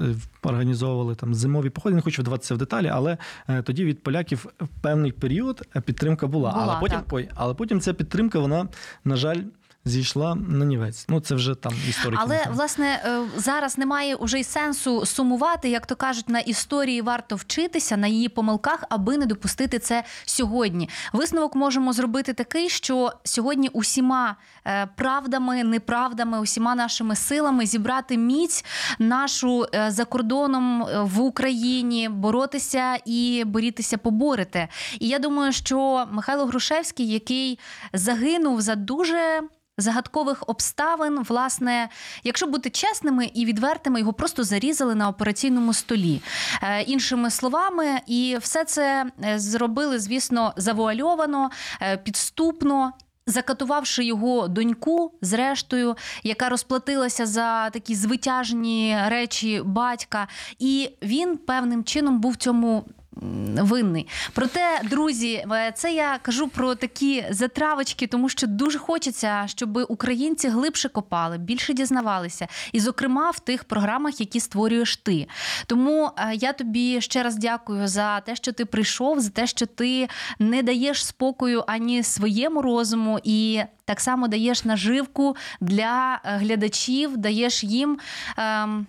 організовували 0.42 1.14
там 1.14 1.34
зимові 1.34 1.70
походи. 1.70 1.96
Не 1.96 2.02
хочу 2.02 2.22
вдаватися 2.22 2.54
в 2.54 2.58
деталі, 2.58 2.88
але 2.88 3.18
тоді 3.62 3.84
від 3.84 4.02
поляків 4.02 4.46
в 4.60 4.68
певний 4.68 5.12
період 5.12 5.62
підтримка 5.84 6.26
була. 6.26 6.50
Була, 6.50 6.64
але 6.68 6.80
потім 6.80 7.00
так. 7.00 7.32
але 7.34 7.54
потім 7.54 7.80
ця 7.80 7.94
підтримка, 7.94 8.38
вона 8.38 8.68
на 9.04 9.16
жаль. 9.16 9.42
Зійшла 9.87 10.34
на 10.34 10.64
нівець. 10.64 11.07
Ну 11.09 11.20
це 11.20 11.34
вже 11.34 11.55
там 11.55 11.72
історики. 11.89 12.22
Але 12.24 12.37
нехай. 12.37 12.53
власне 12.53 13.03
е, 13.05 13.20
зараз 13.37 13.78
немає 13.78 14.14
уже 14.14 14.41
й 14.41 14.45
сенсу 14.45 15.07
сумувати, 15.07 15.68
як 15.68 15.87
то 15.87 15.97
кажуть, 15.97 16.28
на 16.28 16.39
історії 16.39 17.03
варто 17.03 17.37
вчитися 17.37 17.97
на 17.97 18.07
її 18.07 18.28
помилках, 18.28 18.84
аби 18.89 19.16
не 19.16 19.26
допустити 19.26 19.78
це 19.78 20.05
сьогодні. 20.24 20.89
Висновок 21.12 21.55
можемо 21.55 21.93
зробити 21.93 22.32
такий, 22.32 22.68
що 22.68 23.12
сьогодні 23.24 23.68
усіма 23.68 24.37
е, 24.66 24.89
правдами, 24.97 25.64
неправдами, 25.64 26.41
усіма 26.41 26.74
нашими 26.74 27.16
силами 27.16 27.66
зібрати 27.66 28.16
міць 28.16 28.64
нашу 28.99 29.66
е, 29.74 29.91
за 29.91 30.05
кордоном 30.05 30.87
в 31.03 31.20
Україні, 31.20 32.09
боротися 32.09 32.99
і 33.05 33.45
борітися 33.47 33.99
поборете. 33.99 34.68
І 35.01 35.09
я 35.09 35.18
думаю, 35.18 35.53
що 35.53 36.09
Михайло 36.12 36.47
Грушевський, 36.47 37.09
який 37.09 37.59
загинув 37.93 38.61
за 38.61 38.74
дуже 38.74 39.43
загадкових 39.78 40.44
обставин, 40.46 41.22
власне, 41.22 41.88
якщо 42.24 42.46
бути 42.46 42.70
чесними 42.70 43.30
і 43.34 43.44
відвертими, 43.44 44.00
його 44.00 44.12
просто 44.12 44.44
зарізали 44.44 44.94
на 44.94 45.08
операційному 45.08 45.72
столі. 45.72 46.22
Е, 46.62 46.82
іншими 46.82 47.30
словами, 47.30 48.00
і 48.06 48.36
все 48.40 48.64
це 48.64 49.06
е, 49.24 49.38
зробили, 49.38 49.98
звісно, 49.98 50.52
завуальовано, 50.56 51.50
е, 51.82 51.96
підступно. 51.96 52.92
Закатувавши 53.28 54.04
його 54.04 54.48
доньку, 54.48 55.12
зрештою, 55.22 55.96
яка 56.22 56.48
розплатилася 56.48 57.26
за 57.26 57.70
такі 57.70 57.94
звитяжні 57.94 58.98
речі 59.06 59.62
батька, 59.64 60.28
і 60.58 60.90
він 61.02 61.36
певним 61.36 61.84
чином 61.84 62.20
був 62.20 62.36
цьому 62.36 62.84
винний. 63.62 64.06
Проте, 64.32 64.80
друзі, 64.84 65.44
е, 65.52 65.72
це 65.74 65.92
я 65.92 66.18
кажу 66.22 66.48
про 66.48 66.74
такі 66.74 67.24
затравочки, 67.30 68.06
тому 68.06 68.28
що 68.28 68.46
дуже 68.46 68.78
хочеться, 68.78 69.44
щоб 69.46 69.86
українці 69.88 70.48
глибше 70.48 70.88
копали, 70.88 71.38
більше 71.38 71.72
дізнавалися, 71.72 72.48
і, 72.72 72.80
зокрема, 72.80 73.30
в 73.30 73.40
тих 73.40 73.64
програмах, 73.64 74.20
які 74.20 74.40
створюєш 74.40 74.96
ти. 74.96 75.26
Тому 75.66 76.10
е, 76.16 76.34
я 76.34 76.52
тобі 76.52 77.00
ще 77.00 77.22
раз 77.22 77.36
дякую 77.36 77.88
за 77.88 78.20
те, 78.20 78.36
що 78.36 78.52
ти 78.52 78.64
прийшов, 78.64 79.20
за 79.20 79.30
те, 79.30 79.46
що 79.46 79.66
ти 79.66 80.08
не 80.38 80.62
даєш 80.62 81.06
спокою 81.06 81.64
ані 81.66 82.02
своєму 82.02 82.62
розуму 82.62 83.20
і. 83.24 83.60
Так 83.88 84.00
само 84.00 84.28
даєш 84.28 84.64
наживку 84.64 85.36
для 85.60 86.20
е, 86.24 86.36
глядачів, 86.36 87.16
даєш 87.16 87.64
їм 87.64 87.98
ем, 88.36 88.86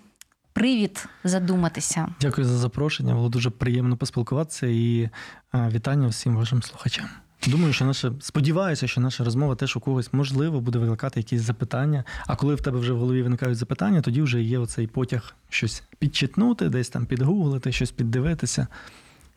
привід 0.58 1.08
задуматися. 1.24 2.08
Дякую 2.20 2.46
за 2.46 2.58
запрошення. 2.58 3.14
Було 3.14 3.28
дуже 3.28 3.50
приємно 3.50 3.96
поспілкуватися 3.96 4.66
і 4.66 5.10
е, 5.54 5.68
вітання 5.72 6.08
всім 6.08 6.36
вашим 6.36 6.62
слухачам. 6.62 7.06
Думаю, 7.46 7.72
що 7.72 7.84
наша 7.84 8.12
сподіваюся, 8.20 8.86
що 8.86 9.00
наша 9.00 9.24
розмова 9.24 9.54
теж 9.54 9.76
у 9.76 9.80
когось 9.80 10.12
можливо 10.12 10.60
буде 10.60 10.78
викликати 10.78 11.20
якісь 11.20 11.40
запитання. 11.40 12.04
А 12.26 12.36
коли 12.36 12.54
в 12.54 12.60
тебе 12.60 12.78
вже 12.78 12.92
в 12.92 12.98
голові 12.98 13.22
виникають 13.22 13.58
запитання, 13.58 14.00
тоді 14.00 14.22
вже 14.22 14.42
є 14.42 14.58
оцей 14.58 14.86
потяг 14.86 15.34
щось 15.48 15.82
підчитнути, 15.98 16.68
десь 16.68 16.88
там 16.88 17.06
підгуглити, 17.06 17.72
щось 17.72 17.90
піддивитися. 17.90 18.66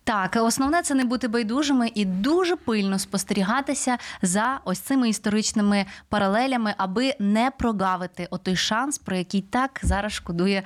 Так, 0.03 0.35
основне 0.35 0.81
це 0.81 0.95
не 0.95 1.05
бути 1.05 1.27
байдужими 1.27 1.91
і 1.95 2.05
дуже 2.05 2.55
пильно 2.55 2.99
спостерігатися 2.99 3.97
за 4.21 4.59
ось 4.65 4.79
цими 4.79 5.09
історичними 5.09 5.85
паралелями, 6.09 6.73
аби 6.77 7.13
не 7.19 7.51
прогавити 7.51 8.27
отой 8.31 8.55
шанс, 8.55 8.97
про 8.97 9.15
який 9.15 9.41
так 9.41 9.79
зараз 9.83 10.11
шкодує 10.11 10.63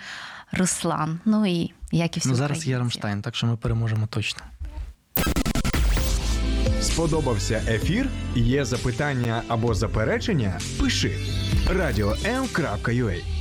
Руслан. 0.51 1.19
Ну 1.25 1.45
і 1.45 1.73
як 1.91 2.17
і 2.17 2.19
всі 2.19 2.29
Ну 2.29 2.35
зараз 2.35 2.67
є. 2.67 2.77
Рамштайн, 2.77 3.21
так 3.21 3.35
що 3.35 3.47
ми 3.47 3.57
переможемо 3.57 4.07
точно. 4.07 4.41
Сподобався 6.81 7.61
ефір? 7.67 8.09
Є 8.35 8.65
запитання 8.65 9.41
або 9.47 9.73
заперечення? 9.73 10.59
Пиши 10.79 11.17
радіом.ua 11.69 13.34